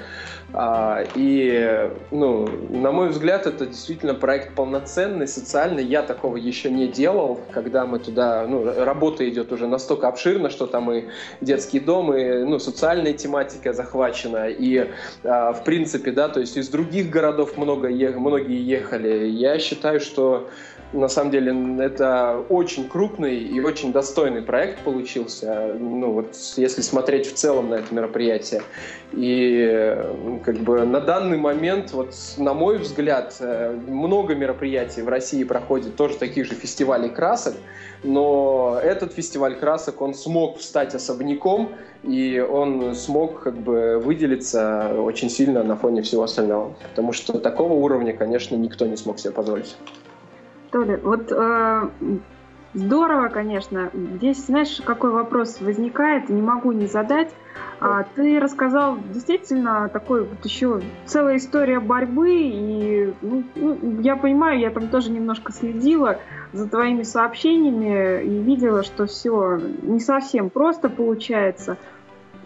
А, 0.52 1.04
и, 1.14 1.90
ну, 2.10 2.46
на 2.70 2.92
мой 2.92 3.08
взгляд, 3.08 3.46
это 3.46 3.66
действительно 3.66 4.14
проект 4.14 4.54
полноценный, 4.54 5.26
социальный. 5.26 5.84
Я 5.84 6.02
такого 6.02 6.36
еще 6.36 6.70
не 6.70 6.88
делал, 6.88 7.40
когда 7.52 7.86
мы 7.86 7.98
туда, 7.98 8.46
ну, 8.46 8.64
работа 8.84 9.28
идет 9.28 9.52
уже 9.52 9.66
настолько 9.66 10.08
обширно, 10.08 10.50
что 10.50 10.66
там 10.66 10.90
и 10.92 11.04
детский 11.40 11.80
дом, 11.80 12.14
и, 12.14 12.44
ну, 12.44 12.58
социальная 12.58 13.12
тематика 13.12 13.72
захвачена. 13.72 14.48
И, 14.48 14.88
а, 15.24 15.52
в 15.52 15.64
принципе, 15.64 16.12
да, 16.12 16.28
то 16.28 16.40
есть 16.40 16.56
из 16.56 16.68
других 16.68 17.10
городов 17.10 17.56
много, 17.56 17.88
многие 17.88 18.62
ехали. 18.62 19.26
Я 19.26 19.58
считаю, 19.58 20.00
что 20.00 20.48
на 20.92 21.08
самом 21.08 21.30
деле 21.30 21.54
это 21.84 22.44
очень 22.48 22.88
крупный 22.88 23.38
и 23.38 23.60
очень 23.60 23.92
достойный 23.92 24.42
проект 24.42 24.80
получился. 24.80 25.74
Ну 25.78 26.12
вот 26.12 26.36
если 26.56 26.80
смотреть 26.80 27.26
в 27.26 27.34
целом 27.34 27.70
на 27.70 27.76
это 27.76 27.94
мероприятие. 27.94 28.62
И 29.12 29.96
как 30.44 30.56
бы 30.58 30.84
на 30.84 31.00
данный 31.00 31.38
момент, 31.38 31.92
вот 31.92 32.14
на 32.38 32.54
мой 32.54 32.78
взгляд, 32.78 33.36
э, 33.40 33.76
много 33.88 34.34
мероприятий 34.34 35.02
в 35.02 35.08
России 35.08 35.44
проходит 35.44 35.96
тоже 35.96 36.16
таких 36.16 36.46
же 36.46 36.54
фестивалей 36.54 37.08
красок, 37.08 37.54
но 38.02 38.78
этот 38.82 39.12
фестиваль 39.12 39.56
красок, 39.56 40.00
он 40.00 40.14
смог 40.14 40.60
стать 40.60 40.94
особняком, 40.94 41.70
и 42.02 42.38
он 42.38 42.94
смог 42.94 43.42
как 43.42 43.56
бы 43.56 43.98
выделиться 43.98 44.92
очень 44.96 45.30
сильно 45.30 45.62
на 45.62 45.76
фоне 45.76 46.02
всего 46.02 46.22
остального. 46.24 46.74
Потому 46.90 47.12
что 47.12 47.38
такого 47.38 47.72
уровня, 47.72 48.12
конечно, 48.12 48.54
никто 48.56 48.86
не 48.86 48.96
смог 48.96 49.18
себе 49.18 49.32
позволить. 49.32 49.76
Толя, 50.76 51.00
вот 51.02 51.32
э, 51.32 51.88
здорово, 52.74 53.28
конечно. 53.28 53.90
Здесь, 53.94 54.44
знаешь, 54.44 54.82
какой 54.84 55.10
вопрос 55.10 55.58
возникает, 55.62 56.28
не 56.28 56.42
могу 56.42 56.72
не 56.72 56.86
задать. 56.86 57.34
А, 57.80 58.02
ты 58.02 58.38
рассказал 58.38 58.98
действительно 59.14 59.88
такой 59.88 60.24
вот 60.24 60.44
еще 60.44 60.82
целая 61.06 61.38
история 61.38 61.80
борьбы, 61.80 62.30
и 62.30 63.14
ну, 63.22 63.42
ну, 63.54 64.00
я 64.02 64.16
понимаю, 64.16 64.60
я 64.60 64.68
там 64.68 64.88
тоже 64.88 65.10
немножко 65.10 65.50
следила 65.50 66.18
за 66.52 66.68
твоими 66.68 67.04
сообщениями 67.04 68.22
и 68.22 68.42
видела, 68.42 68.82
что 68.82 69.06
все 69.06 69.58
не 69.80 70.00
совсем 70.00 70.50
просто 70.50 70.90
получается. 70.90 71.78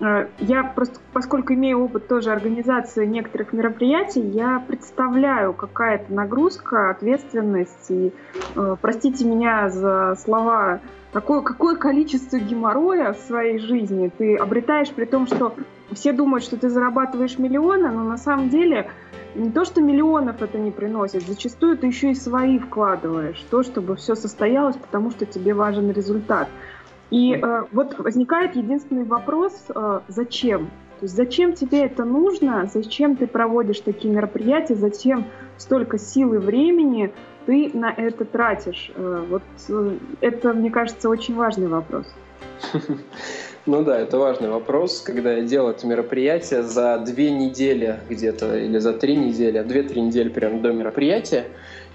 Э, 0.00 0.28
я 0.38 0.64
просто, 0.64 0.98
поскольку 1.12 1.52
имею 1.52 1.84
опыт 1.84 2.08
тоже 2.08 2.32
организации 2.32 3.04
некоторых 3.06 3.52
мероприятий, 3.52 4.20
я 4.20 4.62
представляю, 4.66 5.52
какая 5.52 5.96
это 5.96 6.12
нагрузка, 6.12 6.90
ответственность. 6.90 7.90
И 7.90 8.12
э, 8.56 8.76
простите 8.80 9.24
меня 9.24 9.68
за 9.68 10.16
слова, 10.18 10.80
такое, 11.12 11.42
какое 11.42 11.76
количество 11.76 12.38
геморроя 12.38 13.12
в 13.12 13.18
своей 13.18 13.58
жизни 13.58 14.10
ты 14.16 14.36
обретаешь, 14.36 14.90
при 14.90 15.04
том, 15.04 15.26
что 15.26 15.54
все 15.92 16.12
думают, 16.12 16.44
что 16.44 16.56
ты 16.56 16.70
зарабатываешь 16.70 17.38
миллионы, 17.38 17.90
но 17.90 18.04
на 18.04 18.16
самом 18.16 18.48
деле 18.48 18.90
не 19.34 19.50
то, 19.50 19.64
что 19.64 19.80
миллионов 19.80 20.42
это 20.42 20.58
не 20.58 20.70
приносит, 20.70 21.22
зачастую 21.22 21.76
ты 21.76 21.86
еще 21.86 22.10
и 22.12 22.14
свои 22.14 22.58
вкладываешь, 22.58 23.44
то, 23.50 23.62
чтобы 23.62 23.96
все 23.96 24.14
состоялось, 24.14 24.76
потому 24.76 25.10
что 25.10 25.26
тебе 25.26 25.54
важен 25.54 25.90
результат. 25.90 26.48
И 27.10 27.34
э, 27.34 27.64
вот 27.72 27.98
возникает 27.98 28.56
единственный 28.56 29.04
вопрос, 29.04 29.66
э, 29.74 30.00
зачем? 30.08 30.70
То 31.00 31.04
есть 31.04 31.16
зачем 31.16 31.54
тебе 31.54 31.84
это 31.84 32.04
нужно, 32.04 32.68
зачем 32.72 33.16
ты 33.16 33.26
проводишь 33.26 33.80
такие 33.80 34.12
мероприятия, 34.12 34.74
зачем 34.74 35.24
столько 35.56 35.98
сил 35.98 36.34
и 36.34 36.38
времени 36.38 37.12
ты 37.46 37.70
на 37.72 37.90
это 37.90 38.24
тратишь? 38.24 38.92
Э, 38.94 39.24
вот 39.28 39.42
э, 39.68 39.96
это, 40.20 40.52
мне 40.52 40.70
кажется, 40.70 41.08
очень 41.08 41.34
важный 41.34 41.68
вопрос. 41.68 42.06
Ну 43.66 43.84
да, 43.84 44.00
это 44.00 44.16
важный 44.16 44.48
вопрос. 44.48 45.02
Когда 45.02 45.34
я 45.34 45.42
делал 45.42 45.68
это 45.68 45.86
мероприятие 45.86 46.62
за 46.62 46.98
две 46.98 47.30
недели 47.30 48.00
где-то, 48.08 48.56
или 48.56 48.78
за 48.78 48.94
три 48.94 49.16
недели, 49.16 49.62
две-три 49.62 50.00
недели 50.00 50.30
прямо 50.30 50.60
до 50.60 50.72
мероприятия, 50.72 51.44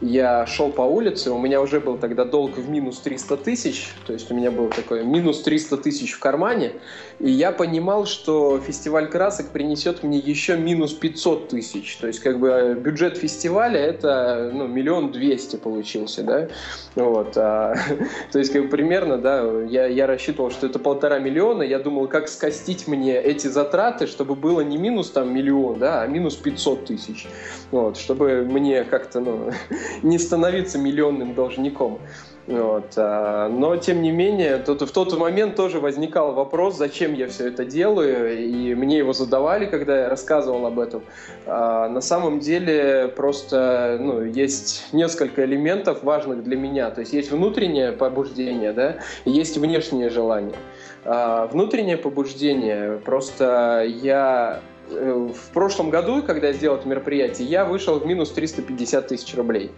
я 0.01 0.45
шел 0.45 0.71
по 0.71 0.81
улице, 0.81 1.31
у 1.31 1.37
меня 1.37 1.61
уже 1.61 1.79
был 1.79 1.97
тогда 1.97 2.25
долг 2.25 2.57
в 2.57 2.69
минус 2.69 2.99
300 2.99 3.37
тысяч, 3.37 3.93
то 4.05 4.13
есть 4.13 4.29
у 4.29 4.35
меня 4.35 4.51
был 4.51 4.67
такой 4.67 5.05
минус 5.05 5.41
300 5.41 5.77
тысяч 5.77 6.11
в 6.11 6.19
кармане, 6.19 6.73
и 7.19 7.31
я 7.31 7.51
понимал, 7.53 8.05
что 8.05 8.59
фестиваль 8.59 9.09
красок 9.09 9.49
принесет 9.49 10.03
мне 10.03 10.17
еще 10.17 10.57
минус 10.57 10.93
500 10.93 11.47
тысяч, 11.47 11.95
то 11.97 12.07
есть 12.07 12.19
как 12.19 12.39
бы 12.39 12.77
бюджет 12.77 13.17
фестиваля 13.17 13.79
это 13.79 14.51
ну, 14.53 14.67
миллион 14.67 15.13
двести 15.13 15.55
получился, 15.55 16.23
да, 16.23 16.49
вот, 16.95 17.37
а, 17.37 17.75
то 18.33 18.39
есть 18.39 18.51
как 18.51 18.63
бы 18.63 18.67
примерно, 18.67 19.17
да, 19.17 19.49
я, 19.63 19.85
я 19.85 20.07
рассчитывал, 20.07 20.51
что 20.51 20.67
это 20.67 20.77
полтора 20.77 21.19
миллиона, 21.19 21.63
я 21.63 21.79
думал, 21.79 22.07
как 22.07 22.27
скостить 22.27 22.87
мне 22.87 23.15
эти 23.17 23.47
затраты, 23.47 24.07
чтобы 24.07 24.35
было 24.35 24.59
не 24.59 24.77
минус 24.77 25.09
там 25.11 25.33
миллион, 25.33 25.79
да, 25.79 26.01
а 26.01 26.07
минус 26.07 26.35
500 26.35 26.85
тысяч, 26.85 27.27
вот, 27.71 27.95
чтобы 27.95 28.43
мне 28.43 28.83
как-то, 28.83 29.21
ну, 29.21 29.51
не 30.03 30.19
становиться 30.19 30.77
миллионным 30.77 31.33
должником. 31.33 31.99
Вот. 32.47 32.93
А, 32.95 33.49
но, 33.49 33.75
тем 33.77 34.01
не 34.01 34.11
менее, 34.11 34.57
тот, 34.59 34.81
в 34.81 34.91
тот 34.91 35.17
момент 35.17 35.55
тоже 35.55 35.79
возникал 35.79 36.33
вопрос, 36.33 36.77
зачем 36.77 37.13
я 37.13 37.27
все 37.27 37.47
это 37.47 37.65
делаю, 37.65 38.37
и 38.37 38.75
мне 38.75 38.99
его 38.99 39.13
задавали, 39.13 39.65
когда 39.65 40.01
я 40.01 40.09
рассказывал 40.09 40.65
об 40.67 40.79
этом. 40.79 41.01
А, 41.47 41.89
на 41.89 42.01
самом 42.01 42.39
деле 42.39 43.11
просто 43.15 43.97
ну, 43.99 44.23
есть 44.23 44.93
несколько 44.93 45.43
элементов 45.43 46.03
важных 46.03 46.43
для 46.43 46.55
меня. 46.55 46.91
То 46.91 47.01
есть 47.01 47.13
есть 47.13 47.31
внутреннее 47.31 47.91
побуждение, 47.91 48.73
да, 48.73 48.97
и 49.25 49.31
есть 49.31 49.57
внешнее 49.57 50.09
желание. 50.09 50.55
А, 51.03 51.47
внутреннее 51.47 51.97
побуждение, 51.97 52.99
просто 53.03 53.85
я 53.87 54.61
в 54.89 55.53
прошлом 55.53 55.89
году, 55.89 56.23
когда 56.23 56.47
я 56.47 56.53
сделал 56.53 56.77
это 56.77 56.87
мероприятие, 56.87 57.47
я 57.47 57.65
вышел 57.65 57.99
в 57.99 58.05
минус 58.05 58.31
350 58.31 59.07
тысяч 59.07 59.35
рублей. 59.35 59.71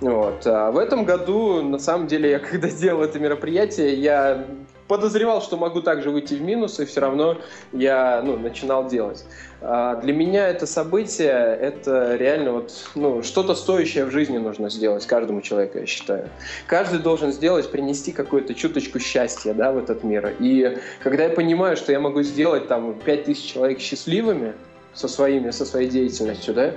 Вот. 0.00 0.46
А 0.46 0.70
в 0.70 0.78
этом 0.78 1.04
году, 1.04 1.62
на 1.62 1.78
самом 1.78 2.06
деле, 2.06 2.30
я 2.30 2.38
когда 2.50 2.68
сделал 2.68 3.02
это 3.02 3.18
мероприятие, 3.18 3.94
я 3.94 4.46
подозревал, 4.88 5.40
что 5.42 5.56
могу 5.56 5.80
также 5.80 6.10
выйти 6.10 6.34
в 6.34 6.42
минус, 6.42 6.78
и 6.80 6.84
все 6.84 7.00
равно 7.00 7.38
я 7.72 8.22
ну, 8.24 8.36
начинал 8.36 8.86
делать. 8.88 9.24
А 9.60 9.96
для 9.96 10.12
меня 10.12 10.48
это 10.48 10.66
событие, 10.66 11.30
это 11.30 12.16
реально 12.16 12.52
вот, 12.52 12.72
ну, 12.94 13.22
что-то 13.22 13.54
стоящее 13.54 14.04
в 14.04 14.10
жизни 14.10 14.38
нужно 14.38 14.68
сделать 14.68 15.06
каждому 15.06 15.40
человеку, 15.40 15.78
я 15.78 15.86
считаю. 15.86 16.28
Каждый 16.66 16.98
должен 16.98 17.32
сделать, 17.32 17.70
принести 17.70 18.12
какую-то 18.12 18.54
чуточку 18.54 18.98
счастья 18.98 19.54
да, 19.54 19.72
в 19.72 19.78
этот 19.78 20.04
мир. 20.04 20.34
И 20.38 20.78
когда 21.02 21.24
я 21.24 21.30
понимаю, 21.30 21.76
что 21.76 21.92
я 21.92 22.00
могу 22.00 22.22
сделать 22.22 22.68
там 22.68 22.94
5000 22.94 23.52
человек 23.52 23.80
счастливыми, 23.80 24.54
со, 24.92 25.08
своими, 25.08 25.50
со 25.50 25.64
своей 25.66 25.88
деятельностью, 25.88 26.54
да, 26.54 26.72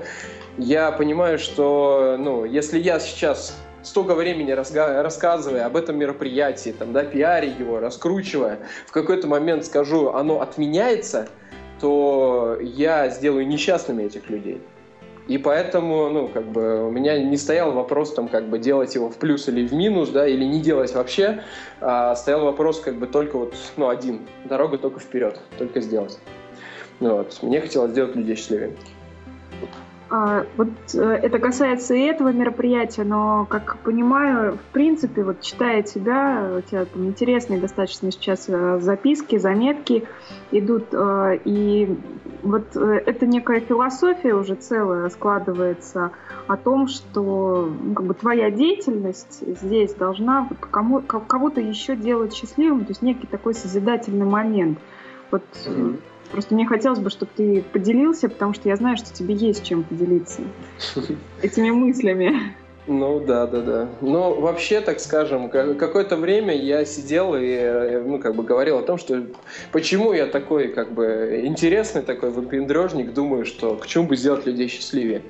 я 0.58 0.92
понимаю, 0.92 1.38
что, 1.38 2.16
ну, 2.18 2.46
если 2.46 2.80
я 2.80 3.00
сейчас 3.00 3.56
столько 3.84 4.16
времени 4.16 4.52
рассказывая 4.52 5.66
об 5.66 5.78
этом 5.78 5.98
мероприятии, 5.98 6.76
там, 6.78 6.94
да, 6.94 7.04
пиаре 7.04 7.50
его, 7.58 7.80
раскручивая, 7.80 8.60
в 8.86 8.92
какой-то 8.92 9.28
момент 9.28 9.66
скажу, 9.66 10.10
оно 10.10 10.42
отменяется, 10.42 11.28
то 11.80 12.58
я 12.62 13.10
сделаю 13.10 13.48
несчастными 13.48 14.04
этих 14.04 14.30
людей. 14.30 14.62
И 15.28 15.38
поэтому, 15.38 16.10
ну, 16.10 16.30
как 16.30 16.46
бы, 16.46 16.88
у 16.88 16.90
меня 16.90 17.22
не 17.22 17.36
стоял 17.36 17.74
вопрос, 17.74 18.14
там, 18.14 18.30
как 18.30 18.48
бы, 18.48 18.60
делать 18.60 18.96
его 18.96 19.10
в 19.10 19.18
плюс 19.18 19.50
или 19.50 19.68
в 19.68 19.74
минус, 19.74 20.10
да, 20.10 20.26
или 20.26 20.46
не 20.46 20.62
делать 20.62 20.94
вообще, 20.96 21.44
а 21.82 22.16
стоял 22.16 22.46
вопрос, 22.46 22.80
как 22.80 22.96
бы, 22.96 23.08
только 23.08 23.38
вот, 23.38 23.54
ну, 23.76 23.90
один. 23.90 24.22
Дорога 24.46 24.78
только 24.78 25.02
вперед, 25.02 25.40
только 25.58 25.82
сделать. 25.82 26.18
Ну, 27.02 27.18
вот. 27.18 27.40
Мне 27.42 27.60
хотелось 27.60 27.92
сделать 27.92 28.16
людей 28.16 28.36
счастливее. 28.36 28.72
А, 30.10 30.46
вот 30.56 30.70
э, 30.94 31.00
это 31.00 31.38
касается 31.38 31.94
и 31.94 32.00
этого 32.00 32.32
мероприятия, 32.32 33.04
но, 33.04 33.46
как 33.50 33.78
понимаю, 33.80 34.58
в 34.58 34.74
принципе, 34.74 35.24
вот 35.24 35.42
читая 35.42 35.82
тебя, 35.84 36.60
у 36.60 36.62
тебя 36.62 36.86
там 36.86 37.08
интересные 37.08 37.60
достаточно 37.60 38.10
сейчас 38.12 38.46
э, 38.48 38.80
записки, 38.80 39.38
заметки 39.38 40.08
идут, 40.52 40.94
э, 40.94 41.40
и 41.44 41.98
вот 42.42 42.76
это 42.76 43.26
некая 43.26 43.60
философия 43.60 44.34
уже 44.34 44.56
целая 44.56 45.10
складывается 45.10 46.12
о 46.48 46.56
том, 46.56 46.88
что 46.88 47.70
ну, 47.84 47.94
как 47.94 48.06
бы 48.06 48.14
твоя 48.14 48.50
деятельность 48.50 49.44
здесь 49.60 49.94
должна 49.94 50.48
вот 50.50 50.60
кому, 50.72 51.02
кого-то 51.02 51.60
еще 51.60 51.98
делать 51.98 52.34
счастливым, 52.34 52.86
то 52.86 52.92
есть 52.92 53.02
некий 53.02 53.28
такой 53.28 53.54
созидательный 53.54 54.26
момент. 54.26 54.80
Вот 55.32 55.44
mm-hmm 55.66 56.00
Просто 56.32 56.54
мне 56.54 56.66
хотелось 56.66 57.00
бы, 57.00 57.10
чтобы 57.10 57.32
ты 57.36 57.62
поделился, 57.62 58.30
потому 58.30 58.54
что 58.54 58.70
я 58.70 58.76
знаю, 58.76 58.98
что 58.98 59.14
тебе 59.14 59.34
есть 59.36 59.64
чем 59.64 59.84
поделиться 59.84 60.42
этими 61.42 61.72
мыслями. 61.72 62.56
Ну 62.88 63.20
да, 63.20 63.46
да, 63.48 63.62
да. 63.62 63.90
Но 64.00 64.34
вообще, 64.34 64.80
так 64.80 65.02
скажем, 65.02 65.50
какое-то 65.50 66.16
время 66.16 66.56
я 66.56 66.86
сидел 66.86 67.36
и 67.36 67.46
э, 67.46 68.02
ну, 68.02 68.18
как 68.18 68.34
бы 68.34 68.44
говорил 68.44 68.78
о 68.78 68.82
том, 68.82 68.98
что 68.98 69.26
почему 69.74 70.14
я 70.14 70.26
такой 70.26 70.70
как 70.70 70.94
бы 70.94 71.42
интересный 71.44 72.02
такой 72.02 72.30
выпендрежник, 72.30 73.14
думаю, 73.14 73.46
что 73.46 73.76
к 73.76 73.88
чему 73.88 74.08
бы 74.08 74.16
сделать 74.16 74.46
людей 74.46 74.70
счастливее, 74.70 75.22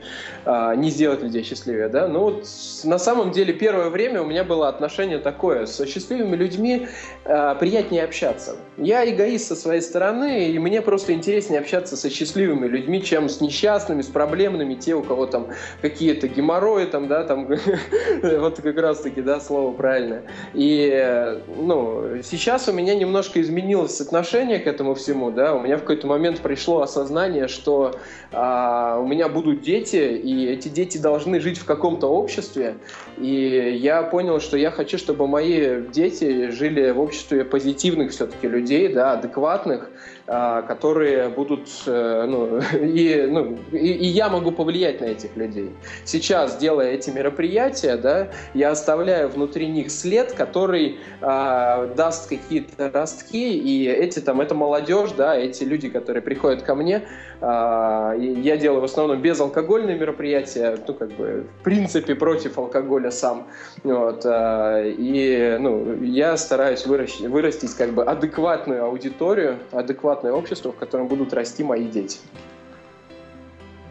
а, 0.46 0.76
не 0.76 0.92
сделать 0.92 1.24
людей 1.24 1.44
счастливее, 1.44 1.90
да. 1.90 2.08
Ну 2.08 2.20
вот 2.20 2.46
на 2.84 3.00
самом 3.00 3.32
деле 3.32 3.54
первое 3.54 3.90
время 3.90 4.22
у 4.22 4.26
меня 4.28 4.44
было 4.44 4.70
отношение 4.70 5.18
такое, 5.18 5.66
со 5.66 5.88
счастливыми 5.88 6.36
людьми 6.36 6.88
а, 7.26 7.56
приятнее 7.56 8.04
общаться. 8.04 8.58
Я 8.78 9.10
эгоист 9.10 9.48
со 9.48 9.56
своей 9.56 9.82
стороны, 9.82 10.52
и 10.52 10.60
мне 10.60 10.84
просто 10.84 11.12
интереснее 11.14 11.62
общаться 11.62 11.98
со 11.98 12.12
счастливыми 12.12 12.68
людьми, 12.68 13.02
чем 13.02 13.28
с 13.28 13.42
несчастными, 13.42 14.04
с 14.04 14.06
проблемными, 14.06 14.76
те, 14.76 14.94
у 14.94 15.02
кого 15.02 15.26
там 15.26 15.48
какие-то 15.82 16.28
геморрои, 16.28 16.86
там, 16.86 17.08
да, 17.08 17.24
там 17.24 17.48
вот 18.22 18.62
как 18.62 18.78
раз-таки, 18.78 19.22
да, 19.22 19.40
слово 19.40 19.74
правильное. 19.74 20.26
И, 20.54 21.42
ну, 21.58 22.22
сейчас 22.24 22.68
у 22.68 22.72
меня 22.72 22.94
немножко 22.94 23.42
изменилось 23.42 24.00
отношение 24.00 24.60
к 24.60 24.68
этому 24.68 24.94
всему, 24.94 25.32
да, 25.32 25.56
у 25.56 25.62
меня 25.62 25.78
в 25.78 25.82
какой-то 25.82 26.06
момент 26.06 26.42
пришло 26.42 26.82
осознание, 26.82 27.48
что 27.48 27.96
а, 28.32 29.00
у 29.00 29.08
меня 29.08 29.28
будут 29.28 29.62
дети, 29.62 29.96
и 29.96 30.46
эти 30.46 30.68
дети 30.68 31.00
должны 31.00 31.40
жить 31.40 31.58
в 31.58 31.66
каком-то 31.66 32.08
обществе, 32.08 32.76
и 33.18 33.76
я 33.82 34.04
понял, 34.04 34.40
что 34.40 34.56
я 34.56 34.70
хочу, 34.70 35.00
чтобы 35.00 35.28
мои 35.28 35.82
дети 35.82 36.52
жили 36.52 36.92
в 36.92 37.00
обществе 37.00 37.44
позитивных 37.44 38.12
все-таки 38.12 38.48
людей, 38.48 38.67
да, 38.88 39.14
адекватных, 39.14 39.90
которые 40.28 41.30
будут, 41.30 41.70
э, 41.86 42.26
ну, 42.28 42.60
и, 42.82 43.26
ну, 43.30 43.58
и, 43.72 43.78
и 43.78 44.08
я 44.08 44.28
могу 44.28 44.52
повлиять 44.52 45.00
на 45.00 45.06
этих 45.06 45.38
людей. 45.38 45.72
Сейчас, 46.04 46.58
делая 46.58 46.92
эти 46.92 47.10
мероприятия, 47.10 47.96
да, 47.96 48.28
я 48.54 48.72
оставляю 48.72 49.30
внутри 49.30 49.68
них 49.68 49.90
след, 49.90 50.34
который 50.34 51.00
а, 51.22 51.88
даст 51.96 52.28
какие-то 52.28 52.92
ростки, 52.92 53.58
и 53.58 53.88
эти 53.88 54.20
там, 54.20 54.42
это 54.42 54.54
молодежь, 54.54 55.12
да, 55.12 55.36
эти 55.36 55.64
люди, 55.64 55.90
которые 55.90 56.22
приходят 56.22 56.62
ко 56.62 56.76
мне, 56.76 57.04
а, 57.40 58.14
я 58.14 58.58
делаю 58.58 58.82
в 58.82 58.86
основном 58.86 59.22
безалкогольные 59.22 59.98
мероприятия, 59.98 60.78
ну, 60.88 60.94
как 60.94 61.12
бы, 61.12 61.48
в 61.62 61.64
принципе, 61.64 62.16
против 62.16 62.58
алкоголя 62.58 63.12
сам, 63.12 63.48
вот, 63.84 64.26
а, 64.26 64.84
и, 64.84 65.58
ну, 65.60 66.04
я 66.04 66.36
стараюсь 66.36 66.86
вырастить, 66.86 67.28
вырастить, 67.28 67.74
как 67.76 67.92
бы, 67.92 68.04
адекватную 68.04 68.84
аудиторию, 68.84 69.60
адекватную 69.72 70.17
адекватное 70.18 70.34
общество, 70.34 70.72
в 70.72 70.76
котором 70.76 71.08
будут 71.08 71.34
расти 71.34 71.64
мои 71.64 71.88
дети. 71.88 72.20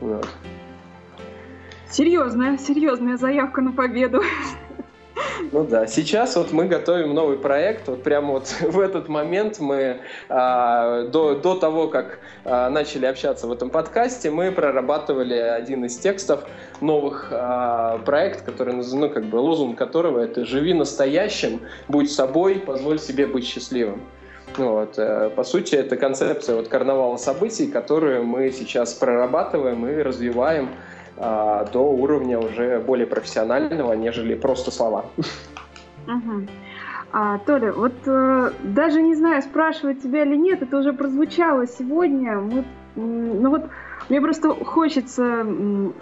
Вот. 0.00 0.26
Серьезная, 1.90 2.58
серьезная 2.58 3.16
заявка 3.16 3.60
на 3.60 3.72
победу. 3.72 4.22
Ну 5.52 5.64
да, 5.64 5.86
сейчас 5.86 6.36
вот 6.36 6.52
мы 6.52 6.66
готовим 6.66 7.14
новый 7.14 7.38
проект. 7.38 7.88
Вот 7.88 8.02
прямо 8.02 8.32
вот 8.32 8.54
в 8.60 8.80
этот 8.80 9.08
момент 9.08 9.60
мы 9.60 10.00
а, 10.28 11.04
до, 11.04 11.36
до 11.36 11.54
того, 11.54 11.88
как 11.88 12.18
а, 12.44 12.68
начали 12.68 13.06
общаться 13.06 13.46
в 13.46 13.52
этом 13.52 13.70
подкасте, 13.70 14.30
мы 14.30 14.50
прорабатывали 14.50 15.34
один 15.34 15.84
из 15.84 15.96
текстов 15.96 16.44
новых 16.80 17.28
а, 17.30 17.98
проект, 17.98 18.44
который, 18.44 18.74
ну 18.74 19.08
как 19.08 19.26
бы 19.26 19.36
лозунг 19.36 19.78
которого 19.78 20.20
это 20.20 20.44
«Живи 20.44 20.74
настоящим, 20.74 21.60
будь 21.88 22.10
собой, 22.10 22.56
позволь 22.56 22.98
себе 22.98 23.26
быть 23.26 23.46
счастливым». 23.46 24.02
Вот. 24.56 24.98
Э, 24.98 25.30
по 25.30 25.44
сути, 25.44 25.74
это 25.74 25.96
концепция 25.96 26.56
вот 26.56 26.68
карнавала 26.68 27.16
событий, 27.16 27.66
которую 27.66 28.24
мы 28.24 28.50
сейчас 28.50 28.94
прорабатываем 28.94 29.86
и 29.86 30.02
развиваем 30.02 30.70
а, 31.18 31.64
до 31.72 31.80
уровня 31.80 32.38
уже 32.38 32.78
более 32.80 33.06
профессионального, 33.06 33.94
нежели 33.94 34.34
просто 34.34 34.70
слова. 34.70 35.06
А, 37.12 37.38
Толя, 37.38 37.72
вот 37.72 37.94
э, 38.04 38.50
даже 38.62 39.00
не 39.00 39.14
знаю, 39.14 39.40
спрашивать 39.40 40.02
тебя 40.02 40.24
или 40.24 40.36
нет, 40.36 40.60
это 40.60 40.76
уже 40.76 40.92
прозвучало 40.92 41.66
сегодня. 41.66 42.38
Мы, 42.38 42.64
ну 42.94 43.48
вот, 43.48 43.70
мне 44.08 44.20
просто 44.20 44.50
хочется 44.50 45.46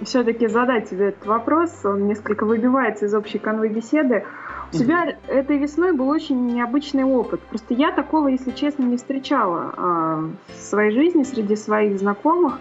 все-таки 0.03 0.49
задать 0.49 0.91
тебе 0.91 1.11
этот 1.11 1.25
вопрос. 1.27 1.71
Он 1.85 2.09
несколько 2.09 2.45
выбивается 2.45 3.07
из 3.07 3.15
общей 3.15 3.39
конвы 3.39 3.69
беседы. 3.69 4.25
У 4.75 4.79
тебя 4.79 5.17
этой 5.29 5.59
весной 5.59 5.93
был 5.93 6.09
очень 6.09 6.47
необычный 6.47 7.05
опыт. 7.05 7.41
Просто 7.43 7.75
я 7.75 7.93
такого, 7.93 8.29
если 8.29 8.51
честно, 8.51 8.83
не 8.83 8.97
встречала 8.97 9.73
а, 9.77 10.31
в 10.49 10.61
своей 10.61 10.91
жизни 10.91 11.23
среди 11.23 11.55
своих 11.55 11.99
знакомых. 11.99 12.59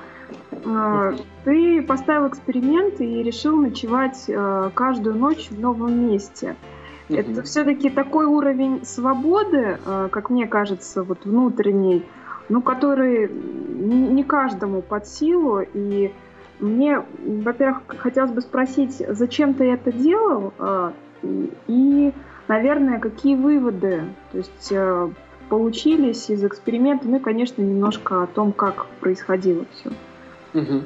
А, 0.66 1.16
ты 1.44 1.82
поставил 1.82 2.28
эксперимент 2.28 3.02
и 3.02 3.24
решил 3.24 3.56
ночевать 3.56 4.26
а, 4.30 4.70
каждую 4.76 5.16
ночь 5.16 5.50
в 5.50 5.60
новом 5.60 6.08
месте. 6.08 6.56
Это 7.10 7.42
все-таки 7.44 7.90
такой 7.90 8.26
уровень 8.26 8.86
свободы, 8.86 9.78
как 9.84 10.30
мне 10.30 10.48
кажется, 10.48 11.04
вот 11.04 11.26
внутренний, 11.26 12.04
ну, 12.48 12.62
который 12.62 13.30
не 13.30 14.24
каждому 14.24 14.82
под 14.82 15.06
силу. 15.06 15.62
И 15.74 16.14
мне, 16.60 17.04
во-первых, 17.20 17.84
хотелось 17.88 18.32
бы 18.32 18.42
спросить, 18.42 19.04
зачем 19.10 19.54
ты 19.54 19.66
это 19.66 19.92
делал? 19.92 20.54
А, 21.24 21.28
и, 21.68 22.14
наверное, 22.48 23.00
какие 23.00 23.36
выводы 23.36 24.04
то 24.32 24.38
есть, 24.38 24.72
э, 24.72 25.10
получились 25.50 26.30
из 26.30 26.44
эксперимента, 26.44 27.08
ну 27.08 27.18
и, 27.18 27.20
конечно, 27.20 27.62
немножко 27.62 28.24
о 28.24 28.28
том, 28.28 28.52
как 28.52 28.86
происходило 29.00 29.66
все. 29.74 29.92
Угу. 30.60 30.84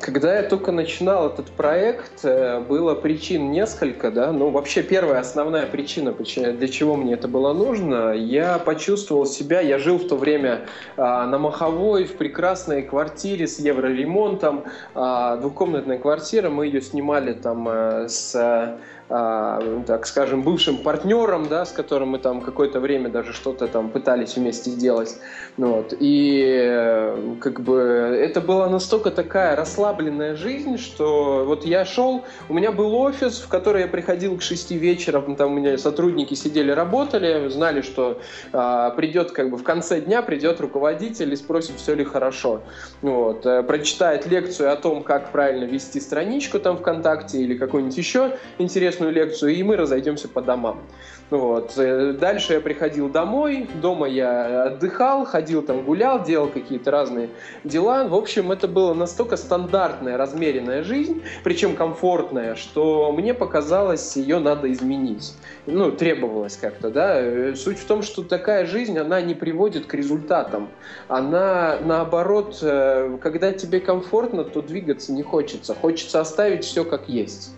Когда 0.00 0.36
я 0.36 0.42
только 0.42 0.72
начинал 0.72 1.28
этот 1.28 1.50
проект, 1.50 2.24
э, 2.24 2.60
было 2.60 2.94
причин 2.94 3.50
несколько, 3.50 4.10
да, 4.10 4.32
ну 4.32 4.48
вообще 4.48 4.82
первая 4.82 5.20
основная 5.20 5.66
причина, 5.66 6.12
для 6.12 6.68
чего 6.68 6.96
мне 6.96 7.14
это 7.14 7.28
было 7.28 7.52
нужно, 7.52 8.12
я 8.12 8.58
почувствовал 8.58 9.26
себя, 9.26 9.60
я 9.60 9.78
жил 9.78 9.98
в 9.98 10.08
то 10.08 10.16
время 10.16 10.66
а, 10.96 11.26
на 11.26 11.36
Маховой 11.38 12.04
в 12.04 12.16
прекрасной 12.16 12.82
квартире 12.82 13.46
с 13.46 13.58
евроремонтом, 13.58 14.64
а, 14.94 15.36
двухкомнатная 15.36 15.98
квартира, 15.98 16.48
мы 16.48 16.66
ее 16.66 16.80
снимали 16.80 17.34
там 17.34 17.68
а, 17.68 18.08
с 18.08 18.34
а, 18.34 18.78
так 19.08 20.06
скажем, 20.06 20.42
бывшим 20.42 20.78
партнером, 20.78 21.48
да, 21.48 21.64
с 21.64 21.72
которым 21.72 22.10
мы 22.10 22.18
там 22.18 22.40
какое-то 22.40 22.80
время 22.80 23.10
даже 23.10 23.32
что-то 23.32 23.66
там 23.66 23.90
пытались 23.90 24.36
вместе 24.36 24.70
сделать. 24.70 25.16
Вот. 25.56 25.94
И 26.00 27.36
как 27.40 27.60
бы 27.60 27.78
это 27.78 28.40
была 28.40 28.68
настолько 28.68 29.10
такая 29.10 29.56
расслабленная 29.56 30.36
жизнь, 30.36 30.78
что 30.78 31.44
вот 31.46 31.64
я 31.64 31.84
шел, 31.84 32.24
у 32.48 32.54
меня 32.54 32.72
был 32.72 32.94
офис, 32.94 33.40
в 33.40 33.48
который 33.48 33.82
я 33.82 33.88
приходил 33.88 34.38
к 34.38 34.42
6 34.42 34.70
вечера, 34.72 35.20
там 35.36 35.52
у 35.52 35.54
меня 35.54 35.76
сотрудники 35.78 36.34
сидели, 36.34 36.70
работали, 36.70 37.48
знали, 37.48 37.82
что 37.82 38.20
а, 38.52 38.90
придет 38.90 39.32
как 39.32 39.50
бы 39.50 39.56
в 39.56 39.62
конце 39.62 40.00
дня 40.00 40.22
придет 40.22 40.60
руководитель 40.60 41.32
и 41.32 41.36
спросит, 41.36 41.76
все 41.76 41.94
ли 41.94 42.04
хорошо. 42.04 42.62
Вот. 43.02 43.44
Э, 43.46 43.62
прочитает 43.62 44.26
лекцию 44.26 44.72
о 44.72 44.76
том, 44.76 45.02
как 45.02 45.30
правильно 45.30 45.64
вести 45.64 46.00
страничку 46.00 46.58
там 46.58 46.78
ВКонтакте 46.78 47.38
или 47.38 47.56
какую-нибудь 47.56 47.96
еще 47.96 48.36
интересную 48.58 48.93
интересную 48.94 49.12
лекцию, 49.12 49.54
и 49.54 49.62
мы 49.62 49.76
разойдемся 49.76 50.28
по 50.28 50.40
домам. 50.40 50.82
Вот. 51.30 51.72
Э, 51.78 52.12
дальше 52.12 52.54
я 52.54 52.60
приходил 52.60 53.08
домой, 53.08 53.68
дома 53.80 54.06
я 54.06 54.64
отдыхал, 54.64 55.24
ходил 55.24 55.62
там 55.62 55.82
гулял, 55.84 56.22
делал 56.22 56.48
какие-то 56.48 56.90
разные 56.90 57.30
дела. 57.64 58.06
В 58.06 58.14
общем, 58.14 58.52
это 58.52 58.68
была 58.68 58.94
настолько 58.94 59.36
стандартная, 59.36 60.16
размеренная 60.16 60.82
жизнь, 60.82 61.22
причем 61.42 61.76
комфортная, 61.76 62.54
что 62.54 63.10
мне 63.12 63.34
показалось, 63.34 64.16
ее 64.16 64.38
надо 64.38 64.70
изменить. 64.70 65.34
Ну, 65.66 65.90
требовалось 65.90 66.56
как-то, 66.56 66.90
да. 66.90 67.20
Э, 67.20 67.54
суть 67.54 67.78
в 67.78 67.86
том, 67.86 68.02
что 68.02 68.22
такая 68.22 68.66
жизнь, 68.66 68.98
она 68.98 69.20
не 69.22 69.34
приводит 69.34 69.86
к 69.86 69.94
результатам. 69.94 70.68
Она, 71.08 71.78
наоборот, 71.82 72.58
э, 72.62 73.18
когда 73.22 73.52
тебе 73.52 73.80
комфортно, 73.80 74.44
то 74.44 74.60
двигаться 74.60 75.12
не 75.12 75.22
хочется. 75.22 75.74
Хочется 75.74 76.20
оставить 76.20 76.64
все 76.64 76.84
как 76.84 77.08
есть. 77.08 77.54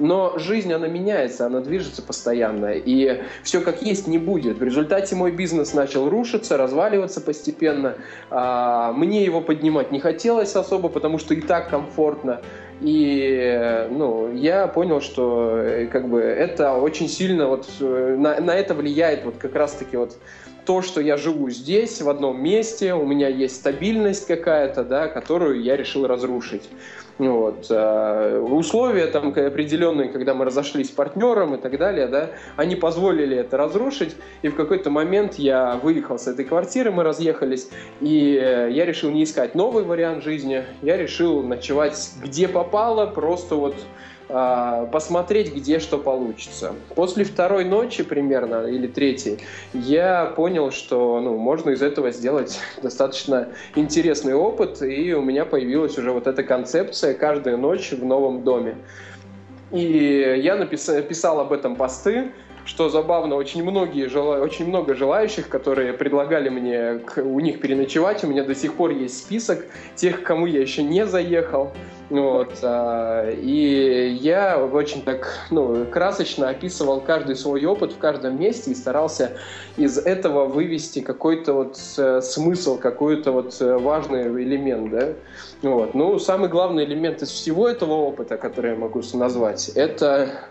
Но 0.00 0.38
жизнь, 0.38 0.72
она 0.72 0.88
меняется, 0.88 1.46
она 1.46 1.60
движется 1.60 2.02
постоянно, 2.02 2.72
и 2.72 3.22
все 3.42 3.60
как 3.60 3.82
есть 3.82 4.08
не 4.08 4.18
будет. 4.18 4.58
В 4.58 4.62
результате 4.62 5.14
мой 5.14 5.30
бизнес 5.30 5.74
начал 5.74 6.08
рушиться, 6.08 6.56
разваливаться 6.56 7.20
постепенно. 7.20 7.96
А, 8.30 8.92
мне 8.92 9.24
его 9.24 9.40
поднимать 9.40 9.92
не 9.92 10.00
хотелось 10.00 10.56
особо, 10.56 10.88
потому 10.88 11.18
что 11.18 11.34
и 11.34 11.40
так 11.40 11.68
комфортно. 11.68 12.40
И 12.80 13.86
ну, 13.90 14.32
я 14.32 14.66
понял, 14.66 15.02
что 15.02 15.58
э, 15.58 15.86
как 15.86 16.08
бы 16.08 16.20
это 16.20 16.72
очень 16.72 17.08
сильно 17.08 17.46
вот 17.46 17.68
э, 17.78 18.16
на, 18.18 18.40
на 18.40 18.54
это 18.54 18.74
влияет 18.74 19.26
вот 19.26 19.34
как 19.36 19.54
раз-таки 19.54 19.98
вот 19.98 20.16
то, 20.70 20.82
что 20.82 21.00
я 21.00 21.16
живу 21.16 21.50
здесь, 21.50 22.00
в 22.00 22.08
одном 22.08 22.40
месте, 22.40 22.94
у 22.94 23.04
меня 23.04 23.26
есть 23.26 23.56
стабильность 23.56 24.28
какая-то, 24.28 24.84
да, 24.84 25.08
которую 25.08 25.60
я 25.60 25.76
решил 25.76 26.06
разрушить. 26.06 26.62
Вот. 27.18 27.66
Э, 27.70 28.38
условия 28.38 29.08
там 29.08 29.30
определенные, 29.30 30.10
когда 30.10 30.32
мы 30.32 30.44
разошлись 30.44 30.86
с 30.86 30.90
партнером 30.92 31.56
и 31.56 31.58
так 31.60 31.76
далее, 31.76 32.06
да, 32.06 32.30
они 32.54 32.76
позволили 32.76 33.36
это 33.36 33.56
разрушить, 33.56 34.14
и 34.42 34.48
в 34.48 34.54
какой-то 34.54 34.90
момент 34.90 35.34
я 35.40 35.74
выехал 35.82 36.20
с 36.20 36.28
этой 36.28 36.44
квартиры, 36.44 36.92
мы 36.92 37.02
разъехались, 37.02 37.68
и 38.00 38.34
я 38.70 38.86
решил 38.86 39.10
не 39.10 39.24
искать 39.24 39.56
новый 39.56 39.82
вариант 39.82 40.22
жизни, 40.22 40.62
я 40.82 40.96
решил 40.96 41.42
ночевать 41.42 41.98
где 42.22 42.46
попало, 42.46 43.06
просто 43.06 43.56
вот 43.56 43.74
посмотреть, 44.92 45.54
где 45.54 45.78
что 45.78 45.98
получится. 45.98 46.74
После 46.94 47.24
второй 47.24 47.64
ночи 47.64 48.02
примерно, 48.02 48.66
или 48.66 48.86
третьей, 48.86 49.38
я 49.72 50.26
понял, 50.26 50.70
что 50.70 51.20
ну, 51.20 51.36
можно 51.36 51.70
из 51.70 51.82
этого 51.82 52.10
сделать 52.10 52.58
достаточно 52.82 53.48
интересный 53.74 54.34
опыт, 54.34 54.82
и 54.82 55.14
у 55.14 55.22
меня 55.22 55.44
появилась 55.44 55.98
уже 55.98 56.12
вот 56.12 56.26
эта 56.26 56.42
концепция 56.42 57.14
каждую 57.14 57.58
ночь 57.58 57.90
в 57.92 58.04
новом 58.04 58.44
доме. 58.44 58.76
И 59.70 60.40
я 60.42 60.56
написал, 60.56 61.00
писал 61.02 61.40
об 61.40 61.52
этом 61.52 61.76
посты, 61.76 62.32
что 62.64 62.88
забавно, 62.88 63.36
очень 63.36 63.62
многие 63.62 64.08
очень 64.40 64.66
много 64.66 64.94
желающих, 64.94 65.48
которые 65.48 65.92
предлагали 65.92 66.48
мне 66.48 67.00
у 67.16 67.40
них 67.40 67.60
переночевать. 67.60 68.24
У 68.24 68.26
меня 68.26 68.44
до 68.44 68.54
сих 68.54 68.74
пор 68.74 68.90
есть 68.90 69.18
список 69.18 69.66
тех, 69.94 70.22
кому 70.22 70.46
я 70.46 70.60
еще 70.60 70.82
не 70.82 71.06
заехал. 71.06 71.72
Вот, 72.10 72.58
а, 72.62 73.30
и 73.30 74.18
я 74.20 74.58
очень 74.58 75.02
так 75.02 75.46
ну, 75.50 75.86
красочно 75.86 76.48
описывал 76.48 77.00
каждый 77.00 77.36
свой 77.36 77.64
опыт 77.64 77.92
в 77.92 77.98
каждом 77.98 78.40
месте 78.40 78.72
и 78.72 78.74
старался 78.74 79.36
из 79.76 79.96
этого 79.96 80.46
вывести 80.46 81.00
какой-то 81.02 81.52
вот 81.52 81.78
э, 81.98 82.20
смысл, 82.20 82.78
какой-то 82.78 83.30
вот 83.30 83.56
э, 83.60 83.78
важный 83.78 84.24
элемент. 84.42 84.90
Да? 84.90 85.12
Вот. 85.62 85.94
Ну, 85.94 86.18
самый 86.18 86.48
главный 86.48 86.84
элемент 86.84 87.22
из 87.22 87.30
всего 87.30 87.68
этого 87.68 87.92
опыта, 87.92 88.36
который 88.36 88.72
я 88.72 88.76
могу 88.76 89.02
назвать, 89.12 89.68
это 89.76 90.50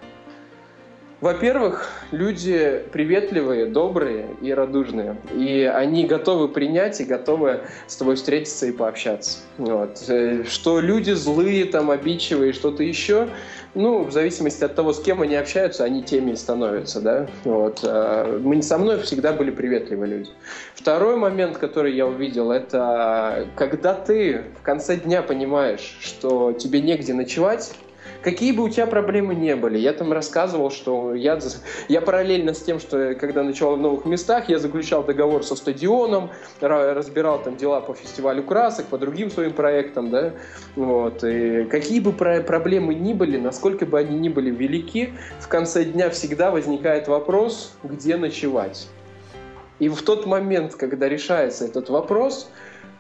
во-первых, 1.22 1.90
люди 2.12 2.82
приветливые, 2.94 3.66
добрые 3.66 4.28
и 4.42 4.54
радужные. 4.54 5.18
И 5.36 5.64
они 5.64 6.06
готовы 6.06 6.48
принять 6.48 7.02
и 7.02 7.04
готовы 7.04 7.62
с 7.88 7.98
тобой 7.98 8.16
встретиться 8.16 8.68
и 8.68 8.72
пообщаться. 8.72 9.40
Вот. 9.58 10.04
Э, 10.08 10.46
что 10.48 10.80
люди 10.80 11.12
злые, 11.12 11.66
там, 11.66 11.92
обидчивые, 11.92 12.54
что-то 12.54 12.84
еще, 12.84 13.28
ну, 13.76 14.04
в 14.04 14.12
зависимости 14.12 14.64
от 14.64 14.76
того, 14.76 14.94
с 14.94 15.02
кем 15.02 15.22
они 15.22 15.36
общаются, 15.36 15.84
они 15.84 16.04
теми 16.04 16.32
и 16.32 16.36
становятся, 16.36 17.02
да. 17.02 17.28
Вот. 17.44 17.82
А 17.84 18.40
мы 18.40 18.62
со 18.62 18.78
мной 18.78 19.02
всегда 19.02 19.34
были 19.34 19.52
приветливые 19.52 20.10
люди. 20.10 20.30
Второй 20.74 21.18
момент, 21.18 21.58
который 21.58 21.96
я 21.96 22.08
увидел, 22.08 22.52
это 22.52 23.48
когда 23.56 23.94
ты 23.94 24.44
в 24.60 24.64
конце 24.64 24.96
дня 24.96 25.22
понимаешь, 25.22 25.98
что 26.00 26.54
тебе 26.54 26.82
негде 26.82 27.14
ночевать, 27.14 27.74
какие 28.22 28.52
бы 28.52 28.64
у 28.64 28.70
тебя 28.70 28.88
проблемы 28.88 29.36
не 29.36 29.56
были. 29.56 29.78
Я 29.78 29.94
там 29.94 30.12
рассказывал, 30.12 30.72
что 30.72 31.14
я, 31.14 31.40
я 31.88 32.02
параллельно 32.02 32.54
с 32.54 32.62
тем, 32.62 32.80
что 32.80 33.16
когда 33.16 33.44
ночевал 33.44 33.76
в 33.76 33.80
новых 33.80 34.06
местах, 34.06 34.50
я 34.50 34.60
заключал 34.60 35.04
договор 35.04 35.44
со 35.44 35.56
стадионом, 35.56 36.30
разбирал 36.60 37.42
там 37.42 37.58
дела 37.58 37.82
по 37.82 37.94
фестивалю 37.94 38.44
красок, 38.44 38.86
по 38.88 38.98
другим 38.98 39.32
своим 39.32 39.54
проектам, 39.54 40.10
да, 40.10 40.34
вот. 40.76 41.24
И 41.24 41.66
какие 41.66 42.00
бы 42.00 42.12
проблемы 42.12 42.94
ни 42.96 43.14
были, 43.14 43.38
насколько 43.38 43.86
бы 43.86 44.00
они 44.00 44.18
ни 44.18 44.30
были 44.30 44.50
велики, 44.50 45.14
в 45.40 45.48
конце 45.48 45.86
дня 45.86 46.10
всегда 46.10 46.52
возникает 46.52 47.08
вопрос, 47.08 47.74
где 47.84 48.18
ночевать. 48.18 48.88
И 49.80 49.88
в 49.88 50.02
тот 50.02 50.26
момент, 50.26 50.76
когда 50.76 51.08
решается 51.08 51.66
этот 51.66 51.90
вопрос, 51.90 52.50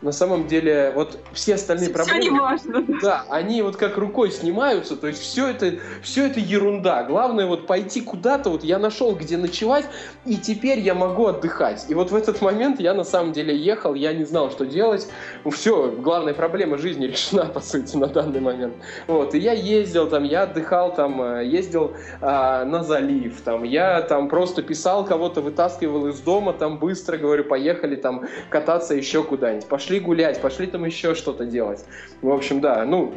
на 0.02 0.12
самом 0.14 0.48
деле 0.48 0.92
вот 0.96 1.20
все 1.34 1.56
остальные 1.56 1.90
все 1.90 1.94
проблемы... 1.94 2.24
Не 2.24 2.40
важно. 2.40 2.86
Да, 3.02 3.26
они 3.30 3.62
вот 3.62 3.76
как 3.76 3.98
рукой 3.98 4.32
снимаются, 4.32 4.96
то 4.96 5.08
есть 5.08 5.22
все 5.22 5.48
это, 5.48 5.80
все 6.02 6.28
это 6.28 6.40
ерунда. 6.40 7.04
Главное 7.04 7.46
вот 7.46 7.68
пойти 7.68 8.02
куда-то, 8.02 8.50
вот 8.50 8.64
я 8.64 8.80
нашел, 8.80 9.14
где 9.16 9.38
ночевать, 9.38 9.86
и 10.26 10.38
теперь 10.38 10.80
я 10.80 10.94
могу 10.94 11.28
отдыхать. 11.28 11.86
И 11.90 11.94
вот 11.94 12.12
в 12.12 12.16
этот 12.16 12.42
момент 12.42 12.80
я 12.80 12.94
на 12.94 13.04
самом 13.04 13.34
деле 13.34 13.56
ехал, 13.56 13.94
я 13.94 14.14
не 14.14 14.24
знал, 14.24 14.52
что 14.52 14.66
делать. 14.66 15.08
Ну, 15.44 15.52
все, 15.52 15.92
главная 15.92 16.34
проблема 16.34 16.78
жизни 16.78 17.06
решена, 17.08 17.46
по 17.46 17.60
сути, 17.60 17.98
на 17.98 18.08
данный 18.08 18.40
момент. 18.40 18.76
Вот, 19.08 19.36
и 19.36 19.40
я 19.40 19.52
ездил 19.54 20.10
там, 20.10 20.24
я 20.24 20.44
отдыхал 20.44 20.94
там, 20.94 21.22
э, 21.22 21.46
ездил 21.46 21.94
а, 22.22 22.64
на 22.64 22.84
залив, 22.84 23.42
там, 23.42 23.64
я 23.64 24.02
там 24.02 24.30
просто 24.30 24.62
писал 24.62 25.04
кого-то, 25.06 25.42
вытаскивал 25.42 26.08
из 26.08 26.20
дома, 26.20 26.54
там 26.54 26.80
быстро, 26.80 27.18
говорю, 27.18 27.44
поехали 27.44 27.96
там 27.96 28.28
кататься 28.50 28.96
еще 28.96 29.24
куда-нибудь. 29.24 29.68
Пошли 29.68 29.89
пошли 29.90 30.00
гулять, 30.02 30.40
пошли 30.40 30.68
там 30.68 30.86
еще 30.86 31.16
что-то 31.16 31.46
делать. 31.46 31.84
В 32.22 32.32
общем, 32.32 32.62
да, 32.62 32.86
ну, 32.86 33.12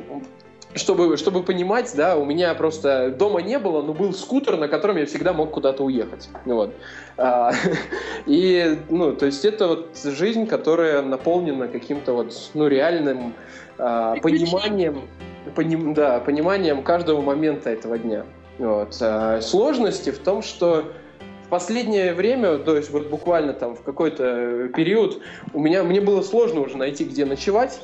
чтобы, 0.74 1.18
чтобы 1.18 1.42
понимать, 1.42 1.92
да, 1.94 2.16
у 2.16 2.24
меня 2.24 2.54
просто 2.54 3.10
дома 3.10 3.42
не 3.42 3.58
было, 3.58 3.82
но 3.82 3.92
был 3.92 4.14
скутер, 4.14 4.56
на 4.56 4.68
котором 4.68 4.96
я 4.96 5.04
всегда 5.04 5.34
мог 5.34 5.50
куда-то 5.50 5.84
уехать. 5.84 6.30
Вот. 6.46 6.72
А, 7.18 7.52
и, 8.26 8.78
ну, 8.88 9.14
то 9.14 9.26
есть 9.26 9.44
это 9.44 9.68
вот 9.68 9.98
жизнь, 10.02 10.46
которая 10.46 11.02
наполнена 11.02 11.68
каким-то 11.68 12.14
вот, 12.14 12.32
ну, 12.54 12.68
реальным 12.68 13.34
а, 13.76 14.16
пониманием, 14.16 15.02
поним, 15.54 15.92
да, 15.92 16.20
пониманием 16.20 16.82
каждого 16.82 17.20
момента 17.20 17.68
этого 17.68 17.98
дня. 17.98 18.24
Вот. 18.56 18.96
А, 19.02 19.42
сложности 19.42 20.08
в 20.08 20.20
том, 20.20 20.40
что 20.40 20.90
последнее 21.52 22.14
время, 22.14 22.56
то 22.56 22.74
есть 22.74 22.88
вот 22.88 23.10
буквально 23.10 23.52
там 23.52 23.76
в 23.76 23.82
какой-то 23.82 24.70
период, 24.74 25.20
у 25.52 25.60
меня, 25.60 25.84
мне 25.84 26.00
было 26.00 26.22
сложно 26.22 26.62
уже 26.62 26.78
найти, 26.78 27.04
где 27.04 27.26
ночевать. 27.26 27.78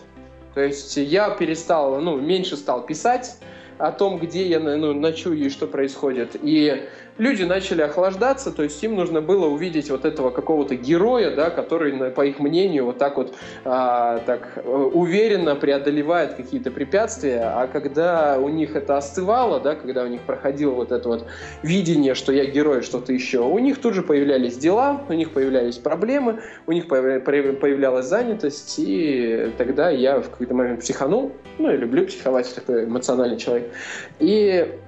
То 0.55 0.63
есть 0.63 0.97
я 0.97 1.29
перестал, 1.29 2.01
ну, 2.01 2.19
меньше 2.19 2.57
стал 2.57 2.87
писать 2.87 3.37
о 3.77 3.93
том, 3.93 4.19
где 4.21 4.49
я 4.49 4.59
ну, 4.59 4.95
ночую 4.95 5.37
и 5.37 5.51
что 5.51 5.67
происходит. 5.67 6.35
И 6.43 6.85
люди 7.19 7.43
начали 7.43 7.83
охлаждаться, 7.83 8.51
то 8.51 8.63
есть 8.63 8.83
им 8.83 8.95
нужно 8.95 9.21
было 9.21 9.47
увидеть 9.47 9.91
вот 9.91 10.05
этого 10.05 10.31
какого-то 10.31 10.77
героя, 10.77 11.35
да, 11.35 11.51
который, 11.51 12.11
по 12.11 12.25
их 12.25 12.39
мнению, 12.39 12.87
вот 12.87 12.99
так 12.99 13.17
вот 13.17 13.35
а, 13.65 14.19
так 14.21 14.53
э, 14.57 14.69
уверенно 14.69 15.57
преодолевает 15.57 16.35
какие-то 16.35 16.71
препятствия, 16.71 17.43
а 17.43 17.67
когда 17.67 18.39
у 18.39 18.49
них 18.49 18.77
это 18.77 18.97
остывало, 18.97 19.61
да, 19.61 19.75
когда 19.75 20.05
у 20.05 20.07
них 20.07 20.23
проходило 20.23 20.73
вот 20.73 20.93
это 20.93 21.09
вот 21.09 21.27
видение, 21.63 22.15
что 22.15 22.33
я 22.33 22.47
герой, 22.47 22.83
что-то 22.83 23.13
еще, 23.13 23.41
у 23.41 23.59
них 23.59 23.81
тут 23.81 23.95
же 23.95 24.03
появлялись 24.03 24.57
дела, 24.57 25.03
у 25.09 25.13
них 25.13 25.33
появлялись 25.33 25.77
проблемы, 25.77 26.41
у 26.67 26.73
них 26.73 26.87
появлялась 26.89 28.07
занятость, 28.07 28.77
и 28.79 29.53
тогда 29.59 29.91
я 29.91 30.21
в 30.21 30.31
какой-то 30.31 30.55
момент 30.55 30.81
психанул, 30.81 31.33
ну, 31.59 31.71
я 31.71 31.77
люблю 31.77 32.07
психовать, 32.07 32.55
такой 32.55 32.85
эмоциональный 32.85 33.39
человек, 33.39 33.73
и 34.21 34.79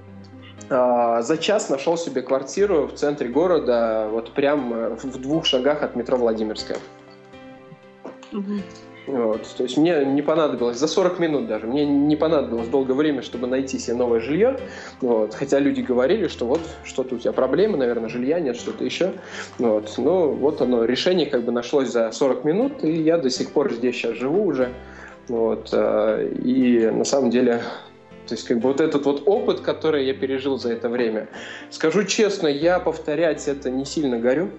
за 0.71 1.37
час 1.37 1.69
нашел 1.69 1.97
себе 1.97 2.21
квартиру 2.21 2.87
в 2.87 2.93
центре 2.93 3.27
города, 3.27 4.07
вот 4.09 4.31
прям 4.31 4.73
э, 4.73 4.95
в 4.95 5.19
двух 5.19 5.45
шагах 5.45 5.83
от 5.83 5.97
метро 5.97 6.17
Владимирская. 6.17 6.77
Угу. 8.31 8.61
Вот, 9.07 9.41
то 9.57 9.63
есть 9.63 9.77
мне 9.77 10.05
не 10.05 10.21
понадобилось, 10.21 10.77
за 10.77 10.87
40 10.87 11.19
минут 11.19 11.47
даже, 11.47 11.67
мне 11.67 11.85
не 11.85 12.15
понадобилось 12.15 12.67
долгое 12.67 12.93
время, 12.93 13.21
чтобы 13.21 13.47
найти 13.47 13.79
себе 13.79 13.97
новое 13.97 14.21
жилье. 14.21 14.59
Вот, 15.01 15.33
хотя 15.33 15.59
люди 15.59 15.81
говорили, 15.81 16.27
что 16.27 16.45
вот 16.45 16.61
что-то 16.85 17.15
у 17.15 17.17
тебя 17.17 17.33
проблемы, 17.33 17.77
наверное, 17.77 18.09
жилья 18.09 18.39
нет, 18.39 18.55
что-то 18.55 18.85
еще. 18.85 19.11
Вот, 19.57 19.95
ну 19.97 20.31
вот 20.31 20.61
оно, 20.61 20.85
решение 20.85 21.25
как 21.25 21.43
бы 21.43 21.51
нашлось 21.51 21.89
за 21.89 22.11
40 22.11 22.45
минут, 22.45 22.83
и 22.83 22.91
я 22.91 23.17
до 23.17 23.29
сих 23.29 23.51
пор 23.51 23.73
здесь 23.73 23.95
сейчас 23.95 24.15
живу 24.15 24.45
уже. 24.45 24.69
Вот, 25.27 25.69
э, 25.73 26.31
и 26.43 26.89
на 26.91 27.03
самом 27.03 27.29
деле 27.31 27.61
то 28.31 28.35
есть, 28.35 28.47
как 28.47 28.59
бы 28.59 28.69
вот 28.69 28.79
этот 28.79 29.05
вот 29.05 29.23
опыт, 29.25 29.59
который 29.59 30.05
я 30.05 30.13
пережил 30.13 30.57
за 30.57 30.71
это 30.71 30.87
время, 30.87 31.27
скажу 31.69 32.05
честно, 32.05 32.47
я 32.47 32.79
повторять 32.79 33.45
это 33.45 33.69
не 33.69 33.83
сильно 33.83 34.19
горю. 34.19 34.51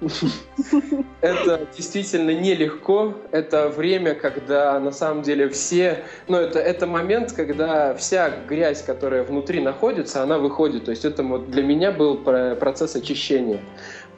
Это 1.20 1.68
действительно 1.76 2.30
нелегко. 2.30 3.14
Это 3.30 3.68
время, 3.68 4.16
когда 4.16 4.80
на 4.80 4.90
самом 4.90 5.22
деле 5.22 5.48
все... 5.48 6.02
Ну, 6.26 6.36
это, 6.36 6.58
это 6.58 6.88
момент, 6.88 7.30
когда 7.30 7.94
вся 7.94 8.30
грязь, 8.48 8.82
которая 8.82 9.22
внутри 9.22 9.60
находится, 9.60 10.24
она 10.24 10.38
выходит. 10.38 10.86
То 10.86 10.90
есть 10.90 11.04
это 11.04 11.22
вот 11.22 11.48
для 11.48 11.62
меня 11.62 11.92
был 11.92 12.16
процесс 12.16 12.96
очищения. 12.96 13.60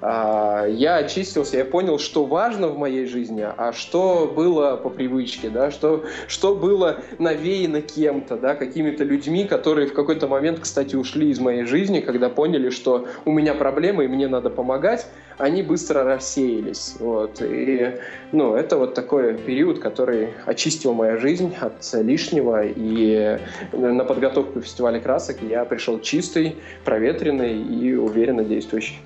А, 0.07 0.67
я 0.67 0.97
очистился, 0.97 1.57
я 1.57 1.65
понял, 1.65 1.99
что 1.99 2.27
важно 2.27 2.69
в 2.69 2.77
моей 2.77 3.07
жизни, 3.07 3.43
а 3.57 3.73
что 3.73 4.31
было 4.37 4.77
по 4.77 4.91
привычке, 4.91 5.49
да, 5.49 5.71
что, 5.71 6.05
что 6.29 6.55
было 6.55 6.99
навеяно 7.19 7.81
кем-то, 7.81 8.37
да, 8.37 8.55
какими-то 8.55 9.03
людьми, 9.03 9.47
которые 9.47 9.87
в 9.87 9.95
какой-то 9.95 10.29
момент, 10.29 10.61
кстати, 10.61 10.95
ушли 10.95 11.31
из 11.31 11.41
моей 11.41 11.65
жизни, 11.65 12.01
когда 12.01 12.29
поняли, 12.29 12.69
что 12.69 13.09
у 13.25 13.33
меня 13.33 13.55
проблемы 13.55 14.05
и 14.05 14.09
мне 14.09 14.29
надо 14.29 14.51
помогать, 14.51 15.07
они 15.39 15.63
быстро 15.63 16.05
рассеялись. 16.05 16.97
Вот. 16.99 17.41
И 17.41 17.95
ну, 18.33 18.55
это 18.55 18.77
вот 18.77 18.93
такой 18.93 19.39
период, 19.39 19.79
который 19.79 20.35
очистил 20.45 20.93
мою 20.93 21.19
жизнь 21.19 21.55
от 21.59 21.83
лишнего. 21.95 22.63
И 22.63 23.39
на 23.73 24.05
подготовку 24.05 24.61
фестиваля 24.61 25.01
красок 25.01 25.39
я 25.41 25.65
пришел 25.65 25.99
чистый, 25.99 26.57
проветренный 26.85 27.59
и 27.59 27.95
уверенно 27.95 28.45
действующий. 28.45 28.99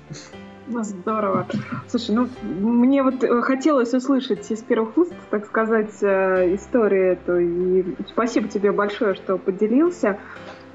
Ну, 0.69 0.83
здорово. 0.83 1.47
Слушай, 1.87 2.15
ну, 2.15 2.27
мне 2.43 3.01
вот 3.01 3.23
э, 3.23 3.41
хотелось 3.41 3.93
услышать 3.93 4.49
из 4.51 4.61
первых 4.61 4.95
уст, 4.97 5.13
так 5.31 5.47
сказать, 5.47 5.91
э, 6.01 6.55
историю 6.55 7.13
эту. 7.13 7.39
И 7.39 7.95
спасибо 8.07 8.47
тебе 8.47 8.71
большое, 8.71 9.15
что 9.15 9.39
поделился. 9.39 10.19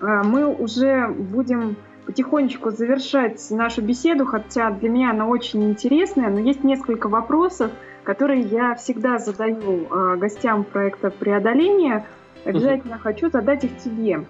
Э, 0.01 0.23
мы 0.25 0.53
уже 0.53 1.07
будем 1.09 1.77
потихонечку 2.07 2.71
завершать 2.71 3.47
нашу 3.51 3.83
беседу, 3.83 4.27
хотя 4.27 4.71
для 4.71 4.89
меня 4.89 5.11
она 5.11 5.27
очень 5.27 5.63
интересная, 5.71 6.29
но 6.29 6.41
есть 6.41 6.65
несколько 6.65 7.09
вопросов, 7.09 7.71
которые 8.03 8.41
я 8.43 8.75
всегда 8.75 9.19
задаю 9.19 9.87
гостям 10.19 10.65
проекта 10.65 11.11
«Преодоление». 11.11 12.05
Обязательно 12.45 12.99
хочу 12.99 13.31
задать 13.31 13.65
их 13.65 13.79
тебе. 13.79 14.27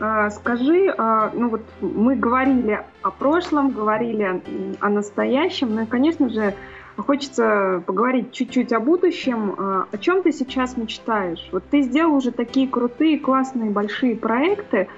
А, 0.00 0.30
скажи, 0.30 0.94
а, 0.96 1.30
ну 1.34 1.48
вот 1.48 1.62
мы 1.80 2.14
говорили 2.14 2.84
о 3.02 3.10
прошлом, 3.10 3.70
говорили 3.70 4.42
о 4.80 4.88
настоящем, 4.88 5.74
ну 5.74 5.82
и, 5.82 5.86
конечно 5.86 6.28
же, 6.28 6.54
хочется 6.96 7.82
поговорить 7.86 8.32
чуть-чуть 8.32 8.72
о 8.72 8.80
будущем. 8.80 9.54
А, 9.58 9.86
о 9.90 9.98
чем 9.98 10.22
ты 10.22 10.32
сейчас 10.32 10.76
мечтаешь? 10.76 11.48
Вот 11.50 11.64
ты 11.70 11.82
сделал 11.82 12.14
уже 12.14 12.30
такие 12.30 12.68
крутые, 12.68 13.18
классные, 13.18 13.70
большие 13.70 14.14
проекты. 14.14 14.88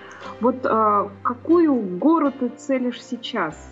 Вот 0.41 0.61
какую 1.23 1.75
гору 1.99 2.31
ты 2.31 2.51
целишь 2.51 3.03
сейчас? 3.03 3.71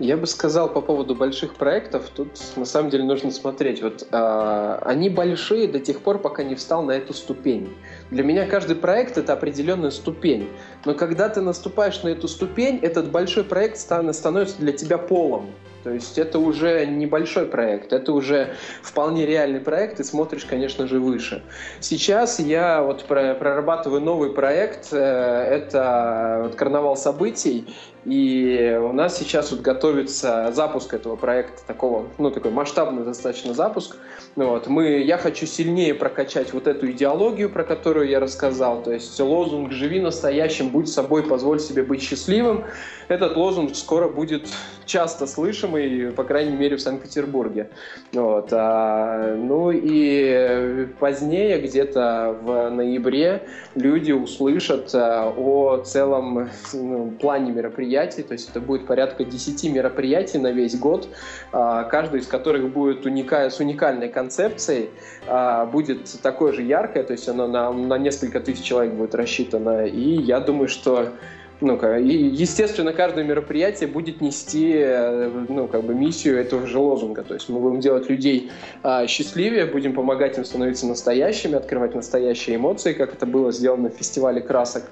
Я 0.00 0.16
бы 0.16 0.26
сказал 0.26 0.72
по 0.72 0.80
поводу 0.80 1.14
больших 1.14 1.56
проектов, 1.56 2.08
тут 2.14 2.28
на 2.56 2.64
самом 2.64 2.88
деле 2.88 3.04
нужно 3.04 3.30
смотреть. 3.30 3.82
Вот 3.82 4.08
э, 4.10 4.78
они 4.82 5.10
большие 5.10 5.68
до 5.68 5.78
тех 5.78 6.00
пор, 6.00 6.18
пока 6.18 6.42
не 6.42 6.54
встал 6.54 6.82
на 6.82 6.92
эту 6.92 7.12
ступень. 7.12 7.68
Для 8.10 8.24
меня 8.24 8.46
каждый 8.46 8.76
проект 8.76 9.18
это 9.18 9.32
определенная 9.32 9.90
ступень. 9.90 10.48
Но 10.84 10.94
когда 10.94 11.28
ты 11.28 11.40
наступаешь 11.40 12.02
на 12.02 12.08
эту 12.08 12.26
ступень, 12.26 12.78
этот 12.82 13.10
большой 13.10 13.44
проект 13.44 13.78
становится 13.78 14.58
для 14.58 14.72
тебя 14.72 14.98
полом. 14.98 15.50
То 15.82 15.90
есть 15.90 16.18
это 16.18 16.38
уже 16.38 16.84
небольшой 16.84 17.46
проект, 17.46 17.92
это 17.92 18.12
уже 18.12 18.54
вполне 18.82 19.24
реальный 19.24 19.60
проект, 19.60 19.98
и 20.00 20.04
смотришь, 20.04 20.44
конечно 20.44 20.86
же, 20.86 21.00
выше. 21.00 21.42
Сейчас 21.80 22.38
я 22.38 22.82
вот 22.82 23.04
прорабатываю 23.04 24.02
новый 24.02 24.30
проект, 24.30 24.88
э, 24.92 24.98
это 24.98 26.52
карнавал 26.56 26.96
событий, 26.96 27.66
и 28.04 28.80
у 28.82 28.92
нас 28.92 29.18
сейчас 29.18 29.50
вот 29.50 29.60
готовится 29.60 30.50
запуск 30.52 30.94
этого 30.94 31.16
проекта, 31.16 31.62
такого, 31.66 32.06
ну, 32.16 32.30
такой 32.30 32.50
масштабный 32.50 33.04
достаточно 33.04 33.52
запуск. 33.52 33.96
Вот. 34.36 34.68
Мы, 34.68 35.00
я 35.00 35.18
хочу 35.18 35.44
сильнее 35.44 35.92
прокачать 35.92 36.54
вот 36.54 36.66
эту 36.66 36.90
идеологию, 36.90 37.50
про 37.50 37.62
которую 37.62 38.08
я 38.08 38.18
рассказал. 38.20 38.82
То 38.82 38.92
есть 38.92 39.20
лозунг 39.20 39.72
«Живи 39.72 40.00
настоящим, 40.00 40.70
будь 40.70 40.88
собой, 40.88 41.22
позволь 41.24 41.60
себе 41.60 41.82
быть 41.82 42.02
счастливым». 42.02 42.64
Этот 43.08 43.36
лозунг 43.36 43.74
скоро 43.74 44.08
будет 44.08 44.48
часто 44.86 45.26
слышимый, 45.26 46.12
по 46.12 46.22
крайней 46.22 46.56
мере, 46.56 46.76
в 46.76 46.80
Санкт-Петербурге. 46.80 47.70
Вот. 48.12 48.48
А, 48.52 49.34
ну 49.34 49.72
и 49.72 50.86
позднее, 51.00 51.60
где-то 51.60 52.36
в 52.40 52.70
ноябре, 52.70 53.42
люди 53.74 54.12
услышат 54.12 54.90
а, 54.94 55.34
о 55.36 55.78
целом 55.78 56.48
ну, 56.72 57.10
плане 57.20 57.52
мероприятий. 57.52 57.89
То 58.22 58.32
есть 58.32 58.50
это 58.50 58.60
будет 58.60 58.86
порядка 58.86 59.24
10 59.24 59.72
мероприятий 59.72 60.38
на 60.38 60.52
весь 60.52 60.78
год, 60.78 61.08
а, 61.52 61.84
каждый 61.84 62.20
из 62.20 62.26
которых 62.26 62.70
будет 62.72 63.06
уника... 63.06 63.50
с 63.50 63.60
уникальной 63.60 64.08
концепцией, 64.08 64.90
а, 65.26 65.66
будет 65.66 66.04
такое 66.22 66.52
же 66.52 66.62
яркое, 66.62 67.04
то 67.04 67.12
есть 67.12 67.28
оно 67.28 67.46
на, 67.46 67.72
на 67.72 67.98
несколько 67.98 68.40
тысяч 68.40 68.64
человек 68.64 68.94
будет 68.94 69.14
рассчитано. 69.14 69.86
И 69.86 70.20
я 70.22 70.40
думаю, 70.40 70.68
что 70.68 71.12
ну, 71.60 71.78
и, 71.98 72.16
естественно, 72.16 72.92
каждое 72.94 73.22
мероприятие 73.22 73.88
будет 73.88 74.22
нести 74.22 74.72
э, 74.76 75.30
ну, 75.48 75.68
как 75.68 75.84
бы 75.84 75.94
миссию 75.94 76.38
этого 76.38 76.66
же 76.66 76.78
лозунга. 76.78 77.22
То 77.22 77.34
есть 77.34 77.50
мы 77.50 77.60
будем 77.60 77.80
делать 77.80 78.08
людей 78.08 78.50
а, 78.82 79.06
счастливее, 79.06 79.66
будем 79.66 79.92
помогать 79.92 80.38
им 80.38 80.44
становиться 80.46 80.86
настоящими, 80.86 81.56
открывать 81.56 81.94
настоящие 81.94 82.56
эмоции, 82.56 82.94
как 82.94 83.12
это 83.12 83.26
было 83.26 83.52
сделано 83.52 83.90
в 83.90 83.94
фестивале 83.94 84.40
красок. 84.40 84.84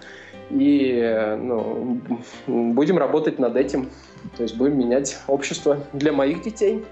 И 0.50 1.36
ну, 1.40 2.00
будем 2.46 2.98
работать 2.98 3.38
над 3.38 3.56
этим. 3.56 3.88
То 4.36 4.42
есть 4.42 4.56
будем 4.56 4.78
менять 4.78 5.18
общество 5.26 5.78
для 5.92 6.12
моих 6.12 6.42
детей. 6.42 6.84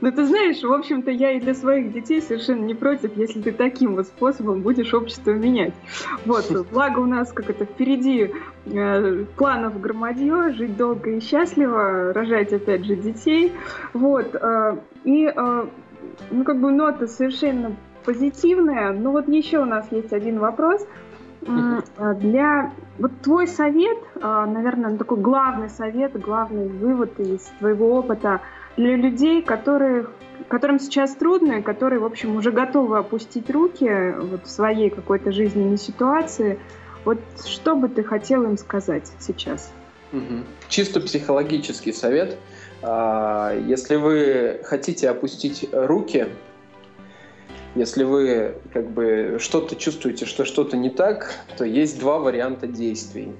Ну, 0.00 0.10
ты 0.10 0.24
знаешь, 0.24 0.62
в 0.62 0.72
общем-то, 0.72 1.10
я 1.10 1.32
и 1.32 1.40
для 1.40 1.54
своих 1.54 1.92
детей 1.92 2.20
совершенно 2.20 2.64
не 2.64 2.74
против, 2.74 3.16
если 3.16 3.40
ты 3.40 3.52
таким 3.52 3.94
вот 3.94 4.06
способом 4.06 4.62
будешь 4.62 4.92
общество 4.94 5.30
менять. 5.30 5.74
Вот, 6.24 6.50
благо 6.72 6.98
у 6.98 7.06
нас, 7.06 7.32
как 7.32 7.50
это, 7.50 7.64
впереди 7.64 8.30
э, 8.66 9.24
планов 9.36 9.80
громадье, 9.80 10.52
жить 10.54 10.76
долго 10.76 11.10
и 11.10 11.20
счастливо, 11.20 12.12
рожать, 12.12 12.52
опять 12.52 12.84
же, 12.84 12.96
детей. 12.96 13.52
Вот, 13.92 14.34
э, 14.34 14.76
и, 15.04 15.26
э, 15.26 15.66
ну, 16.30 16.44
как 16.44 16.60
бы 16.60 16.72
нота 16.72 17.06
совершенно 17.06 17.76
позитивная. 18.04 18.92
Но 18.92 19.12
вот 19.12 19.28
еще 19.28 19.58
у 19.58 19.66
нас 19.66 19.86
есть 19.92 20.12
один 20.12 20.38
вопрос– 20.38 20.84
для 22.20 22.72
вот 22.98 23.12
твой 23.22 23.46
совет, 23.46 23.98
а, 24.20 24.46
наверное, 24.46 24.96
такой 24.96 25.18
главный 25.18 25.68
совет, 25.68 26.18
главный 26.20 26.68
вывод 26.68 27.18
из 27.18 27.40
твоего 27.58 27.96
опыта 27.96 28.40
для 28.76 28.96
людей, 28.96 29.42
которые, 29.42 30.06
которым 30.48 30.78
сейчас 30.78 31.14
трудно, 31.14 31.54
и 31.54 31.62
которые, 31.62 32.00
в 32.00 32.04
общем, 32.04 32.36
уже 32.36 32.52
готовы 32.52 32.98
опустить 32.98 33.50
руки 33.50 34.14
вот 34.18 34.46
в 34.46 34.50
своей 34.50 34.90
какой-то 34.90 35.32
жизненной 35.32 35.78
ситуации. 35.78 36.58
Вот 37.04 37.18
что 37.44 37.74
бы 37.74 37.88
ты 37.88 38.04
хотел 38.04 38.44
им 38.44 38.56
сказать 38.56 39.10
сейчас? 39.18 39.72
Угу. 40.12 40.44
Чисто 40.68 41.00
психологический 41.00 41.92
совет. 41.92 42.38
А, 42.82 43.54
если 43.54 43.96
вы 43.96 44.60
хотите 44.64 45.08
опустить 45.08 45.68
руки, 45.72 46.28
если 47.74 48.04
вы 48.04 48.54
как 48.72 48.90
бы 48.90 49.38
что-то 49.40 49.76
чувствуете, 49.76 50.26
что 50.26 50.44
что-то 50.44 50.76
не 50.76 50.90
так, 50.90 51.34
то 51.56 51.64
есть 51.64 51.98
два 51.98 52.18
варианта 52.18 52.66
действий. 52.66 53.32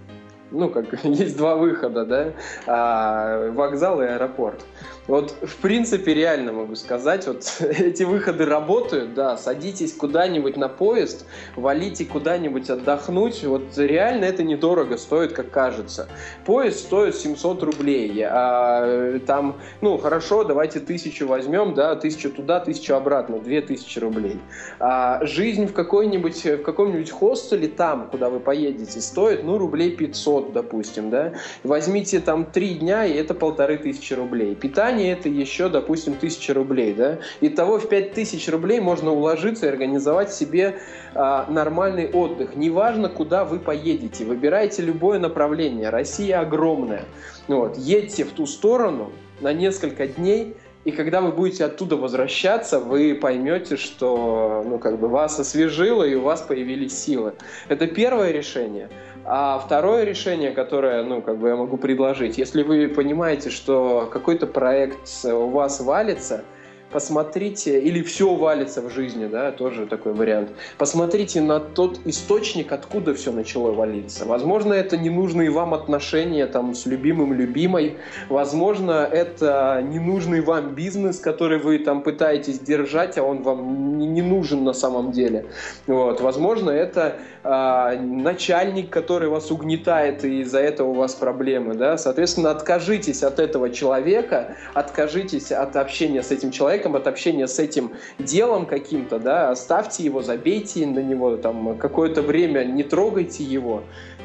Ну, 0.50 0.68
как 0.68 0.86
есть 1.04 1.36
два 1.36 1.56
выхода, 1.56 2.04
да, 2.04 2.32
а, 2.66 3.50
вокзал 3.50 4.00
и 4.02 4.06
аэропорт. 4.06 4.64
Вот, 5.08 5.34
в 5.42 5.56
принципе, 5.56 6.14
реально 6.14 6.52
могу 6.52 6.76
сказать, 6.76 7.26
вот 7.26 7.44
эти 7.60 8.04
выходы 8.04 8.44
работают, 8.44 9.14
да, 9.14 9.36
садитесь 9.36 9.92
куда-нибудь 9.92 10.56
на 10.56 10.68
поезд, 10.68 11.26
валите 11.56 12.04
куда-нибудь 12.04 12.70
отдохнуть, 12.70 13.42
вот 13.44 13.76
реально 13.76 14.26
это 14.26 14.44
недорого 14.44 14.96
стоит, 14.96 15.32
как 15.32 15.50
кажется. 15.50 16.08
Поезд 16.44 16.78
стоит 16.78 17.16
700 17.16 17.62
рублей, 17.64 18.22
а 18.24 19.18
там, 19.26 19.56
ну, 19.80 19.98
хорошо, 19.98 20.44
давайте 20.44 20.78
тысячу 20.78 21.26
возьмем, 21.26 21.74
да, 21.74 21.96
тысячу 21.96 22.30
туда, 22.30 22.60
тысячу 22.60 22.94
обратно, 22.94 23.40
две 23.40 23.60
тысячи 23.60 23.98
рублей. 23.98 24.38
А 24.78 25.24
жизнь 25.24 25.66
в 25.66 25.72
какой-нибудь, 25.72 26.44
в 26.44 26.62
каком-нибудь 26.62 27.10
хостеле 27.10 27.66
там, 27.66 28.08
куда 28.08 28.30
вы 28.30 28.38
поедете, 28.38 29.00
стоит, 29.00 29.42
ну, 29.42 29.58
рублей 29.58 29.96
500, 29.96 30.52
допустим, 30.52 31.10
да. 31.10 31.32
Возьмите 31.64 32.20
там 32.20 32.44
три 32.44 32.74
дня, 32.74 33.04
и 33.04 33.14
это 33.14 33.34
полторы 33.34 33.78
тысячи 33.78 34.14
рублей. 34.14 34.54
Питание 34.54 34.91
питание 34.92 35.12
это 35.12 35.28
еще, 35.28 35.68
допустим, 35.68 36.14
тысяча 36.14 36.54
рублей, 36.54 36.94
да, 36.94 37.18
Итого 37.40 37.78
в 37.78 37.88
пять 37.88 38.12
тысяч 38.12 38.48
рублей 38.48 38.80
можно 38.80 39.10
уложиться 39.10 39.66
и 39.66 39.68
организовать 39.68 40.32
себе 40.32 40.78
а, 41.14 41.46
нормальный 41.48 42.10
отдых. 42.10 42.56
Неважно, 42.56 43.08
куда 43.08 43.44
вы 43.44 43.58
поедете, 43.58 44.24
выбирайте 44.24 44.82
любое 44.82 45.18
направление. 45.18 45.90
Россия 45.90 46.40
огромная. 46.40 47.04
Вот. 47.48 47.76
Едьте 47.76 48.24
в 48.24 48.30
ту 48.30 48.46
сторону 48.46 49.12
на 49.40 49.52
несколько 49.52 50.06
дней, 50.06 50.56
и 50.84 50.90
когда 50.90 51.20
вы 51.20 51.30
будете 51.30 51.64
оттуда 51.64 51.96
возвращаться, 51.96 52.80
вы 52.80 53.14
поймете, 53.14 53.76
что 53.76 54.64
ну, 54.66 54.78
как 54.78 54.98
бы 54.98 55.08
вас 55.08 55.38
освежило 55.38 56.02
и 56.02 56.14
у 56.14 56.22
вас 56.22 56.42
появились 56.42 56.98
силы. 56.98 57.34
Это 57.68 57.86
первое 57.86 58.32
решение. 58.32 58.88
А 59.24 59.60
второе 59.60 60.02
решение, 60.04 60.50
которое, 60.50 61.04
ну, 61.04 61.22
как 61.22 61.38
бы 61.38 61.48
я 61.48 61.56
могу 61.56 61.76
предложить, 61.76 62.38
если 62.38 62.64
вы 62.64 62.88
понимаете, 62.88 63.50
что 63.50 64.08
какой-то 64.12 64.48
проект 64.48 65.08
у 65.24 65.46
вас 65.48 65.80
валится, 65.80 66.44
посмотрите, 66.92 67.80
или 67.80 68.02
все 68.02 68.34
валится 68.34 68.82
в 68.82 68.90
жизни, 68.90 69.26
да, 69.26 69.50
тоже 69.52 69.86
такой 69.86 70.12
вариант. 70.12 70.50
Посмотрите 70.78 71.40
на 71.40 71.60
тот 71.60 72.00
источник, 72.04 72.72
откуда 72.72 73.14
все 73.14 73.32
начало 73.32 73.72
валиться. 73.72 74.24
Возможно, 74.26 74.74
это 74.74 74.96
ненужные 74.96 75.50
вам 75.50 75.74
отношения 75.74 76.46
там 76.46 76.74
с 76.74 76.86
любимым, 76.86 77.32
любимой. 77.32 77.96
Возможно, 78.28 79.08
это 79.10 79.82
ненужный 79.82 80.40
вам 80.40 80.74
бизнес, 80.74 81.18
который 81.18 81.58
вы 81.58 81.78
там 81.78 82.02
пытаетесь 82.02 82.58
держать, 82.58 83.18
а 83.18 83.22
он 83.22 83.42
вам 83.42 83.98
не 83.98 84.22
нужен 84.22 84.64
на 84.64 84.72
самом 84.72 85.12
деле. 85.12 85.46
Вот. 85.86 86.20
Возможно, 86.20 86.70
это 86.70 87.16
э, 87.44 88.00
начальник, 88.00 88.90
который 88.90 89.28
вас 89.28 89.50
угнетает, 89.50 90.24
и 90.24 90.40
из-за 90.42 90.60
этого 90.60 90.88
у 90.88 90.94
вас 90.94 91.14
проблемы, 91.14 91.74
да. 91.74 91.96
Соответственно, 91.96 92.50
откажитесь 92.50 93.22
от 93.22 93.38
этого 93.38 93.70
человека, 93.70 94.56
откажитесь 94.74 95.52
от 95.52 95.76
общения 95.76 96.22
с 96.22 96.30
этим 96.30 96.50
человеком, 96.50 96.81
человеком, 96.82 96.96
от 96.96 97.06
общения 97.06 97.46
с 97.46 97.58
этим 97.58 97.92
делом 98.18 98.66
каким-то, 98.66 99.18
да, 99.18 99.50
оставьте 99.50 100.02
его, 100.04 100.22
забейте 100.22 100.86
на 100.86 101.00
него 101.00 101.36
там 101.36 101.78
какое-то 101.78 102.22
время, 102.22 102.64
не 102.64 102.82
трогайте 102.82 103.44
его, 103.44 103.82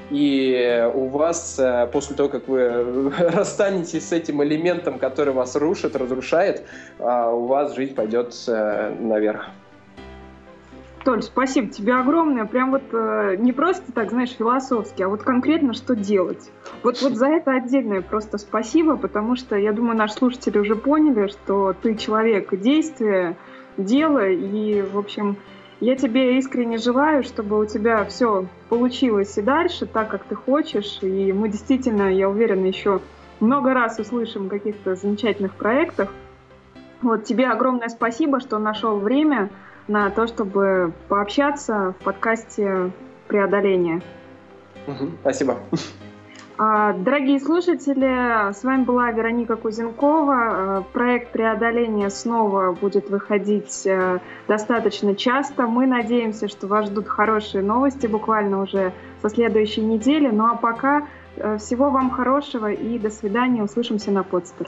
и 0.09 0.89
у 0.93 1.07
вас 1.07 1.59
э, 1.59 1.87
после 1.91 2.15
того, 2.15 2.29
как 2.29 2.47
вы 2.47 3.09
расстанетесь 3.17 4.07
с 4.07 4.11
этим 4.11 4.43
элементом, 4.43 4.99
который 4.99 5.33
вас 5.33 5.55
рушит, 5.55 5.95
разрушает, 5.95 6.63
а, 6.99 7.31
у 7.31 7.45
вас 7.45 7.75
жизнь 7.75 7.93
пойдет 7.93 8.33
э, 8.47 8.95
наверх. 8.99 9.49
Толь, 11.03 11.21
спасибо 11.21 11.69
тебе 11.69 11.95
огромное. 11.95 12.45
Прям 12.45 12.71
вот 12.71 12.83
э, 12.91 13.35
не 13.37 13.53
просто 13.53 13.91
так, 13.91 14.09
знаешь, 14.09 14.31
философски, 14.31 15.03
а 15.03 15.09
вот 15.09 15.23
конкретно 15.23 15.73
что 15.73 15.95
делать. 15.95 16.51
Вот, 16.83 17.01
вот 17.01 17.13
за 17.13 17.27
это 17.27 17.51
отдельное 17.51 18.01
просто 18.01 18.37
спасибо, 18.37 18.97
потому 18.97 19.35
что 19.35 19.55
я 19.55 19.71
думаю, 19.71 19.97
наши 19.97 20.15
слушатели 20.15 20.57
уже 20.57 20.75
поняли, 20.75 21.27
что 21.27 21.73
ты 21.73 21.95
человек 21.95 22.53
действия, 22.59 23.37
дела, 23.77 24.27
и, 24.27 24.81
в 24.81 24.97
общем, 24.97 25.37
я 25.79 25.95
тебе 25.95 26.37
искренне 26.39 26.77
желаю, 26.77 27.23
чтобы 27.23 27.59
у 27.59 27.65
тебя 27.65 28.03
все 28.05 28.47
получилось 28.69 29.37
и 29.37 29.41
дальше 29.41 29.85
так, 29.85 30.09
как 30.09 30.23
ты 30.23 30.35
хочешь. 30.35 30.99
И 31.01 31.31
мы 31.31 31.49
действительно, 31.49 32.11
я 32.11 32.29
уверена, 32.29 32.65
еще 32.65 32.99
много 33.39 33.73
раз 33.73 33.99
услышим 33.99 34.49
каких-то 34.49 34.95
замечательных 34.95 35.53
проектах. 35.53 36.11
Вот 37.03 37.25
тебе 37.25 37.47
огромное 37.47 37.89
спасибо, 37.89 38.39
что 38.39 38.57
нашел 38.57 38.97
время 38.97 39.51
на 39.87 40.09
то, 40.09 40.27
чтобы 40.27 40.93
пообщаться 41.07 41.93
в 41.99 42.03
подкасте 42.03 42.91
«Преодоление». 43.27 44.01
Угу, 44.87 45.11
спасибо. 45.21 45.57
А, 46.59 46.93
дорогие 46.93 47.39
слушатели, 47.39 48.51
с 48.51 48.63
вами 48.63 48.83
была 48.83 49.11
Вероника 49.11 49.57
Кузенкова. 49.57 50.85
Проект 50.91 51.31
преодоления 51.31 52.09
снова 52.09 52.71
будет 52.71 53.11
выходить 53.11 53.87
достаточно 54.47 55.15
часто. 55.15 55.67
Мы 55.67 55.85
надеемся, 55.85 56.47
что 56.47 56.65
вас 56.65 56.87
ждут 56.87 57.07
хорошие 57.07 57.63
новости 57.63 58.07
буквально 58.07 58.61
уже 58.63 58.91
со 59.21 59.29
следующей 59.29 59.81
недели. 59.81 60.29
Ну 60.29 60.45
а 60.45 60.55
пока 60.55 61.05
всего 61.59 61.91
вам 61.91 62.09
хорошего 62.09 62.71
и 62.71 62.97
до 62.97 63.11
свидания. 63.11 63.61
Услышимся 63.61 64.09
на 64.09 64.23
подстер. 64.23 64.67